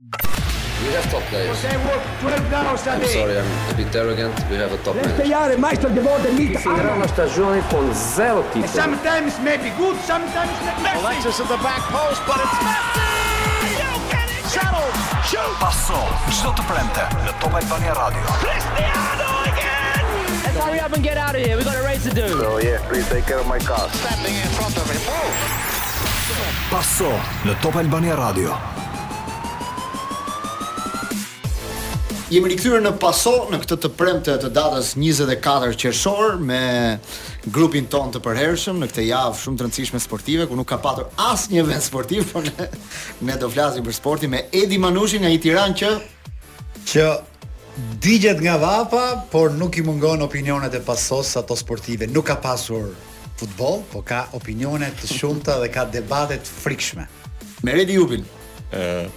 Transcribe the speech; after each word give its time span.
We 0.00 0.96
have 0.96 1.04
top 1.12 1.20
players. 1.28 1.52
sorry, 1.60 1.76
I'm 3.36 3.46
a 3.68 3.74
bit 3.76 3.94
arrogant. 3.94 4.32
We 4.48 4.56
have 4.56 4.72
a 4.72 4.78
top 4.80 4.96
player. 4.96 5.28
Let's 5.28 5.60
Meister 5.60 5.90
Gebot 5.92 6.24
and 6.24 6.38
Mita. 6.38 6.58
We're 6.64 7.60
con 7.68 7.92
zero 7.92 8.42
titoli. 8.50 8.66
Sometimes 8.66 9.36
may 9.44 9.58
be 9.58 9.68
good, 9.76 9.94
sometimes 10.06 10.56
may 10.64 10.74
be 10.74 11.02
messy. 11.04 11.42
at 11.44 11.48
the 11.52 11.58
back 11.60 11.82
post, 11.92 12.22
but 12.24 12.40
it's 12.40 12.60
messy! 12.64 13.76
You 13.76 14.00
can 14.08 14.28
Shuttle! 14.48 14.88
Shoot! 15.20 15.58
Passo, 15.60 16.00
shoot 16.32 16.56
top 16.56 17.52
Albania 17.54 17.92
Let's 20.46 20.64
hurry 20.64 20.80
up 20.80 20.94
and 20.94 21.04
get 21.04 21.18
out 21.18 21.34
of 21.36 21.42
here. 21.44 21.56
We've 21.56 21.66
got 21.66 21.76
a 21.76 21.82
race 21.84 22.04
to 22.04 22.10
do. 22.14 22.26
So 22.26 22.54
oh, 22.54 22.56
yeah, 22.56 22.80
please 22.88 23.06
take 23.10 23.26
care 23.26 23.44
my 23.44 23.58
car. 23.58 23.86
Standing 23.90 24.32
in 24.34 24.48
front 24.56 24.74
of 24.78 24.88
him. 24.90 25.02
Passo, 26.70 27.10
the 27.44 27.52
top 27.60 27.76
Albania 27.76 28.16
top 28.16 28.16
Albania 28.16 28.16
radio. 28.56 28.89
Jemi 32.30 32.46
rikthyer 32.54 32.78
në 32.78 32.92
paso 33.02 33.32
në 33.50 33.58
këtë 33.64 33.76
të 33.82 33.88
premtë 33.98 34.34
të 34.44 34.48
datës 34.54 34.92
24 34.94 35.72
qershor 35.82 36.36
me 36.46 36.60
grupin 37.50 37.88
ton 37.90 38.12
të 38.14 38.20
përhershëm 38.22 38.78
në 38.78 38.88
këtë 38.92 39.06
javë 39.08 39.40
shumë 39.40 39.58
të 39.58 39.66
rëndësishme 39.66 40.02
sportive 40.04 40.46
ku 40.46 40.54
nuk 40.60 40.68
ka 40.70 40.78
patur 40.84 41.08
asnjë 41.26 41.64
event 41.64 41.82
sportiv, 41.82 42.28
por 42.30 42.46
ne, 42.46 42.68
ne 43.26 43.38
do 43.42 43.48
flasim 43.50 43.82
për 43.88 43.96
sportin 43.98 44.30
me 44.30 44.44
Edi 44.54 44.78
Manushin 44.78 45.26
nga 45.26 45.32
i 45.34 45.40
Tiranë 45.42 45.78
që 45.82 45.92
që 46.92 47.08
digjet 48.06 48.38
nga 48.46 48.54
vapa, 48.62 49.04
por 49.34 49.50
nuk 49.58 49.80
i 49.82 49.82
mungon 49.90 50.22
opinionet 50.28 50.78
e 50.78 50.84
pasos 50.86 51.34
ato 51.40 51.58
sportive. 51.58 52.06
Nuk 52.14 52.30
ka 52.30 52.38
pasur 52.44 52.92
futboll, 53.42 53.82
por 53.90 54.06
ka 54.06 54.28
opinione 54.38 54.92
të 55.02 55.10
shumta 55.16 55.58
dhe 55.64 55.72
ka 55.74 55.88
debate 55.98 56.38
të 56.38 56.60
frikshme. 56.62 57.10
Me 57.66 57.74
Redi 57.74 57.98
Jubin 57.98 58.22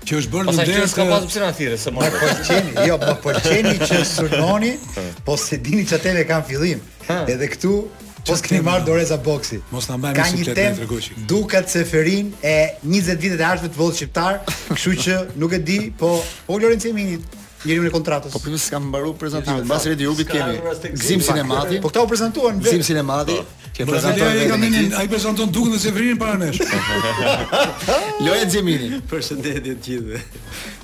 që 0.02 0.16
është 0.18 0.36
bërë 0.36 0.46
po 0.50 0.52
në 0.52 0.68
derë. 0.68 0.78
Po 0.78 0.92
s'ka 0.96 1.08
pasur 1.14 1.32
pse 1.32 1.44
na 1.46 1.50
thirrë, 1.62 1.80
se 1.86 1.96
më 1.96 2.12
pëlqeni. 2.20 2.78
Jo, 2.90 3.00
po 3.02 3.16
pëlqeni 3.26 3.74
që 3.88 4.02
sunoni, 4.12 4.74
po 5.26 5.38
se 5.40 5.60
dini 5.64 5.86
çateve 5.88 6.26
kanë 6.28 6.48
fillim. 6.50 6.84
Edhe 7.12 7.48
këtu 7.56 7.76
Po 8.22 8.36
s'keni 8.38 8.62
marrë 8.62 8.84
dore 8.86 9.02
za 9.06 9.18
boksi. 9.18 9.58
Mos 9.74 9.88
na 9.90 9.96
bëjmë 9.98 10.24
si 10.30 10.44
të 10.46 10.54
tregoçi. 10.78 11.16
Duket 11.28 11.70
se 11.72 11.82
Ferin 11.86 12.28
e 12.38 12.56
20 12.86 13.18
vitet 13.18 13.40
e 13.42 13.46
ardhshme 13.48 13.70
të 13.74 13.80
vollit 13.80 13.98
shqiptar, 13.98 14.38
kështu 14.70 14.92
që 15.06 15.16
nuk 15.42 15.56
e 15.56 15.58
di, 15.66 15.78
po 15.98 16.12
po 16.46 16.58
Lorenzo 16.62 16.86
Emini 16.92 17.16
njeriun 17.64 17.88
e 17.88 17.90
kontratës. 17.94 18.30
Po 18.34 18.38
pse 18.44 18.60
s'kam 18.62 18.86
mbaruar 18.92 19.18
prezantimin? 19.18 19.66
Mbas 19.66 19.88
Redi 19.90 20.06
Rubit 20.06 20.30
kemi 20.30 20.60
Gzim 20.94 21.22
Sinemati. 21.22 21.80
Po 21.82 21.90
këta 21.90 22.04
u 22.06 22.10
prezantuan 22.10 22.62
vetë. 22.62 22.70
Gzim 22.70 22.86
Sinemati. 22.92 23.40
Ke 23.74 23.86
po, 23.88 23.94
prezantuar 23.96 24.36
vetë. 24.38 24.70
Ai 24.70 25.00
ai 25.02 25.08
prezanton 25.10 25.50
dukën 25.56 25.74
e 25.78 25.82
Severinit 25.82 26.18
para 26.22 26.38
nesh. 26.42 26.62
Lojë 28.22 28.48
Xhemini. 28.52 29.00
Përshëndetje 29.10 29.74
të 29.74 29.88
gjithë 29.88 30.22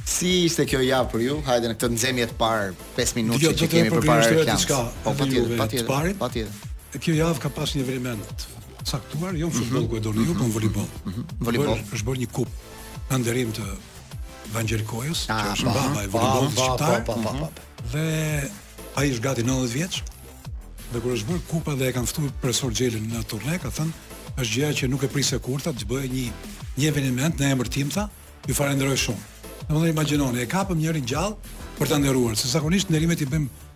Si 0.08 0.34
ishte 0.48 0.64
kjo 0.66 0.82
javë 0.86 1.10
për 1.14 1.26
ju? 1.26 1.38
Hajde 1.46 1.70
në 1.74 1.78
këtë 1.78 1.92
nxemje 1.94 2.30
të 2.32 2.38
parë 2.40 2.72
5 2.98 3.18
minuta 3.20 3.54
që 3.60 3.68
kemi 3.74 3.92
për 3.94 4.08
reklamës. 4.08 4.68
Po 5.04 5.12
patjetër, 5.20 5.54
patjetër. 5.60 6.16
Patjetër 6.22 6.64
kjo 6.96 7.12
javë 7.12 7.42
ka 7.42 7.50
pas 7.52 7.74
një 7.76 7.84
eveniment 7.84 8.48
caktuar, 8.88 9.36
jo 9.36 9.48
në 9.48 9.52
mhm. 9.52 9.60
futbol 9.60 9.86
ku 9.90 9.98
e 9.98 10.02
do 10.02 10.12
një, 10.16 10.24
jo, 10.30 10.36
po 10.38 10.44
në 10.48 10.54
volibol. 10.56 10.86
Mhm. 11.04 11.24
Volibol. 11.44 11.74
Mhm. 11.82 11.86
është 11.92 12.06
bërë 12.08 12.20
një 12.22 12.28
kupë 12.38 12.74
në 13.10 13.18
ndërim 13.22 13.50
të 13.58 13.66
Vangjeri 14.54 14.86
Kojës, 14.88 15.26
ah, 15.28 15.42
që 15.44 15.56
është 15.58 15.72
baba 15.74 16.02
e 16.02 16.10
volibolit 16.12 16.54
shqiptar. 16.56 17.64
Dhe 17.92 18.06
ai 19.02 19.10
është 19.12 19.24
gati 19.26 19.44
90 19.44 19.74
vjeqë, 19.74 20.06
dhe 20.94 21.02
kur 21.04 21.12
është 21.18 21.28
bërë 21.32 21.44
kupa 21.50 21.76
dhe 21.76 21.90
e 21.90 21.96
kanë 21.98 22.08
fëtu 22.10 22.30
profesor 22.40 22.72
Gjelin 22.72 23.10
në 23.12 23.26
turne, 23.28 23.58
ka 23.60 23.72
thënë, 23.76 24.14
është 24.40 24.50
gjëja 24.54 24.72
që 24.80 24.88
nuk 24.94 25.04
e 25.04 25.12
prisë 25.12 25.36
e 25.36 25.42
kurta, 25.44 25.74
të 25.76 25.90
bëjë 25.90 26.12
një, 26.14 26.26
një 26.80 26.88
eveniment 26.94 27.36
në 27.42 27.52
emër 27.52 27.68
tim 27.74 27.92
tha, 27.92 28.08
ju 28.48 28.56
falenderoj 28.56 28.96
shumë. 29.04 29.34
Në 29.68 29.92
më 29.92 30.40
e 30.40 30.48
kapëm 30.48 30.78
njërin 30.80 31.04
gjallë 31.04 31.54
për 31.76 31.90
ta 31.90 31.96
nderuar, 32.00 32.36
se 32.40 32.48
zakonisht 32.48 32.88
ndërimet 32.88 33.20
i 33.20 33.26
bëjmë 33.28 33.67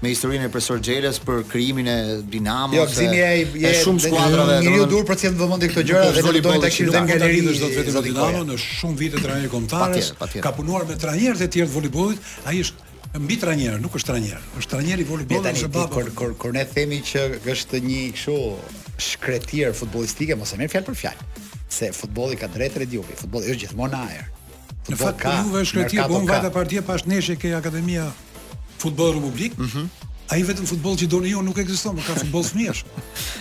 me 0.00 0.12
historinë 0.14 0.46
e 0.48 0.52
profesor 0.54 0.80
Xheles 0.80 1.18
për 1.24 1.42
krijimin 1.50 1.88
e 1.92 1.96
Dinamos. 2.32 2.76
Jo, 2.78 2.86
gzimi 2.88 3.18
e, 3.20 3.34
e, 3.60 3.74
shumë 3.84 4.04
skuadrave. 4.06 4.54
Një 4.64 4.78
ju 4.78 4.86
dur 4.94 5.04
për 5.08 5.20
të 5.20 5.32
vëmendje 5.40 5.68
këto 5.74 5.84
gjëra 5.90 6.14
dhe 6.16 6.22
po 6.24 6.32
do 6.32 6.38
të 6.40 6.44
doni 6.46 6.62
të 6.64 6.70
kishim 6.72 6.92
dhënë 6.94 7.10
galeri 7.12 7.42
të 7.46 7.56
çdo 7.58 7.68
vetëm 7.74 7.98
Dinamo 8.08 8.42
në 8.48 8.56
shumë 8.64 8.98
vite 9.02 9.20
trajner 9.26 9.52
kombëtares. 9.52 10.08
Ka 10.40 10.54
punuar 10.56 10.88
me 10.88 10.96
trajnerë 10.96 11.42
të 11.42 11.50
tjerë 11.56 11.68
të 11.68 11.74
voleybollit, 11.74 12.32
ai 12.48 12.62
është 12.64 13.20
mbi 13.20 13.36
trajner, 13.44 13.76
nuk 13.84 14.00
është 14.00 14.12
trajner. 14.14 14.40
Është 14.62 14.74
trajner 14.74 15.04
i 15.04 15.08
voleybollit 15.12 15.60
së 15.66 15.70
babës. 15.76 16.08
Kur 16.16 16.32
kur 16.40 16.56
ne 16.56 16.64
themi 16.72 17.02
që 17.12 17.28
është 17.52 17.84
një 17.84 18.02
kështu 18.16 18.40
shkretier 19.10 19.76
futbollistike, 19.76 20.40
mos 20.40 20.56
e 20.56 20.60
merr 20.62 20.72
fjalë 20.78 20.88
për 20.88 21.00
fjalë 21.04 21.30
se 21.70 21.92
futbolli 21.94 22.34
ka 22.40 22.48
drejtë 22.50 22.82
rediubi, 22.86 23.14
futbolli 23.20 23.52
është 23.52 23.66
gjithmonë 23.66 24.00
ajër. 24.08 24.30
Në 24.88 24.96
fakt, 24.96 25.18
ka, 25.20 25.30
po 25.36 25.48
juve 25.48 25.60
është 25.66 25.76
kretirë, 25.78 26.02
po 26.08 26.14
bon 26.18 26.28
vajta 26.30 26.50
partia 26.54 26.82
pas 26.86 27.02
neshe 27.08 27.34
ke 27.36 27.50
Akademia 27.58 28.06
Futbol 28.80 29.16
Republik, 29.18 29.58
mm 29.60 30.08
Ai 30.30 30.36
a 30.38 30.40
i 30.44 30.44
vetëm 30.46 30.66
futbol 30.70 30.94
që 30.94 31.08
do 31.10 31.18
në 31.24 31.30
nuk 31.42 31.56
e 31.58 31.64
këzistom, 31.66 31.96
po 31.98 32.06
ka 32.06 32.14
futbol 32.16 32.46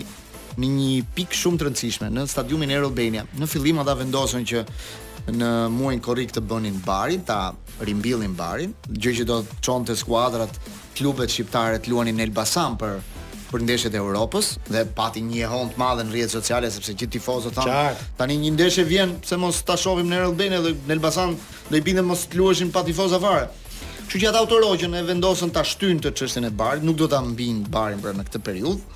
në 0.53 0.67
një 0.69 0.91
pikë 1.17 1.33
shumë 1.39 1.57
të 1.59 1.65
rëndësishme 1.65 2.09
në 2.13 2.23
stadiumin 2.29 2.69
Air 2.75 2.83
Albania. 2.85 3.23
Në 3.41 3.47
fillim 3.49 3.79
ata 3.81 3.95
vendosën 3.97 4.43
që 4.45 4.59
në 5.31 5.49
muajin 5.71 6.01
korrik 6.03 6.31
të 6.35 6.41
bënin 6.49 6.81
barin, 6.85 7.21
ta 7.23 7.53
rimbillin 7.87 8.33
barin, 8.35 8.73
gjë 8.91 9.13
që 9.21 9.25
do 9.29 9.37
të 9.47 9.59
çonte 9.63 9.95
skuadrat, 9.95 10.57
klubet 10.97 11.29
shqiptare 11.31 11.79
të 11.79 11.91
luanin 11.93 12.15
në 12.19 12.27
Elbasan 12.27 12.75
për 12.77 12.97
për 13.53 13.61
ndeshjet 13.67 13.93
e 13.93 13.99
Europës 14.01 14.47
dhe 14.65 14.81
pati 14.97 15.21
një 15.21 15.45
hond 15.51 15.75
të 15.75 15.77
madhe 15.83 16.01
në 16.07 16.11
rrjetet 16.15 16.33
sociale 16.33 16.71
sepse 16.73 16.95
gjithë 16.97 17.15
tifozët 17.19 17.53
tanë, 17.59 18.05
tani 18.17 18.39
një 18.41 18.53
ndeshje 18.55 18.85
vjen 18.89 19.13
pse 19.21 19.37
mos 19.37 19.59
ta 19.61 19.75
shohim 19.77 20.09
në 20.09 20.23
Elbasan 20.25 20.57
dhe 20.65 20.71
në 20.89 20.95
Elbasan 20.97 21.35
do 21.69 21.75
i 21.77 21.81
bindem 21.85 22.09
mos 22.09 22.25
të 22.25 22.39
luheshin 22.41 22.71
pa 22.73 22.81
tifozë 22.87 23.19
fare. 23.21 23.45
Kështu 24.07 24.23
që 24.23 24.31
ata 24.31 24.41
autorogjën 24.41 24.97
e 24.97 25.03
vendosën 25.07 25.53
ta 25.55 25.61
shtyjnë 25.63 26.01
të 26.07 26.11
çështën 26.17 26.49
e 26.49 26.53
barit, 26.63 26.83
nuk 26.83 26.97
do 26.99 27.07
ta 27.07 27.21
mbijnë 27.23 27.69
barin 27.73 28.01
për 28.03 28.17
në 28.17 28.25
këtë 28.29 28.41
periudhë, 28.49 28.89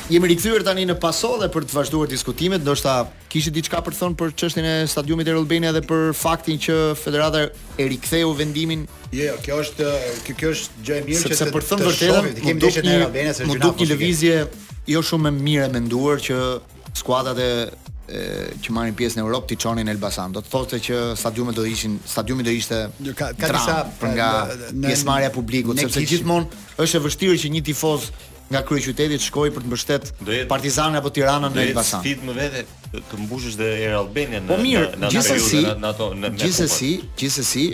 Jemi 0.07 0.27
rikthyer 0.31 0.63
tani 0.63 0.86
në 0.88 0.94
Paso 1.04 1.33
dhe 1.42 1.50
për 1.51 1.65
të 1.68 1.74
vazhduar 1.75 2.07
diskutimet, 2.07 2.62
ndoshta 2.63 2.94
kishit 3.27 3.51
diçka 3.51 3.81
për 3.83 3.92
të 3.92 3.98
thënë 4.00 4.15
për 4.19 4.30
çështjen 4.39 4.68
e 4.68 4.75
stadiumit 4.88 5.27
Erol 5.27 5.44
Benia 5.50 5.74
dhe 5.75 5.81
për 5.83 6.13
faktin 6.15 6.62
që 6.63 6.75
Federata 6.95 7.42
e 7.75 7.88
riktheu 7.92 8.30
vendimin. 8.39 8.86
Jo, 9.12 9.25
jo, 9.33 9.33
kjo 9.44 9.57
është 9.65 9.88
kjo 10.27 10.36
kjo 10.39 10.51
është 10.56 10.83
gjë 10.88 10.95
e 10.95 11.06
mirë 11.09 11.31
që 11.42 11.48
për 11.56 11.65
të 11.65 11.71
thënë 11.71 11.89
vërtetën, 11.89 12.30
kemi 12.45 12.63
dhënë 12.71 12.83
në 12.88 12.94
Erol 12.94 13.12
Benia 13.18 13.33
se 13.36 13.50
një 13.50 13.89
lëvizje 13.92 14.38
jo 14.94 15.04
shumë 15.12 15.27
e 15.27 15.36
mirë 15.42 15.68
menduar 15.75 16.24
që 16.30 16.39
skuadrat 17.01 17.44
e 17.44 17.51
që 18.63 18.77
marrin 18.77 18.95
pjesë 18.95 19.19
në 19.19 19.25
Europë 19.27 19.50
ti 19.51 19.57
çonin 19.65 19.89
në 19.92 19.98
Elbasan. 19.98 20.31
Do 20.38 20.39
të 20.39 20.51
thoshte 20.54 20.80
që 20.88 21.01
stadiumet 21.19 21.59
do 21.59 21.68
ishin, 21.68 22.00
stadiumi 22.07 22.48
do 22.48 22.56
ishte 22.56 22.80
ka 23.12 23.33
ka 23.36 23.51
disa 23.59 23.77
për 24.00 24.15
nga 24.15 24.31
pjesëmarrja 24.86 25.33
publikut 25.36 25.83
sepse 25.83 26.06
gjithmonë 26.15 26.63
është 26.86 26.95
e 26.95 27.04
vështirë 27.09 27.42
që 27.44 27.51
një 27.57 27.65
tifoz 27.74 28.07
nga 28.47 28.63
krye 28.63 28.81
qytetit 28.81 29.21
shkoi 29.27 29.49
për 29.51 29.63
të 29.65 29.69
mbështet 29.71 30.09
Partizan 30.47 30.95
apo 30.95 31.09
Tiranën 31.11 31.51
në 31.55 31.65
Elbasan. 31.67 32.03
Fit 32.05 32.21
më 32.23 32.35
vete 32.38 32.63
të 33.09 33.19
mbushësh 33.25 33.57
dhe 33.59 33.69
Air 33.75 33.95
Albania 33.99 34.39
në 34.39 34.53
po 34.53 34.57
mirë, 34.61 34.91
në 35.03 35.09
gjithsesi, 35.11 35.61
në 35.83 35.89
ato 35.89 36.07
në 36.15 36.31
gjithsesi, 36.39 36.91
gjithsesi 37.19 37.65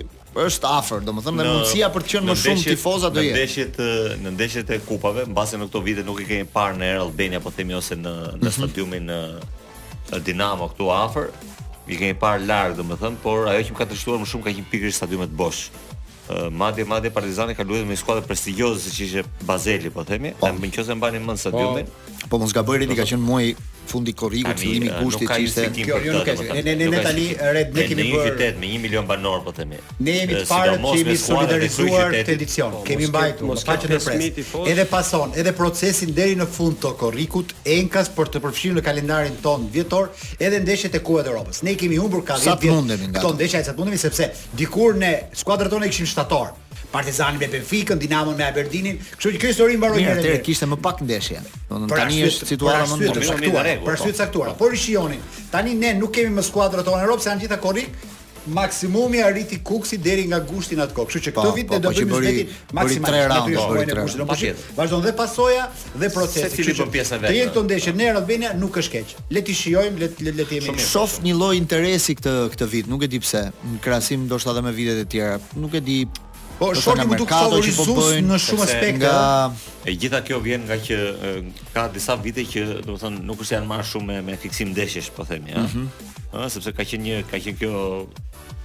është 0.43 0.69
afër, 0.79 1.03
domethënë 1.05 1.37
mundësia 1.43 1.91
për 1.93 2.05
të 2.07 2.13
qenë 2.13 2.29
më 2.31 2.37
shumë 2.41 2.63
tifozë 2.71 3.11
do 3.13 3.21
jetë. 3.21 3.33
Në 3.33 3.43
ndeshjet 3.43 3.81
në 4.23 4.33
ndeshjet 4.39 4.73
e 4.73 4.79
kupave, 4.87 5.27
mbase 5.29 5.61
në 5.61 5.69
këto 5.69 5.83
vite 5.85 6.05
nuk 6.07 6.23
i 6.23 6.27
kemi 6.31 6.49
parë 6.55 6.79
në 6.81 6.89
Air 6.89 7.01
Albania, 7.05 7.41
po 7.45 7.53
themi 7.53 7.77
ose 7.77 7.93
në 7.99 8.15
në 8.41 8.41
mhm. 8.41 8.55
stadiumin 8.57 9.09
e 9.13 9.21
Dinamo 10.25 10.67
këtu 10.73 10.89
afër, 10.93 11.29
i 11.89 11.97
kemi 12.01 12.17
parë 12.19 12.45
larg 12.49 12.75
domethënë, 12.81 13.21
por 13.23 13.45
ajo 13.53 13.69
që 13.69 13.77
më 13.77 13.83
ka 13.83 13.91
më 14.23 14.29
shumë 14.33 14.47
ka 14.49 14.49
qenë 14.51 14.71
pikërisht 14.73 15.03
stadiumet 15.03 15.33
Bosch 15.37 15.69
madje 16.51 16.85
madje 16.85 17.11
Partizani 17.11 17.55
ka 17.55 17.63
luajtur 17.65 17.87
me 17.87 17.95
një 17.95 17.99
skuadër 18.01 18.27
prestigjioze 18.29 18.83
siç 18.89 18.99
ishte 19.07 19.25
Bazeli, 19.49 19.89
po 19.91 20.03
themi, 20.07 20.33
po. 20.39 20.47
në 20.53 20.71
qoftë 20.71 20.87
se 20.91 20.95
mbani 20.99 21.19
mend 21.25 21.41
stadiumin. 21.41 21.89
Po. 21.89 22.12
Po 22.29 22.37
mos 22.39 22.53
gaboj 22.55 22.79
Redi 22.83 22.95
ka 22.95 23.03
qenë 23.07 23.19
muaj 23.23 23.47
fundi 23.83 24.13
korrikut 24.15 24.55
fillimi 24.61 24.87
i 24.87 24.91
gushtit 25.03 25.27
eh, 25.27 25.33
që 25.33 25.43
ishte 25.43 25.65
kjo 25.75 25.97
jo 26.05 26.13
nuk 26.15 26.29
është 26.31 26.53
ne 26.63 26.75
ne 26.79 26.85
ne 26.87 27.01
tani 27.03 27.25
red 27.51 27.73
ne 27.75 27.83
kemi 27.89 28.05
bërë 28.13 28.13
një 28.21 28.27
qytet 28.29 28.61
me 28.61 28.69
1 28.77 28.83
milion 28.85 29.07
banor 29.09 29.41
po 29.43 29.51
themi 29.55 29.75
ne 30.07 30.13
jemi 30.21 30.37
të 30.37 30.43
eh, 30.45 30.47
parë 30.47 30.77
që 30.85 30.93
jemi 31.01 31.17
solidarizuar 31.19 32.15
te 32.23 32.33
edicion 32.37 32.71
po, 32.77 32.81
kemi 32.87 33.09
mbajtur 33.11 33.49
mos 33.51 33.65
ka 33.67 33.75
e 33.75 33.91
pres 33.91 34.07
edhe 34.63 34.85
pason 34.87 35.35
edhe 35.43 35.51
procesin 35.59 36.15
deri 36.15 36.39
në 36.39 36.47
fund 36.57 36.79
të 36.85 36.93
korrikut 37.03 37.51
enkas 37.75 38.07
për 38.15 38.31
të 38.37 38.43
përfshirë 38.47 38.79
në 38.79 38.85
kalendarin 38.89 39.35
ton 39.43 39.67
vjetor 39.75 40.11
edhe 40.39 40.63
ndeshjet 40.63 40.95
e 40.95 41.03
kuadrës 41.03 41.33
Evropës 41.35 41.63
ne 41.67 41.75
kemi 41.75 41.99
humbur 41.99 42.23
ka 42.25 42.39
10 42.39 43.15
këto 43.19 43.35
ndeshja 43.35 43.59
e 43.59 43.67
çatmundemi 43.69 43.99
sepse 43.99 44.31
dikur 44.55 44.95
ne 45.03 45.13
skuadrat 45.35 45.75
tona 45.75 45.91
kishin 45.91 46.07
shtator 46.07 46.61
Partizani 46.93 47.39
me 47.41 47.47
Benfikën, 47.49 47.97
Dinamon 47.97 48.35
me 48.37 48.43
Aberdinin, 48.45 48.99
kështu 49.15 49.31
që 49.33 49.39
kjo 49.41 49.49
histori 49.49 49.79
mbaron 49.79 49.97
njëherë. 49.97 50.19
Atëherë 50.19 50.41
kishte 50.45 50.67
më 50.69 50.77
pak 50.85 50.99
ndeshje. 51.01 51.39
Do 51.41 51.47
të 51.63 51.71
thonë 51.71 51.87
pra, 51.89 52.01
tani 52.03 52.12
tani 52.13 52.29
është 52.29 52.49
situata 52.53 52.87
më 52.87 52.97
ndonjë 53.01 53.77
Për 53.87 53.99
sy 54.03 54.11
të 54.11 54.19
caktuar. 54.21 54.53
Por 54.59 54.73
i 54.73 54.79
shijonin. 54.83 55.21
Tani 55.53 55.75
ne 55.83 55.93
nuk 55.99 56.13
kemi 56.15 56.35
më 56.39 56.45
skuadrat 56.49 56.85
tonë 56.87 57.01
në 57.01 57.07
Europë, 57.07 57.29
janë 57.29 57.45
gjitha 57.45 57.61
korrik. 57.63 57.95
Maksimumi 58.43 59.21
arriti 59.23 59.61
Kuksi 59.63 60.01
deri 60.03 60.25
nga 60.27 60.41
gushti 60.43 60.75
natë 60.75 60.95
kokë. 60.97 61.13
Kështu 61.13 61.21
që 61.27 61.31
këtë 61.31 61.45
po, 61.47 61.53
vit 61.55 61.67
po, 61.69 61.77
ne 61.77 61.83
do 61.85 61.91
të 61.95 62.07
po, 62.11 62.17
bëjmë 62.19 62.57
maksimumi 62.75 63.11
tre 63.11 63.21
raunde 63.31 63.53
të 63.53 63.61
shkojnë 63.61 63.93
në 63.93 64.01
kushtin 64.01 64.23
e 64.23 64.25
mbushit. 64.27 64.65
Vazhdon 64.79 65.05
dhe 65.05 65.13
pasoja 65.21 65.69
dhe 66.03 66.09
procesi. 66.11 66.49
Se 66.49 66.57
cili 66.57 66.75
po 66.81 66.89
pjesa 66.91 67.21
vetë. 67.23 67.31
Tek 67.31 67.53
këto 67.53 67.63
ndeshje 67.69 67.93
në 68.01 68.09
Rovinia 68.17 68.51
nuk 68.59 68.81
është 68.83 68.95
keq. 68.97 69.15
Le 69.37 69.45
ti 69.47 69.55
shijojmë, 69.61 70.01
le 70.27 70.33
le 70.41 70.47
të 70.49 70.57
jemi. 70.59 70.75
Shof 70.89 71.21
një 71.23 71.37
lloj 71.39 71.53
interesi 71.61 72.17
këtë 72.19 72.35
këtë 72.57 72.69
vit, 72.75 72.91
nuk 72.91 73.07
e 73.07 73.11
di 73.15 73.23
pse. 73.23 73.45
Në 73.75 73.79
krahasim 73.87 74.25
ndoshta 74.27 74.51
edhe 74.51 74.65
me 74.67 74.75
vitet 74.75 74.99
e 75.05 75.09
tjera. 75.15 75.39
Nuk 75.63 75.79
e 75.79 75.85
di 75.87 76.01
Po 76.59 76.69
shorti 76.77 77.05
mund 77.09 77.21
të 77.23 77.27
kalojë 77.27 77.63
që 77.65 77.73
po 77.79 77.85
bëjnë 77.97 78.29
në 78.29 78.37
shumë 78.45 78.63
aspekte. 78.67 78.99
Nga... 78.99 79.85
E 79.89 79.95
gjitha 79.99 80.19
kjo 80.27 80.37
vjen 80.45 80.67
nga 80.67 80.77
që 80.79 80.97
ka 81.73 81.87
disa 81.93 82.15
vite 82.21 82.43
që 82.49 82.65
domethënë 82.85 83.23
nuk 83.27 83.41
është 83.43 83.55
janë 83.57 83.69
marrë 83.71 83.87
shumë 83.89 84.09
me, 84.13 84.19
me 84.29 84.37
fiksim 84.41 84.69
ndeshjesh, 84.73 85.09
po 85.15 85.25
themi, 85.27 85.55
ëh. 85.55 85.57
Ëh, 85.57 85.63
mm 85.63 85.89
-hmm. 86.31 86.51
sepse 86.53 86.73
ka 86.77 86.85
qenë 86.85 87.03
një 87.07 87.17
ka 87.31 87.41
qenë 87.41 87.57
kjo 87.61 88.05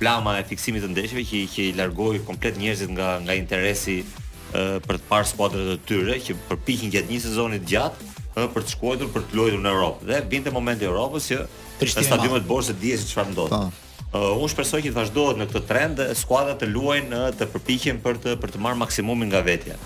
plama 0.02 0.36
e 0.38 0.44
fiksimit 0.50 0.84
të 0.84 0.92
ndeshjeve 0.94 1.24
që 1.30 1.38
që 1.54 1.60
i 1.70 1.76
largoi 1.80 2.20
komplet 2.28 2.60
njerëzit 2.60 2.90
nga 2.96 3.08
nga 3.24 3.32
interesi 3.42 3.96
për 4.88 4.94
të 5.00 5.04
parë 5.10 5.28
skuadrat 5.32 5.72
e 5.74 5.78
tyre 5.88 6.14
që 6.26 6.32
përpiqen 6.50 6.92
gjatë 6.92 7.08
një 7.12 7.20
sezoni 7.24 7.58
të 7.62 7.68
gjatë 7.72 7.98
ëh 8.38 8.46
për 8.54 8.62
të 8.64 8.70
shkuetur 8.76 9.08
për 9.14 9.22
të 9.26 9.32
luajtur 9.36 9.60
në 9.64 9.70
Europë. 9.74 9.98
Dhe 10.08 10.20
vjen 10.30 10.42
te 10.44 10.50
momenti 10.52 10.84
i 10.84 10.88
Europës 10.92 11.24
që 11.80 12.02
stadiumet 12.08 12.44
borse 12.46 12.72
dihet 12.72 13.00
se 13.00 13.08
çfarë 13.10 13.32
ndodh. 13.34 13.52
Po. 13.52 13.66
Uh, 14.08 14.30
unë 14.40 14.48
shpresoj 14.54 14.78
që 14.80 14.88
të 14.90 14.96
vazhdohet 14.96 15.36
në 15.42 15.46
këtë 15.50 15.66
trend 15.68 15.98
dhe 16.00 16.06
skuadrat 16.16 16.62
të 16.62 16.70
luajnë 16.72 17.12
uh, 17.12 17.28
të 17.36 17.44
përpiqen 17.52 17.98
për 18.00 18.20
të 18.24 18.36
për 18.40 18.54
të 18.54 18.60
marrë 18.64 18.80
maksimumin 18.80 19.28
nga 19.28 19.42
vetja. 19.44 19.76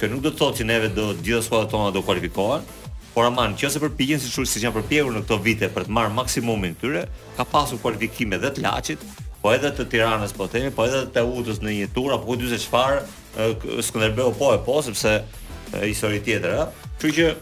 Kjo 0.00 0.08
nuk 0.10 0.24
do 0.24 0.32
të 0.34 0.38
thotë 0.40 0.58
që 0.60 0.66
neve 0.70 0.88
do 0.96 1.04
të 1.14 1.22
gjitha 1.28 1.44
skuadrat 1.46 1.70
tona 1.70 1.92
do 1.94 2.02
kualifikohen, 2.02 2.66
por 3.14 3.28
ama 3.28 3.46
nëse 3.52 3.78
përpiqen 3.84 4.18
siç 4.24 4.40
si 4.50 4.64
janë 4.64 4.74
përpjekur 4.80 5.14
në 5.14 5.22
këto 5.28 5.38
vite 5.46 5.70
për 5.74 5.86
të 5.88 5.94
marrë 5.94 6.14
maksimumin 6.18 6.74
këtyre, 6.78 7.04
ka 7.38 7.46
pasur 7.54 7.78
kualifikime 7.84 8.38
dhe 8.42 8.50
të 8.58 8.64
Laçit, 8.66 9.04
po 9.44 9.54
edhe 9.54 9.70
të 9.74 9.86
Tiranës 9.92 10.34
po 10.34 10.48
themi, 10.50 10.72
po 10.74 10.88
edhe 10.88 11.04
të 11.06 11.14
Teutës 11.20 11.62
në 11.62 11.76
një 11.78 11.90
tur 11.94 12.14
apo 12.16 12.32
kujt 12.32 12.46
dyshë 12.48 12.62
çfarë, 12.64 13.02
uh, 13.38 13.68
Skënderbeu 13.86 14.34
po 14.40 14.50
e 14.56 14.60
po 14.66 14.80
sepse 14.86 15.16
uh, 15.20 15.86
histori 15.86 16.18
tjetër, 16.26 16.62
ëh. 16.64 16.88
Kështu 16.98 17.14
që 17.14 17.32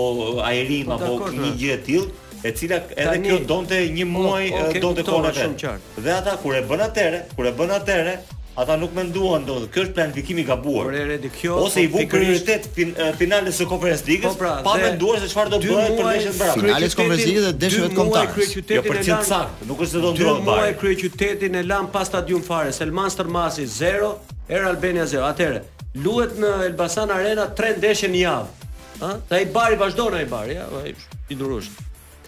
aerim, 0.44 0.90
po, 0.90 0.98
apo 0.98 1.32
një 1.32 1.38
pra. 1.38 1.52
gjithë 1.62 1.78
tjilë, 1.86 2.10
e 2.44 2.52
cila 2.58 2.80
edhe 3.04 3.14
kjo 3.24 3.38
donte 3.48 3.78
një 3.96 4.04
po, 4.04 4.18
muaj 4.18 4.50
donte 4.84 5.06
kohë 5.08 5.30
atë. 5.32 5.76
Dhe 6.04 6.12
ata 6.18 6.36
kur 6.42 6.58
e 6.58 6.60
bën 6.68 6.84
atëre, 6.90 7.22
kur 7.38 7.48
e 7.48 7.54
bën 7.62 7.72
atëre, 7.78 8.18
ata 8.54 8.76
nuk 8.78 8.92
menduan 8.94 9.42
do 9.46 9.56
kjo 9.66 9.82
është 9.82 9.94
planifikimi 9.96 10.40
i 10.44 10.46
gabuar 10.46 10.86
por 10.86 10.96
edhe 10.96 11.30
kjo 11.34 11.56
ose 11.64 11.82
i 11.82 11.88
po 11.90 11.98
vuk 11.98 12.10
prioritet 12.14 12.68
fin, 12.76 12.92
finales 13.18 13.56
së 13.58 13.66
Conference 13.70 14.06
Ligës, 14.06 14.36
po 14.36 14.42
pra, 14.44 14.52
pa 14.62 14.74
menduar 14.78 15.18
se 15.24 15.28
çfarë 15.32 15.54
do 15.56 15.60
bëhet 15.64 15.96
për 15.98 16.08
ndeshjet 16.12 16.36
mbrapa 16.38 16.58
finales 16.60 16.94
Conference 17.00 17.26
Ligës 17.30 17.46
dhe 17.46 17.54
ndeshjet 17.58 17.96
kontar 17.98 18.30
jo 18.78 18.84
për 18.88 19.00
çim 19.08 19.24
sakt 19.30 19.64
nuk 19.70 19.82
është 19.82 19.90
se 19.96 20.02
do 20.06 20.12
ndrohet 20.14 20.46
bash 20.46 20.60
muaj 20.60 20.76
kryeqytetin 20.82 21.58
e 21.58 21.64
lan 21.66 21.90
pas 21.96 22.06
stadium 22.12 22.46
fare 22.46 22.72
Selman 22.76 23.10
Stërmasi 23.14 23.66
0 23.78 24.12
Era 24.46 24.68
Albania 24.70 25.06
0 25.10 25.24
atëre 25.32 25.60
luhet 26.06 26.34
në 26.38 26.50
Elbasan 26.68 27.10
Arena 27.14 27.46
3 27.58 27.78
ndeshje 27.80 28.10
në 28.14 28.20
javë 28.22 28.70
ë 29.08 29.12
ta 29.32 29.38
i 29.42 29.48
bari 29.58 29.78
vazhdon 29.82 30.14
ai 30.20 30.26
bari 30.30 30.60
ja 30.60 30.66
i 30.86 31.34
durosh 31.34 31.72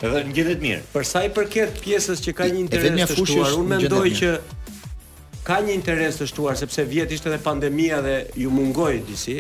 edhe 0.02 0.24
ngjitet 0.32 0.58
mirë 0.64 0.82
për 0.94 1.06
sa 1.08 1.22
i 1.22 1.30
përket 1.38 1.78
pjesës 1.86 2.18
që 2.26 2.34
ka 2.40 2.48
një 2.50 2.64
interes 2.66 3.12
të 3.14 3.20
shtuar 3.22 3.52
unë 3.62 3.68
mendoj 3.76 4.04
që 4.24 4.32
ka 5.46 5.60
një 5.62 5.76
interes 5.78 6.16
të 6.18 6.26
shtuar 6.32 6.56
sepse 6.58 6.82
vjet 6.90 7.12
ishte 7.14 7.30
edhe 7.30 7.38
pandemia 7.46 8.00
dhe 8.02 8.14
ju 8.42 8.50
mungoi 8.50 8.98
diçi. 9.10 9.36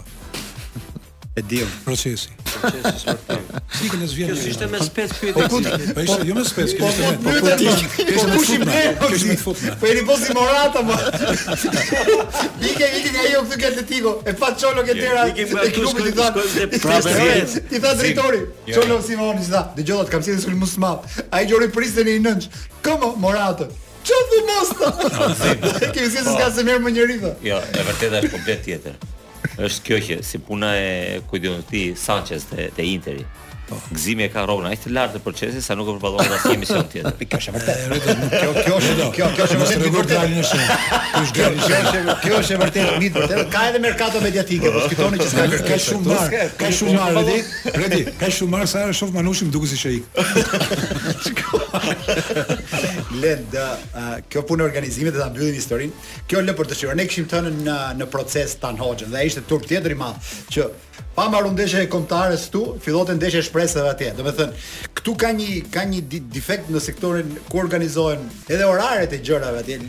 E 1.36 1.42
di. 1.42 1.62
Procesi. 1.84 2.28
Procesi 2.42 2.98
sportiv. 2.98 3.44
Sikën 3.80 4.02
e 4.04 4.06
zvjen. 4.06 4.30
Kjo 4.34 4.46
ishte 4.50 4.66
me 4.66 4.78
spec 4.82 5.12
pyetje. 5.20 5.36
Po, 5.36 5.60
po, 5.62 5.90
po 5.94 6.00
ishte 6.02 6.24
jo 6.26 6.34
me 6.34 6.42
spec, 6.44 6.72
po 6.78 6.88
ishte 6.90 7.04
po, 7.04 7.10
me. 7.10 7.20
Po 7.24 7.34
po 7.44 7.56
ti. 7.60 7.68
Po 8.16 8.26
kush 8.34 8.50
i 8.56 8.58
bën? 8.62 8.98
Po 8.98 9.10
kush 9.12 9.62
Po 9.82 9.86
i 9.94 10.02
bosi 10.08 10.34
Morata 10.34 10.82
ma 10.88 10.96
Ike 12.62 12.88
viti 12.94 13.12
nga 13.14 13.22
ajo 13.28 13.44
fik 13.50 13.62
Atletico. 13.70 14.12
E 14.26 14.34
pa 14.34 14.48
çolo 14.60 14.82
ke 14.82 14.94
dera. 14.98 15.28
Jo, 15.28 15.62
e 15.62 15.70
klubi 15.70 16.02
i 16.02 16.10
Ti 16.10 16.18
jo, 16.56 16.90
jo. 16.90 17.78
tha 17.80 17.94
drejtori. 18.02 18.42
Çolo 18.74 18.98
Simoni 19.06 19.46
tha. 19.46 19.62
Dëgjova 19.78 20.08
të 20.10 20.16
kam 20.16 20.26
sul 20.26 20.42
sulm 20.42 20.66
smap. 20.66 21.06
Ai 21.30 21.44
gjori 21.46 21.70
prisën 21.70 22.10
në 22.10 22.18
nënç. 22.26 22.50
Komo 22.84 23.14
Morata. 23.16 23.70
Çfarë 24.02 24.42
mos 24.50 24.70
ta? 24.82 24.92
Ke 25.94 26.08
vështirësi 26.08 26.26
s'ka 26.32 26.46
se 26.56 26.62
merr 26.66 26.80
më 26.82 26.94
njëri 26.96 27.18
thë. 27.22 27.34
Jo, 27.46 27.58
e 27.76 27.82
vërtetë 27.84 28.22
është 28.22 28.30
komplet 28.34 28.62
tjetër 28.66 28.94
është 29.66 29.84
kjo 29.86 29.98
që 30.08 30.18
si 30.30 30.40
puna 30.48 30.72
e 30.80 31.20
kujdon 31.30 31.62
Sanchez 32.06 32.44
te 32.50 32.70
te 32.76 32.84
Interi. 32.92 33.24
Po. 33.70 33.76
Gzimi 33.94 34.24
e 34.24 34.26
ka 34.34 34.42
rrogën 34.42 34.64
aq 34.66 34.80
të 34.82 34.90
lartë 34.90 35.14
të 35.14 35.20
procesit 35.22 35.62
sa 35.62 35.76
nuk 35.78 35.86
e 35.86 35.94
përballon 35.94 36.26
as 36.34 36.42
një 36.50 36.56
mision 36.58 36.82
tjetër. 36.90 37.14
Kjo 37.20 37.38
është 37.38 37.54
vërtet. 37.56 37.76
Kjo 38.32 38.52
kjo 38.64 38.76
është 38.80 38.94
do. 38.98 39.06
Kjo 39.14 39.26
kjo 39.36 39.44
është 39.46 39.56
më 39.60 39.66
shumë 39.68 39.92
vërtet 39.94 40.18
në 40.24 40.30
një 40.32 40.42
shenjë. 40.48 40.68
Kjo 41.20 41.44
është 41.50 41.66
gjë 41.68 41.82
kjo 42.24 42.34
është 42.40 42.58
vërtet 42.64 42.82
një 42.82 42.96
mit 43.04 43.14
vërtet. 43.20 43.38
Ka 43.54 43.60
edhe 43.70 43.78
merkato 43.84 44.18
mediatike, 44.24 44.66
po 44.74 44.80
fitoni 44.90 45.16
që 45.20 45.26
s'ka 45.30 45.44
ka 45.68 45.76
shumë 45.86 46.04
marr. 46.08 46.30
Ka 46.62 46.66
shumë 46.80 46.96
marr 46.98 47.16
edhe. 47.20 47.36
Redi, 47.84 48.00
ka 48.18 48.26
shumë 48.40 48.52
marr 48.56 48.66
sa 48.74 48.78
e 48.88 48.90
shoh 49.00 49.12
manushim 49.14 49.48
duke 49.54 49.66
si 49.70 49.76
shej. 49.78 49.98
Lend, 53.22 53.52
kjo 54.32 54.40
punë 54.50 54.62
organizimit 54.66 55.12
e 55.14 55.18
ta 55.22 55.28
mbyllim 55.30 55.54
historinë. 55.60 55.94
Kjo 56.30 56.38
lë 56.42 56.52
për 56.58 56.64
të 56.72 56.74
shironë. 56.82 56.98
Ne 56.98 57.04
kishim 57.12 57.26
thënë 57.30 57.50
në 57.62 57.76
në 58.02 58.06
proces 58.10 58.50
tan 58.62 58.74
Hoxha 58.82 59.06
dhe 59.06 59.18
ai 59.22 59.26
ishte 59.30 59.46
turp 59.46 59.62
tjetër 59.70 59.94
i 59.94 59.98
madh 60.02 60.18
që 60.50 60.62
pa 61.20 61.26
marrë 61.28 61.52
ndeshje 61.52 61.84
e 61.84 61.88
kontares 61.92 62.46
këtu, 62.48 62.60
fillon 62.80 63.10
ndeshje 63.20 63.42
e 63.42 63.48
shpresave 63.48 63.90
atje. 63.92 64.12
Do 64.16 64.24
të 64.24 64.32
thënë, 64.38 64.64
këtu 65.00 65.14
ka 65.20 65.32
një 65.36 65.48
ka 65.74 65.84
një 65.90 66.00
defekt 66.32 66.72
në 66.72 66.80
sektorin 66.86 67.36
ku 67.52 67.60
organizohen 67.60 68.24
edhe 68.48 68.68
oraret 68.72 69.12
e 69.16 69.20
gjërave 69.26 69.60
atje 69.60 69.80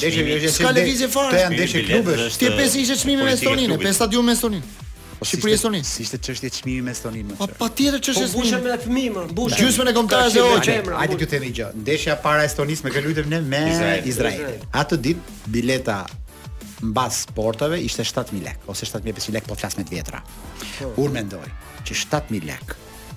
Ska 0.58 0.74
lëvizje 0.76 1.08
fare. 1.14 1.32
Këto 1.32 1.44
janë 1.46 1.58
ndeshje 1.58 1.84
klubesh. 1.88 2.36
Ti 2.42 2.50
e 2.50 2.56
pesë 2.60 2.82
ishte 2.84 2.98
çmimi 3.06 3.24
me 3.24 3.32
Estoninë, 3.38 3.78
pesë 3.80 4.02
stadium 4.02 4.28
me 4.28 4.36
Estoninë. 4.36 4.81
Po, 5.22 5.26
Shqipëri 5.30 5.52
e 5.54 5.56
Estoni. 5.56 5.80
Si 5.86 6.02
ishte 6.02 6.18
çështja 6.18 6.48
e 6.50 6.50
po, 6.50 6.56
po, 6.58 6.62
çmimit 6.64 6.86
me 6.88 6.94
Estonin 6.98 7.28
më 7.30 7.36
çfarë? 7.38 7.58
Po 7.60 7.60
patjetër 7.66 8.00
çështja 8.08 8.24
e 8.24 8.30
çmimit. 8.32 8.40
Bushën 8.40 8.64
me 8.64 8.78
fëmijë 8.86 9.12
më. 9.18 9.26
Bushën. 9.38 9.58
Gjysmën 9.60 9.92
e 9.92 9.94
kombëtarëve 10.00 10.42
e 10.42 10.48
Hoxhë. 10.48 10.96
Hajde 10.98 11.18
ju 11.22 11.28
themi 11.36 11.52
gjë. 11.60 11.68
Ndeshja 11.84 12.16
para 12.26 12.48
Estonisë 12.50 12.88
me 12.88 12.94
kë 12.96 13.04
lutem 13.06 13.30
ne 13.30 13.40
me 13.46 13.62
Izrael. 14.10 14.56
Atë 14.82 14.98
ditë 15.06 15.38
bileta 15.54 16.00
mbas 16.90 17.20
sportave 17.28 17.78
ishte 17.86 18.02
7000 18.10 18.48
lek 18.50 18.66
ose 18.66 18.90
7500 18.90 19.38
lek 19.38 19.46
po 19.46 19.60
flas 19.62 19.78
me 19.78 19.86
vetra. 19.94 20.24
vjetra. 20.82 21.10
mendoj 21.22 21.46
që 21.86 22.02
7000 22.02 22.48
lek 22.50 22.74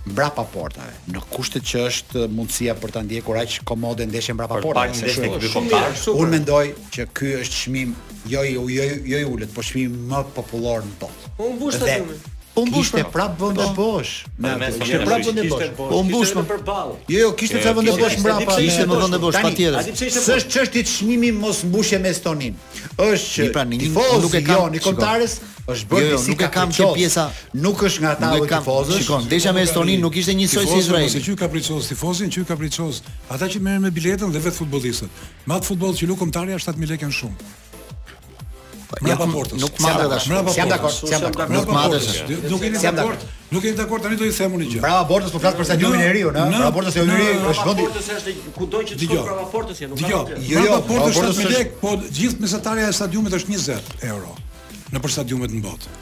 mbrapa 0.06 0.44
portave, 0.52 0.92
në 1.12 1.20
kushtet 1.32 1.64
që 1.64 1.84
është 1.88 2.24
mundësia 2.32 2.74
për 2.80 2.92
ta 2.96 3.02
ndjekur 3.06 3.38
aq 3.40 3.56
komode 3.68 4.04
ndeshjen 4.10 4.36
mbrapa 4.36 4.58
portave. 4.64 4.92
Për 4.92 5.00
ndeshjen 5.00 5.24
e 5.24 5.30
këtij 5.32 6.14
Unë 6.14 6.30
mendoj 6.36 6.62
që 6.94 7.06
ky 7.18 7.32
është 7.40 7.60
çmim 7.62 7.96
jo 8.32 8.44
jo 8.44 8.66
jo 8.68 8.68
i 8.68 9.00
jo 9.14 9.22
jo 9.24 9.32
ulët, 9.36 9.54
por 9.56 9.64
çmim 9.68 9.96
më 10.12 10.22
popullor 10.36 10.84
në 10.88 10.96
botë. 11.02 11.32
Unë 11.38 11.58
vush 11.62 11.80
atë 11.80 12.33
Po 12.54 12.62
mbush 12.66 12.92
për 12.94 13.08
prap 13.10 13.32
vend 13.42 13.58
e 13.58 13.64
po. 13.74 13.94
bosh. 13.98 14.26
Ne 14.38 14.68
ishte 14.70 15.00
prap 15.02 15.24
vend 15.26 15.38
e 15.42 15.46
bosh. 15.50 15.70
Po, 15.76 15.86
po 15.90 16.02
mbush 16.06 16.34
më 16.38 16.44
për 16.50 16.60
Jo 17.10 17.18
jo, 17.24 17.32
kishte 17.40 17.58
çfarë 17.58 17.76
vend 17.80 17.90
e 17.90 17.94
bosh 17.98 18.18
mbrapa, 18.22 18.58
ishte 18.62 18.84
në 18.86 18.98
vend 19.00 19.16
e 19.18 19.18
bosh 19.24 19.38
patjetër. 19.42 19.88
S'është 20.12 20.54
çështë 20.54 20.84
çmimi 20.90 21.32
mos 21.34 21.64
mbushje 21.66 21.98
me 22.04 22.12
stonin. 22.14 22.54
Është 22.94 23.32
që 23.32 23.48
pra, 23.56 23.64
jo, 23.64 23.90
jo, 23.90 24.04
jo, 24.06 24.20
nuk 24.22 24.36
e 24.38 24.42
ka 24.46 24.60
ni 24.70 24.82
kontares, 24.84 25.34
është 25.66 25.90
bërë 25.94 26.20
si 26.26 26.30
nuk 26.36 26.46
e 26.46 26.50
kam 26.54 26.76
ti 26.78 26.86
pjesa, 26.94 27.26
nuk 27.66 27.82
është 27.90 28.04
nga 28.06 28.12
ata 28.14 28.30
të 28.38 28.48
tifozësh. 28.54 29.02
Shikon, 29.02 29.26
desha 29.34 29.56
me 29.58 29.66
Estonin 29.66 29.98
nuk 30.06 30.20
ishte 30.22 30.38
një 30.38 30.48
soi 30.54 30.66
si 30.70 30.78
Izraeli. 30.84 31.10
Se 31.16 31.24
çuj 31.26 31.34
kapricos 31.42 31.90
tifozin, 31.90 32.30
çuj 32.30 32.46
kapricos 32.46 33.02
ata 33.34 33.50
që 33.50 33.58
merren 33.66 33.82
me 33.88 33.90
biletën 33.90 34.30
dhe 34.30 34.44
vet 34.46 34.54
futbollistët. 34.54 35.10
Me 35.50 35.58
atë 35.58 35.72
futboll 35.72 35.98
që 35.98 36.06
lu 36.06 36.14
kontaria 36.22 36.62
7000 36.62 36.94
lekë 36.94 37.08
janë 37.10 37.18
shumë. 37.18 37.54
Ja 39.02 39.16
pa 39.18 39.26
portës. 39.26 39.58
Nuk 39.60 39.78
ma 39.82 39.92
dhe 39.98 40.06
dashur. 40.12 40.38
Si 40.52 40.58
jam 40.60 40.68
dakord, 40.70 40.94
si 40.94 41.10
jam 41.10 41.22
dakord. 41.24 41.50
Nuk 41.50 41.70
ma 41.74 41.84
dhe 41.90 41.98
dashur. 41.98 42.30
Nuk 42.50 42.62
jeni 42.62 42.82
dakord. 42.96 43.24
Nuk 43.50 43.62
jeni 43.66 43.76
dakord 43.78 44.02
tani 44.06 44.16
do 44.20 44.26
i 44.28 44.32
them 44.34 44.54
unë 44.58 44.68
gjë. 44.74 44.80
Brava 44.84 45.04
portës, 45.10 45.32
po 45.34 45.40
flas 45.42 45.56
për 45.58 45.66
stadionin 45.72 46.02
e 46.04 46.10
Riu, 46.14 46.30
ha. 46.34 46.44
Brava 46.54 46.70
portës 46.76 46.96
e 47.00 47.04
Riu 47.08 47.50
është 47.50 47.66
vendi. 47.70 47.84
Portës 47.84 48.40
kudo 48.58 48.82
që 48.90 48.96
të 48.98 49.08
shkon 49.08 49.22
brava 49.28 49.46
portës, 49.52 49.82
ja 49.84 49.88
nuk 49.90 50.02
Jo, 50.04 50.24
jo 50.50 50.62
Brava 50.64 50.80
portës 50.90 51.20
është 51.22 51.36
me 51.44 51.50
lek, 51.56 51.76
po 51.82 51.94
gjithë 52.18 52.42
mesatarja 52.46 52.88
e 52.92 52.96
stadionit 53.00 53.38
është 53.40 53.54
20 53.54 53.94
euro. 54.14 54.34
Në 54.94 55.04
për 55.04 55.16
stadiumet 55.18 55.54
në 55.56 55.62
botë. 55.66 55.92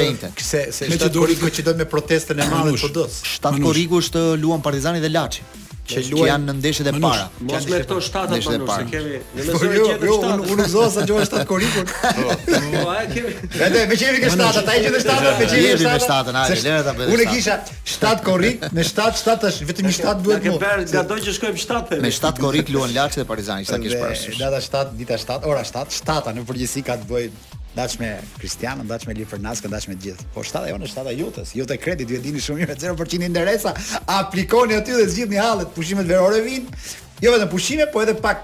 Se 0.43 0.63
se 0.75 0.89
shtat 0.97 1.15
koriku 1.19 1.51
që 1.55 1.67
do 1.69 1.75
me 1.83 1.87
protestën 1.97 2.39
e 2.43 2.49
madhe 2.55 2.73
të 2.79 2.89
PD-s. 2.93 3.21
Shtat 3.41 3.59
korriku 3.63 3.99
është 4.03 4.25
luan 4.43 4.63
Partizani 4.65 4.99
dhe 5.05 5.11
Laçi 5.15 5.43
që 5.89 6.01
luajnë 6.07 6.29
janë 6.29 6.47
në 6.49 6.53
ndeshjet 6.61 6.89
e 6.89 6.93
para. 7.03 7.25
Mos 7.49 7.65
me 7.69 7.79
këto 7.83 7.97
shtat 8.07 8.33
apo 8.37 8.75
se 8.75 8.85
kemi 8.91 9.17
në 9.19 9.39
mesazh 9.39 9.63
tjetër 9.75 10.07
jo, 10.07 10.13
jo, 10.13 10.19
Unë 10.23 10.45
unë 10.55 10.67
zoza 10.71 11.05
që 11.09 11.17
7 11.27 11.39
atë 11.39 11.47
korikun. 11.51 11.89
Po, 12.19 12.37
po 12.47 12.83
ai 12.93 13.07
kemi. 13.11 13.33
Edhe 13.67 13.83
me 13.91 13.99
kemi 13.99 14.21
këto 14.23 14.51
shtat, 14.55 14.71
ai 14.71 14.77
gjithë 14.85 15.01
shtat, 15.03 15.25
me 15.25 15.49
kemi 15.53 15.63
shtat. 15.65 15.83
Me 15.83 16.05
shtat, 16.05 16.31
na 16.37 16.45
le 16.47 16.59
të 16.63 16.85
ta 16.87 16.95
bëjmë. 17.01 17.17
Unë 17.17 17.27
kisha 17.33 17.57
7 17.95 18.27
korrik, 18.29 18.67
me 18.79 18.87
7, 18.91 19.19
7 19.23 19.49
është 19.53 19.71
vetëm 19.73 19.91
një 19.91 19.95
shtat 19.99 20.23
duhet 20.29 20.47
mua. 20.47 20.75
Ne 20.79 20.93
kemi 21.03 21.27
që 21.29 21.35
shkojmë 21.41 21.65
shtat. 21.67 21.97
Me 22.07 22.13
7 22.21 22.45
korrik 22.47 22.71
luan 22.75 22.95
Laçi 22.95 23.23
dhe 23.23 23.27
Partizani, 23.33 23.67
sa 23.67 23.81
kish 23.83 23.99
parasysh. 23.99 24.39
Data 24.41 24.63
7, 24.63 24.95
dita 25.03 25.19
7, 25.19 25.49
ora 25.51 25.67
7, 25.67 25.91
7 25.99 26.37
në 26.39 26.47
përgjithësi 26.49 26.85
ka 26.87 27.01
të 27.03 27.11
bëjë 27.11 27.52
Ndaç 27.77 27.99
me 27.99 28.21
Kristian, 28.39 28.79
ndaç 28.87 29.07
me 29.07 29.15
Lifer 29.17 29.41
Nas, 29.43 29.63
ndaç 29.65 29.89
me 29.89 29.95
të 29.97 30.05
gjithë. 30.11 30.27
Po 30.35 30.43
shtata 30.45 30.69
jone, 30.69 30.89
shtata 30.91 31.13
jutës. 31.17 31.55
Ju 31.57 31.65
te 31.67 31.79
kredi 31.81 32.05
ju 32.05 32.19
e 32.21 32.23
dini 32.23 32.41
shumë 32.45 32.61
mirë 32.67 32.75
me 32.75 32.81
0% 32.81 33.29
interesa. 33.29 33.73
Aplikoni 34.19 34.77
aty 34.77 34.93
dhe 34.99 35.07
zgjidhni 35.09 35.39
hallet, 35.41 35.71
pushimet 35.75 36.05
verore 36.09 36.43
vin. 36.45 36.67
Jo 37.25 37.33
vetëm 37.33 37.49
pushime, 37.53 37.87
po 37.95 38.03
edhe 38.05 38.13
pak 38.21 38.43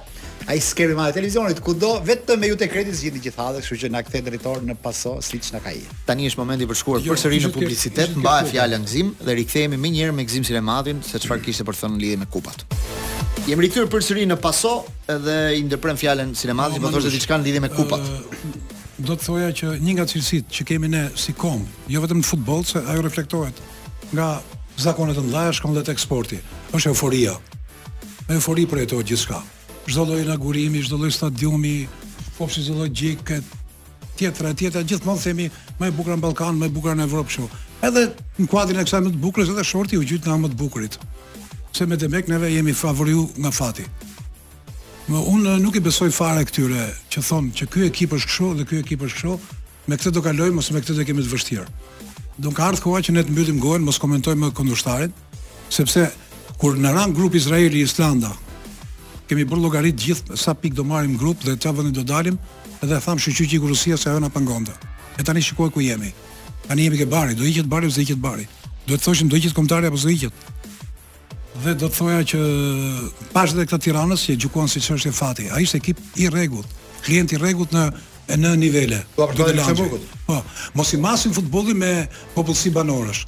ai 0.48 0.56
skemë 0.64 0.96
me 0.96 1.08
televizionit 1.12 1.60
kudo 1.60 1.98
vetëm 2.08 2.40
me 2.40 2.48
ju 2.54 2.56
kredit 2.72 2.96
zgjidhni 3.02 3.20
gjithë 3.26 3.42
hallet, 3.42 3.66
kështu 3.66 3.80
që 3.82 3.92
na 3.92 4.00
kthe 4.06 4.22
drejtor 4.30 4.64
në 4.64 4.78
paso 4.80 5.18
siç 5.28 5.52
na 5.52 5.60
ka 5.60 5.74
i. 5.76 5.84
Tani 6.08 6.30
është 6.30 6.40
momenti 6.40 6.70
për 6.72 6.80
shkuar 6.80 7.04
jo, 7.04 7.12
përsëri 7.12 7.42
në 7.44 7.52
publicitet, 7.58 8.16
mbahet 8.22 8.48
fjala 8.54 8.80
ngzim 8.80 9.12
dhe 9.20 9.36
rikthehemi 9.42 9.76
më 9.76 9.92
njëherë 9.98 10.16
me 10.16 10.24
gzimin 10.24 10.68
e 10.94 10.96
se 11.12 11.20
çfarë 11.26 11.44
kishte 11.44 11.68
për 11.68 11.76
të 11.76 11.84
thënë 11.84 12.00
lidhje 12.00 12.18
me 12.22 12.26
kupat. 12.32 12.64
Jemi 13.48 13.64
rikthyer 13.68 13.90
përsëri 13.92 14.24
në 14.32 14.40
paso 14.44 14.72
edhe 15.08 15.36
i 15.60 15.62
ndërprem 15.68 15.96
fjalën 16.00 16.32
sinematik, 16.36 16.80
po 16.80 16.88
thoshte 16.96 17.12
diçka 17.12 17.36
në 17.38 17.44
lidhje 17.50 17.60
me 17.64 17.68
kupat 17.68 18.72
do 18.98 19.14
të 19.14 19.24
thoja 19.24 19.48
që 19.54 19.74
një 19.82 19.92
nga 19.94 20.06
cilësit 20.10 20.48
që 20.54 20.64
kemi 20.72 20.88
ne 20.90 21.04
si 21.16 21.34
kom, 21.38 21.62
jo 21.88 22.00
vetëm 22.02 22.20
në 22.22 22.26
futbol, 22.26 22.64
se 22.66 22.80
ajo 22.82 23.02
reflektohet 23.06 23.60
nga 24.16 24.30
zakonet 24.80 25.16
të 25.18 25.24
ndaja, 25.28 25.52
shkon 25.58 25.76
dhe 25.76 25.84
eksporti, 25.92 26.38
është 26.74 26.90
euforia. 26.92 27.36
Me 28.28 28.36
eufori 28.38 28.66
për 28.68 28.82
e 28.82 28.86
to 28.90 28.98
gjithë 29.00 29.22
shka. 29.22 29.38
Shdo 29.88 30.04
loj 30.10 30.22
inaugurimi, 30.26 30.82
shdo 30.84 30.98
stadiumi, 31.14 31.86
po 32.38 32.46
fizologjike, 32.50 33.38
tjetra, 34.18 34.52
tjetra, 34.54 34.82
gjithë 34.82 35.06
më 35.08 35.16
themi 35.22 35.46
me 35.78 35.90
bukra 35.90 36.16
në 36.18 36.22
Balkan, 36.26 36.58
me 36.60 36.68
bukra 36.68 36.94
në 36.98 37.06
Evropë 37.08 37.36
shu. 37.36 37.48
Edhe 37.86 38.08
në 38.38 38.48
kuadrin 38.50 38.80
e 38.82 38.86
kësaj 38.86 39.02
më 39.06 39.14
të 39.14 39.22
bukrës, 39.22 39.50
edhe 39.54 39.64
shorti 39.64 39.98
u 39.98 40.04
gjithë 40.06 40.28
nga 40.32 40.40
më 40.44 40.52
të 40.52 40.58
bukrit. 40.60 40.98
Se 41.72 41.86
me 41.86 41.96
demek 41.96 42.28
neve 42.28 42.50
jemi 42.52 42.74
favoriu 42.74 43.28
nga 43.38 43.50
fati. 43.54 43.86
Unë 45.08 45.54
eh, 45.56 45.60
nuk 45.64 45.76
i 45.78 45.80
besoj 45.80 46.10
fare 46.12 46.42
këtyre 46.44 46.82
që 47.08 47.22
thonë 47.24 47.52
që 47.56 47.66
ky 47.72 47.84
ekip 47.88 48.12
është 48.16 48.28
kështu 48.28 48.48
dhe 48.58 48.64
ky 48.68 48.78
ekip 48.82 49.04
është 49.06 49.16
kështu, 49.20 49.60
me 49.88 49.96
këtë 49.96 50.10
do 50.12 50.20
kalojmë 50.24 50.60
ose 50.60 50.74
me 50.74 50.82
këtë 50.84 50.96
do 50.98 51.06
kemi 51.08 51.24
të 51.24 51.30
vështirë. 51.32 51.64
Do 52.44 52.52
ka 52.52 52.66
ardhë 52.68 52.82
koha 52.84 53.00
që 53.06 53.14
ne 53.16 53.22
të 53.24 53.32
mbyllim 53.32 53.60
gojën, 53.62 53.86
mos 53.88 53.96
komentojmë 54.02 54.50
kundërshtarin, 54.58 55.14
sepse 55.72 56.04
kur 56.60 56.76
në 56.76 56.92
ran 56.92 57.14
grup 57.16 57.38
Izraeli 57.40 57.80
Islanda 57.88 58.34
kemi 59.28 59.48
bërë 59.48 59.62
llogarit 59.64 59.98
gjithë 60.04 60.36
sa 60.40 60.52
pikë 60.56 60.76
do 60.76 60.84
marrim 60.92 61.16
grup 61.20 61.40
dhe 61.44 61.56
çfarë 61.56 61.78
vendi 61.80 61.96
do 61.96 62.04
dalim, 62.12 62.36
edhe 62.84 63.00
tham 63.04 63.18
shqyqi 63.20 63.56
i 63.56 63.64
Rusia 63.64 63.96
se 63.96 64.10
ajo 64.12 64.20
na 64.20 64.28
pangonte. 64.28 64.76
E 65.16 65.24
tani 65.24 65.40
shikoj 65.42 65.72
ku 65.72 65.80
jemi. 65.80 66.12
Tani 66.68 66.84
jemi 66.84 67.00
ke 67.00 67.08
bari, 67.08 67.32
do 67.34 67.48
hiqet 67.48 67.68
bari 67.72 67.88
ose 67.88 68.04
hiqet 68.04 68.20
bari. 68.20 68.44
Duhet 68.86 69.00
të 69.00 69.04
thoshim 69.08 69.28
do 69.32 69.36
hiqet 69.40 69.56
kombëtari 69.56 69.88
apo 69.88 70.00
do 70.04 70.08
hiqet 70.12 70.48
dhe 71.64 71.74
do 71.80 71.88
të 71.88 71.94
thoja 71.96 72.20
që 72.32 72.40
pas 73.32 73.50
edhe 73.54 73.64
këta 73.66 73.78
Tiranës 73.82 74.26
që 74.28 74.36
gjykuan 74.44 74.70
siç 74.70 74.90
është 74.94 75.10
e 75.10 75.14
fati. 75.16 75.46
Ai 75.50 75.64
ishte 75.66 75.80
ekip 75.80 76.00
i 76.22 76.28
rregullt, 76.30 76.68
klient 77.06 77.32
i 77.34 77.38
rregullt 77.40 77.72
në 77.76 77.84
në 78.38 78.50
nivele. 78.60 78.98
Po, 79.16 79.26
do 79.38 79.46
të 79.48 79.64
thotë 79.64 79.98
Po, 80.28 80.40
mos 80.76 80.92
i 80.92 80.98
masin 81.00 81.32
futbollin 81.32 81.78
me 81.80 81.92
popullsi 82.34 82.70
banorësh. 82.74 83.24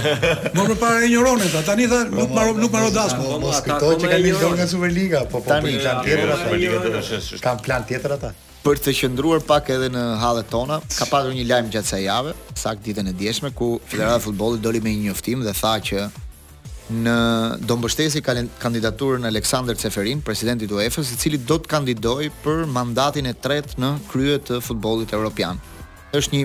Mo 0.55 0.63
përpara 0.69 1.03
injoronin, 1.03 1.51
tha. 1.51 1.59
Tani 1.67 1.89
tha, 1.91 2.05
nuk 2.07 2.31
marr 2.31 2.53
nuk 2.55 2.71
marr 2.71 2.87
dasmë. 2.95 3.19
po, 3.19 3.51
po 3.67 4.14
tani 4.17 4.31
do 4.31 4.47
nga 4.57 4.65
Superliga, 4.73 5.19
po 5.31 5.39
po 5.39 5.47
tani 5.49 5.77
plan 5.81 6.03
tjetër 6.03 6.85
ata. 6.85 7.39
Kan 7.41 7.57
plan 7.65 7.81
tjetër 7.87 8.13
ata. 8.19 8.33
Për 8.65 8.79
të 8.83 8.93
qëndruar 8.99 9.41
pak 9.45 9.67
edhe 9.75 9.91
në 9.93 10.03
hallet 10.21 10.47
tona, 10.49 10.79
ka 10.97 11.05
patur 11.11 11.33
një 11.37 11.43
lajm 11.51 11.67
gjatë 11.73 11.85
kësaj 11.85 12.03
jave, 12.07 12.31
sakt 12.57 12.81
ditën 12.87 13.11
e 13.11 13.15
djeshme 13.19 13.51
ku 13.53 13.67
Federata 13.91 14.17
e 14.17 14.23
Futbollit 14.23 14.61
doli 14.63 14.81
me 14.81 14.89
një 14.93 15.05
njoftim 15.11 15.43
dhe 15.45 15.53
tha 15.53 15.73
që 15.89 16.05
në 17.05 17.15
do 17.69 17.77
mbështesi 17.77 18.23
kandidaturën 18.25 19.25
e 19.25 19.29
Aleksandr 19.29 19.77
Ceferin, 19.77 20.23
presidentit 20.25 20.71
UEFA-s, 20.73 21.11
i 21.13 21.19
cili 21.21 21.37
do 21.51 21.59
të 21.61 21.69
kandidojë 21.75 22.31
për 22.45 22.65
mandatin 22.73 23.29
e 23.29 23.35
tretë 23.45 23.77
në 23.81 23.91
krye 24.09 24.39
të 24.47 24.57
futbollit 24.65 25.13
evropian. 25.13 25.61
Është 26.17 26.33
një 26.37 26.43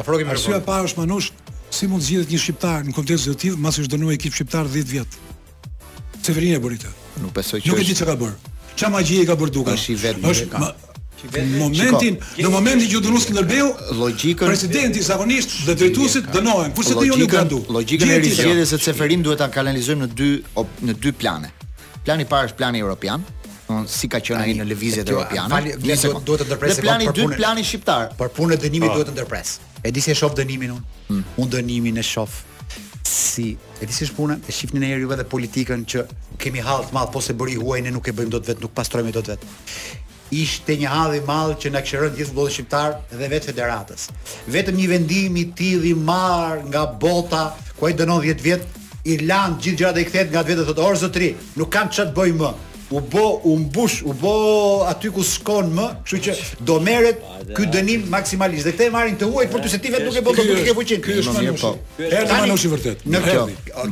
Afrogi 0.00 0.26
më. 0.28 0.36
Arsyeja 0.36 0.60
e 0.60 0.64
parë 0.68 0.88
është 0.88 1.02
manush 1.02 1.30
si 1.72 1.88
mund 1.88 2.04
zgjidhet 2.04 2.32
një 2.34 2.40
shqiptar 2.46 2.88
në 2.88 2.96
kontekst 2.96 3.28
zotiv, 3.28 3.58
pasi 3.64 3.84
është 3.84 3.94
dënuar 3.96 4.16
ekip 4.16 4.36
shqiptar 4.36 4.68
10 4.72 4.92
vjet. 4.94 5.20
Çeverini 6.22 6.56
e 6.58 6.62
buri 6.62 6.80
këtë. 6.80 6.94
Nuk 7.26 7.36
besoj 7.36 7.60
që. 7.64 7.72
Nuk 7.72 7.82
e 7.82 7.86
di 7.88 7.96
çka 7.98 8.08
ka 8.12 8.16
bërë. 8.20 8.56
Çamagjia 8.80 9.24
i 9.24 9.28
ka 9.28 9.36
bërë 9.40 9.54
dukash 9.60 9.88
i 9.92 9.96
vetëm. 10.00 10.28
Është 10.32 10.64
Në 11.22 11.42
momentin, 11.54 12.16
në 12.40 12.50
momentin 12.50 12.88
që 12.90 13.00
dënon 13.04 13.22
Skënderbeu, 13.22 13.66
logjikën 14.00 14.48
presidenti 14.48 15.02
zakonisht 15.06 15.54
dhe 15.68 15.76
drejtuesit 15.78 16.30
dënohen. 16.34 16.72
Kurse 16.74 16.96
ti 16.98 17.12
unë 17.14 17.28
gradu. 17.30 17.60
Logjika 17.72 18.08
e 18.10 18.16
rizjedhjes 18.24 18.72
së 18.74 18.80
Ceferin 18.88 19.22
duhet 19.22 19.38
ta 19.38 19.48
kanalizojmë 19.54 20.08
në 20.08 20.10
dy 20.18 20.32
në 20.88 20.96
dy 21.04 21.12
plane. 21.18 21.52
Plani 22.02 22.26
i 22.26 22.28
parë 22.32 22.50
është 22.50 22.58
plani 22.58 22.82
evropian 22.82 23.22
on 23.72 23.86
si 23.88 24.08
ka 24.12 24.18
qenë 24.20 24.42
ai 24.42 24.54
në 24.58 24.66
lëvizjet 24.68 25.08
evropiane. 25.08 25.76
Ne 25.86 25.96
se 25.96 26.10
duhet 26.12 26.42
të 26.42 26.48
ndërpresë 26.50 26.82
për 26.82 26.86
punën. 26.86 27.04
Ne 27.06 27.12
kemi 27.12 27.30
dy 27.30 27.38
plani 27.38 27.64
shqiptar, 27.68 28.16
Për 28.18 28.32
punën 28.38 28.58
e 28.58 28.62
dënimit 28.66 28.90
po. 28.90 28.96
duhet 28.98 29.12
të 29.12 29.14
ndërpres. 29.16 29.54
E 29.86 29.92
di 29.94 30.02
si 30.04 30.10
e 30.12 30.18
shoh 30.18 30.34
dënimin 30.36 30.74
unë. 30.74 31.00
Hmm. 31.08 31.22
Unë 31.40 31.54
dënimin 31.56 32.02
e 32.02 32.04
shoh 32.04 32.34
si 33.12 33.46
e 33.80 33.86
di 33.86 33.92
si 33.94 34.04
është 34.04 34.16
puna, 34.18 34.36
e 34.46 34.52
shihni 34.52 34.82
ne 34.82 34.90
edhe 34.98 35.24
politikën 35.24 35.86
që 35.88 36.04
kemi 36.42 36.60
hall 36.66 36.82
të 36.90 36.96
madh 36.96 37.06
pas 37.14 37.14
po 37.14 37.22
së 37.24 37.34
bëri 37.38 37.56
huaj 37.62 37.80
ne 37.86 37.90
nuk 37.94 38.08
e 38.08 38.12
bëjmë 38.12 38.34
dot 38.34 38.46
vet, 38.50 38.60
nuk 38.62 38.74
pastrojmë 38.76 39.14
dot 39.16 39.32
vet 39.32 39.50
ishte 40.32 40.76
një 40.80 40.88
hadh 40.88 41.14
i 41.18 41.22
madh 41.28 41.56
që 41.60 41.70
na 41.74 41.82
qëron 41.84 42.14
gjithë 42.16 42.30
futbollin 42.30 42.54
shqiptar 42.54 42.94
dhe 43.10 43.28
vetë 43.32 43.50
federatës. 43.52 44.06
Vetëm 44.54 44.78
një 44.80 44.88
vendim 44.94 45.36
i 45.42 45.46
tillë 45.60 45.90
i 45.92 45.94
marr 46.08 46.64
nga 46.72 46.86
bota, 47.04 47.44
ku 47.76 47.88
ai 47.90 47.96
dënon 48.00 48.24
10 48.24 48.44
vjet, 48.46 48.64
i 49.04 49.18
lan 49.26 49.58
gjithë 49.60 49.80
gjërat 49.82 50.00
e 50.00 50.06
kthehet 50.08 50.32
nga 50.32 50.44
vetë 50.48 50.68
thotë 50.68 50.84
orë 50.88 51.00
zotri, 51.04 51.32
nuk 51.60 51.70
kam 51.74 51.92
ç'të 51.92 52.10
bëj 52.16 52.32
më 52.40 52.52
u 52.92 53.00
bë 53.12 53.24
u 53.48 53.54
mbush, 53.62 54.02
u 54.06 54.12
bë 54.20 54.32
aty 54.92 55.10
ku 55.14 55.24
shkon 55.24 55.70
më, 55.76 55.86
kështu 56.08 56.20
që 56.26 56.64
do 56.68 56.76
merret 56.84 57.22
ky 57.56 57.66
dënim 57.74 58.04
maksimalisht. 58.12 58.68
Dhe 58.68 58.74
këtë 58.76 58.88
e 58.88 58.92
marrin 58.96 59.16
të 59.20 59.28
huaj 59.32 59.48
por 59.52 59.64
ty 59.64 59.72
se 59.72 59.80
ti 59.82 59.92
vetë 59.94 60.08
nuk 60.08 60.18
e 60.20 60.24
bën 60.26 60.38
dot 60.38 60.52
nuk 60.52 60.70
e 60.72 60.74
fuqin. 60.80 61.02
Ky 61.04 61.16
është 61.22 61.34
mënyra. 61.38 61.72
Ky 61.96 62.06
është 62.10 62.34
mënyra 62.34 62.58
e 62.58 62.74
vërtet. 62.74 63.04
Në 63.06 63.22
kjo, 63.28 63.46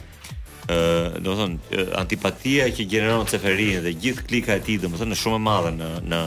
Ë, 0.68 1.21
do 1.25 1.33
të 1.33 1.37
thon, 1.40 1.53
antipatia 1.99 2.66
që 2.71 2.85
gjeneron 2.92 3.25
Ceferin 3.27 3.81
dhe 3.87 3.94
gjithë 3.99 4.27
klika 4.31 4.55
e 4.55 4.62
tij, 4.62 4.77
do 4.85 4.90
të 4.92 4.99
thon, 5.01 5.14
është 5.16 5.23
shumë 5.27 5.38
e 5.40 5.47
madhe 5.49 5.71
në 5.81 5.92
në 6.12 6.23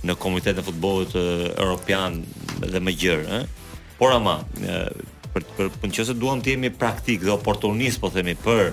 në 0.00 0.14
komunitetin 0.20 0.60
e 0.60 0.64
futbollit 0.64 1.12
europian 1.16 2.20
dhe 2.64 2.80
më 2.84 2.94
gjerë, 3.00 3.40
ë. 3.40 3.69
Por 4.00 4.08
ama, 4.16 4.38
për 5.34 5.44
për 5.58 5.66
për 5.82 5.90
nëse 5.90 6.14
duam 6.16 6.40
të 6.40 6.54
jemi 6.54 6.70
praktik 6.72 7.20
dhe 7.24 7.34
oportunist 7.34 8.00
po 8.00 8.08
themi 8.12 8.32
për 8.40 8.70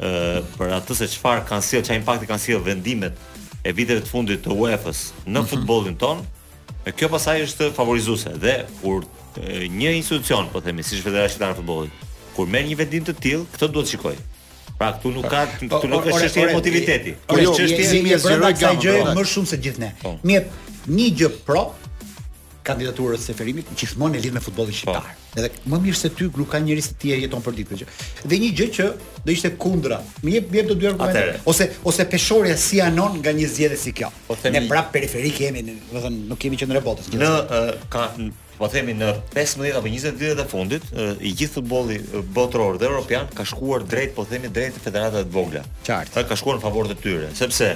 ë 0.00 0.40
për 0.56 0.70
atë 0.78 0.96
se 1.02 1.08
çfarë 1.14 1.42
kanë 1.50 1.66
sjell, 1.66 1.84
çfarë 1.84 2.00
impakti 2.00 2.28
kanë 2.30 2.44
sjell 2.46 2.62
vendimet 2.64 3.18
e 3.60 3.74
viteve 3.76 4.00
të 4.00 4.08
fundit 4.08 4.40
të 4.46 4.56
UEFA-s 4.56 5.02
në 5.28 5.36
mhm. 5.36 5.50
futbollin 5.50 5.98
ton, 6.00 6.24
e 6.88 6.92
kjo 6.96 7.10
pasaj 7.12 7.42
është 7.44 7.68
favorizuese 7.76 8.32
dhe 8.40 8.54
kur 8.80 9.04
një 9.76 9.92
institucion 9.98 10.48
po 10.54 10.64
themi 10.64 10.80
si 10.82 10.96
Federata 11.04 11.28
Shqiptare 11.34 11.52
e 11.52 11.60
Futbollit 11.60 12.06
kur 12.34 12.48
merr 12.48 12.64
një 12.70 12.78
vendim 12.80 13.04
të 13.04 13.16
tillë, 13.20 13.46
këtë 13.52 13.72
duhet 13.76 13.96
të 14.06 14.16
Pra 14.80 14.94
këtu 14.96 15.10
nuk 15.12 15.26
ka 15.28 15.42
po, 15.44 15.66
këtu 15.74 15.88
nuk 15.92 16.06
është 16.08 16.20
çështje 16.22 16.44
emotiviteti. 16.54 17.10
Kjo 17.28 17.34
po 17.34 17.42
është 17.50 17.66
çështje 17.68 17.98
e 18.14 18.16
zgjerojë 18.16 18.68
gjë 18.80 18.94
më 19.18 19.24
shumë 19.28 19.48
se 19.50 19.58
gjithë 19.66 19.82
ne. 19.82 19.90
Po. 20.00 20.14
Mirë, 20.24 20.60
një 20.96 21.08
gjë 21.18 21.28
pro 21.44 21.64
kandidaturës 22.70 23.24
së 23.28 23.34
Ferimit, 23.36 23.70
gjithmonë 23.78 24.18
e 24.20 24.22
lidh 24.24 24.36
me 24.36 24.42
futbollin 24.42 24.74
po. 24.74 24.78
shqiptar. 24.78 25.14
Edhe 25.38 25.50
më 25.70 25.78
mirë 25.84 26.00
se 26.00 26.10
ty 26.18 26.26
grua 26.34 26.48
ka 26.50 26.60
njerëz 26.64 26.88
të 26.90 26.96
tjerë 27.04 27.24
jeton 27.24 27.42
për 27.44 27.56
ditë. 27.58 27.80
Dhe 28.30 28.38
një 28.42 28.50
gjë 28.58 28.68
që 28.76 28.86
do 29.26 29.34
ishte 29.34 29.52
kundra. 29.62 30.00
Më 30.24 30.34
jep 30.36 30.54
jep 30.58 30.70
të 30.72 30.76
dy 30.80 30.88
argumente 30.90 31.40
ose 31.52 31.68
ose 31.86 32.06
peshorja 32.14 32.56
si 32.66 32.80
anon 32.86 33.18
nga 33.22 33.30
një 33.38 33.48
zgjedhje 33.54 33.78
si 33.84 33.94
kjo. 33.98 34.10
Po, 34.28 34.36
themi, 34.42 34.56
ne 34.56 34.68
prap 34.70 34.90
periferik 34.94 35.40
jemi, 35.46 35.64
do 35.92 36.02
të 36.04 36.12
nuk 36.30 36.38
kemi 36.42 36.58
qendër 36.60 36.82
botës. 36.86 37.10
Në 37.14 37.30
uh, 37.30 37.72
ka 37.92 38.08
po 38.58 38.68
themi 38.68 38.92
në 39.00 39.12
15 39.32 39.78
apo 39.78 39.86
20 39.88 40.18
vitet 40.20 40.40
të 40.42 40.48
fundit, 40.50 40.90
uh, 40.92 41.14
i 41.26 41.32
gjithë 41.38 41.60
futbolli 41.60 42.00
botëror 42.36 42.78
dhe 42.80 42.90
europian 42.90 43.28
ka 43.36 43.44
shkuar 43.48 43.86
drejt 43.88 44.12
po 44.18 44.26
themi 44.30 44.50
drejt 44.52 44.82
federatave 44.84 45.24
të 45.28 45.34
vogla. 45.38 45.64
Qartë. 45.86 46.26
Ka 46.30 46.36
shkuar 46.38 46.58
në 46.60 46.66
favor 46.66 46.90
të 46.90 46.98
tyre, 47.02 47.32
sepse 47.38 47.74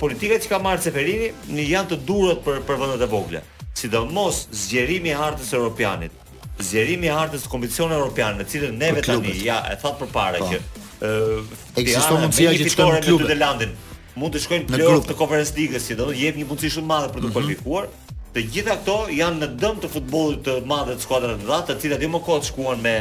politika 0.00 0.34
që 0.42 0.48
ka 0.50 0.58
marrë 0.62 0.82
Seferini 0.82 1.28
në 1.54 1.64
janë 1.68 1.90
të 1.92 1.98
durët 2.08 2.40
për 2.42 2.62
për 2.66 2.78
vendet 2.80 3.04
e 3.04 3.08
vogla. 3.12 3.42
Sidomos 3.78 4.42
zgjerimi 4.50 5.12
i 5.12 5.14
hartës 5.14 5.52
europianit, 5.54 6.12
zgjerimi 6.58 7.06
i 7.06 7.12
hartës 7.14 7.44
e 7.44 7.46
Europianit, 7.48 8.40
në 8.42 8.48
cilën 8.50 8.80
ne 8.80 8.88
vetë 8.96 9.14
tani 9.14 9.36
ja 9.44 9.60
e 9.70 9.76
thatë 9.78 10.00
përpara 10.02 10.40
po. 10.42 10.48
që 10.50 10.58
ë 11.02 11.40
ekziston 11.80 12.18
mundësia 12.20 12.54
që 12.58 12.66
të 12.66 12.72
shkojnë 12.74 12.98
në 12.98 13.04
klubin 13.06 13.30
e 13.30 13.38
Landin. 13.38 13.76
Mund 14.18 14.34
të 14.34 14.42
shkojnë 14.44 14.66
në 14.74 14.80
grup 14.84 15.06
të 15.06 15.14
Conference 15.16 15.54
league 15.56 15.78
si 15.80 15.94
jep 16.18 16.40
një 16.40 16.46
mundësi 16.50 16.72
shumë 16.74 16.90
madhe 16.90 17.12
për 17.14 17.20
të 17.20 17.22
mm 17.22 17.28
-hmm. 17.28 17.32
kualifikuar. 17.32 17.88
Të 18.34 18.42
gjitha 18.52 18.74
këto 18.82 18.98
janë 19.10 19.38
në 19.44 19.48
dëm 19.58 19.78
të 19.82 19.88
futbollit 19.90 20.42
të 20.46 20.58
madh 20.66 20.90
të 20.96 21.02
skuadrave 21.02 21.38
të 21.38 21.46
mëdha, 21.46 21.64
të 21.66 21.78
cilat 21.82 22.02
jo 22.02 22.08
më 22.10 22.20
kohë 22.26 22.44
shkuan 22.50 22.80
me 22.82 22.96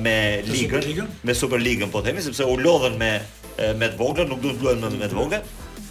me 0.00 0.16
ligën, 0.46 1.06
me 1.24 1.32
Superligën, 1.34 1.90
po 1.92 2.00
themi, 2.02 2.20
sepse 2.22 2.44
u 2.46 2.56
lodhen 2.56 2.96
me 2.98 3.12
me 3.76 3.86
të 3.92 3.96
vogla, 3.98 4.24
nuk 4.24 4.40
duhet 4.40 4.62
luajnë 4.62 4.90
me 4.98 5.08
të 5.10 5.14
vogla. 5.14 5.40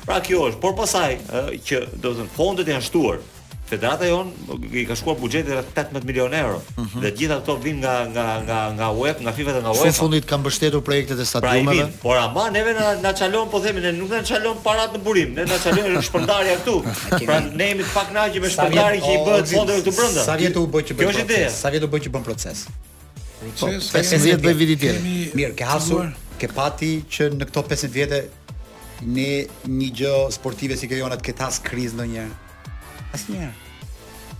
Pra 0.06 0.20
kjo 0.22 0.44
është, 0.52 0.60
por 0.62 0.76
pasaj 0.78 1.15
uh, 1.18 1.48
që 1.65 1.80
do 2.04 2.12
të 2.13 2.20
thënë 2.28 2.36
fondet 2.36 2.68
janë 2.70 2.86
shtuar. 2.86 3.24
Federata 3.65 4.06
jon 4.06 4.28
i 4.78 4.84
ka 4.86 4.94
shkuar 5.00 5.15
buxheti 5.18 5.50
rreth 5.50 5.72
18 5.74 6.04
milionë 6.06 6.38
euro. 6.38 6.60
Uh 6.76 6.84
mhm. 6.84 6.89
-huh. 6.94 7.02
Dhe 7.02 7.12
gjithë 7.22 7.38
ato 7.39 7.56
vin 7.63 7.80
nga 7.82 7.94
nga 8.13 8.26
nga 8.50 8.60
nga 8.78 8.89
UEFA, 8.94 9.22
nga 9.26 9.32
FIFA 9.38 9.56
dhe 9.56 9.62
nga 9.63 9.72
UEFA. 9.74 9.91
Se 9.91 9.98
fundit 10.02 10.28
kanë 10.30 10.41
mbështetur 10.44 10.82
projektet 10.86 11.15
e 11.15 11.18
pra, 11.18 11.26
stadiumeve. 11.26 11.65
Pra 11.65 11.72
vin, 11.72 11.98
por 12.04 12.18
ama 12.26 12.44
neve 12.54 12.74
na 12.78 12.88
na 13.06 13.12
çalon 13.20 13.48
po 13.52 13.58
themi 13.63 13.82
ne 13.86 13.91
nuk 14.00 14.10
na 14.13 14.22
çalon 14.30 14.58
parat 14.65 14.89
në 14.96 15.02
burim, 15.08 15.30
ne 15.38 15.44
na 15.52 15.58
çalon 15.63 15.86
në 15.96 16.02
këtu. 16.02 16.78
Pra 17.28 17.38
ne 17.60 17.68
jemi 17.72 17.84
të 17.88 17.91
pak 17.98 18.08
na 18.15 18.22
me 18.41 18.48
shpërndarje 18.56 19.00
që 19.06 19.10
i 19.15 19.18
bëhet 19.28 19.48
fondeve 19.58 19.80
këtu 19.82 19.91
brenda. 19.98 20.22
Sa 20.30 20.36
vjet 20.39 20.56
u 20.56 20.63
bë 20.74 20.80
që 20.88 20.91
bën 20.96 21.04
Kjo 21.04 21.10
është 21.12 21.26
ide. 21.26 21.44
Sa 21.62 21.70
vjet 21.70 21.84
u 21.84 21.88
bë 21.94 21.98
që 22.04 22.10
bën 22.13 22.24
proces. 22.28 22.58
Proces. 23.60 23.91
50 23.98 24.26
vjet 24.26 24.39
vjet 24.62 24.80
tjetër. 24.80 25.02
Mirë, 25.39 25.54
ke 25.60 25.63
hasur 25.65 26.04
ke 26.39 26.48
pati 26.48 26.91
që 27.13 27.22
në 27.39 27.46
këto 27.50 27.60
50 27.74 27.89
vjetë 27.98 28.18
ne 29.04 29.46
një 29.68 29.90
gjë 30.00 30.12
sportive 30.36 30.78
si 30.80 30.88
kjo 30.88 31.02
jona 31.04 31.18
të 31.20 31.26
ketë 31.30 31.46
as 31.46 31.60
kriz 31.64 31.94
Asë 31.96 32.26
Asnjëherë. 33.16 33.54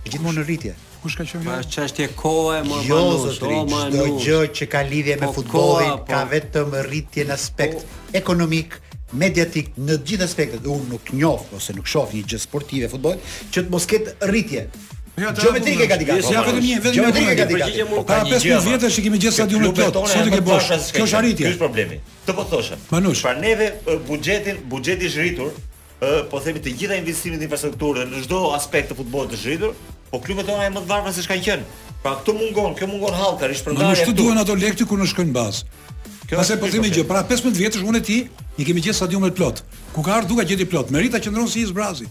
E 0.04 0.10
gjithmonë 0.10 0.36
në 0.40 0.46
rritje. 0.46 0.72
Kush 1.02 1.14
ka 1.18 1.24
qenë? 1.28 1.44
Po 1.44 1.70
çështje 1.76 2.06
kohe, 2.18 2.58
më 2.66 2.80
jo, 2.86 3.02
çdo 3.36 4.06
gjë 4.24 4.38
që 4.60 4.66
ka 4.72 4.82
lidhje 4.86 5.14
me 5.20 5.28
po, 5.30 5.36
futbollin 5.38 5.94
po. 6.00 6.08
ka 6.10 6.20
vetëm 6.30 6.74
rritje 6.88 7.24
në 7.30 7.36
aspekt 7.36 8.14
ekonomik, 8.18 8.76
mediatik 9.12 9.72
në 9.78 9.96
gjithë 10.06 10.28
aspektet. 10.28 10.68
Unë 10.68 10.90
nuk 10.92 11.14
njoh 11.16 11.46
ose 11.56 11.76
nuk 11.78 11.88
shoh 11.88 12.12
një 12.14 12.26
gjë 12.32 12.42
sportive 12.44 12.92
futboll 12.92 13.16
që 13.52 13.64
të 13.66 13.72
mos 13.72 13.88
ketë 13.94 14.18
rritje. 14.32 14.66
Jo, 15.18 15.30
Geometrike 15.42 15.86
ka 15.88 15.96
dikat. 15.96 16.18
Jo, 16.28 16.42
vetëm 16.44 16.58
një, 16.60 16.74
vetëm 16.84 16.92
një. 16.92 16.94
Geometrike 16.96 17.34
ka 17.38 17.44
dikat. 17.50 17.76
Po 17.90 18.02
ka 18.04 18.18
pesë 18.28 18.58
vjetësh 18.66 18.96
që 18.98 19.04
kemi 19.06 19.20
gjetë 19.22 19.36
stadiumin 19.38 19.72
plot. 19.76 19.96
sa 20.12 20.24
të 20.26 20.34
ke 20.34 20.42
bosh. 20.44 20.68
Kjo 20.92 21.06
është 21.06 21.18
arritje. 21.20 21.46
Kjo 21.46 21.52
është 21.54 21.60
problemi. 21.62 21.98
Të 22.26 22.34
po 22.36 22.44
thoshëm. 22.50 22.82
Manush. 22.92 23.22
Pra 23.24 23.32
neve 23.40 23.70
buxhetin, 24.08 24.60
buxheti 24.74 25.08
është 25.08 25.20
rritur, 25.24 25.54
po 26.32 26.40
themi 26.44 26.60
të 26.60 26.74
gjitha 26.80 26.98
investimet 27.00 27.42
infrastrukturë 27.48 28.04
në 28.10 28.24
çdo 28.26 28.42
aspekt 28.58 28.92
të 28.92 28.98
futbollit 29.00 29.32
është 29.38 29.52
rritur, 29.54 29.72
po 30.12 30.20
klubet 30.20 30.46
tona 30.50 30.68
janë 30.68 30.76
më 30.76 30.84
të 30.84 30.90
varfër 30.92 31.16
se 31.16 31.24
çka 31.24 31.40
kanë. 31.48 31.80
Pra 32.04 32.12
këtu 32.20 32.36
mungon, 32.36 32.76
kjo 32.76 32.86
mungon 32.92 33.14
hallkar, 33.16 33.48
është 33.56 33.70
përdarje. 33.72 34.04
Nuk 34.04 34.16
duhen 34.20 34.38
ato 34.44 34.52
lekë 34.54 34.84
kur 34.84 35.00
në 35.00 35.08
shkojnë 35.14 35.32
bazë. 35.32 35.64
Kjo 36.28 36.44
është 36.44 36.60
po 36.60 36.68
themi 36.76 36.92
gjë, 36.92 37.08
pra 37.08 37.24
15 37.24 37.56
vjetësh 37.56 37.84
unë 37.88 38.04
ti, 38.04 38.18
i 38.60 38.64
kemi 38.68 38.84
gjetë 38.84 39.00
stadiumet 39.00 39.34
plot. 39.38 39.64
Ku 39.94 40.02
ka 40.04 40.12
ardhur 40.18 40.28
duka 40.36 40.44
gjeti 40.44 40.64
plot, 40.68 40.90
merita 40.90 41.20
qendron 41.22 41.48
si 41.48 41.60
i 41.64 41.72
zbrazit. 41.72 42.08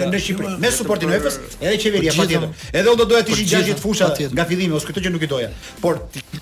në 0.00 0.08
në 0.08 0.20
Shqipëri, 0.24 0.52
me 0.62 0.70
suportin 0.72 1.10
e 1.10 1.12
UEFA-s, 1.18 1.34
po, 1.36 1.48
po, 1.52 1.66
edhe 1.68 1.80
qeveria 1.82 2.14
patjetër. 2.16 2.62
Edhe 2.72 2.94
u 2.94 2.96
do 2.96 3.04
doja 3.10 3.26
të 3.28 3.34
ishin 3.34 3.48
gjashtë 3.50 3.74
fusha 3.82 4.06
atje. 4.08 4.30
nga 4.32 4.46
fillimi, 4.48 4.72
ose 4.72 4.86
këtë 4.88 5.02
që 5.04 5.10
nuk 5.12 5.26
i 5.26 5.28
doja. 5.28 5.50
Por 5.82 5.98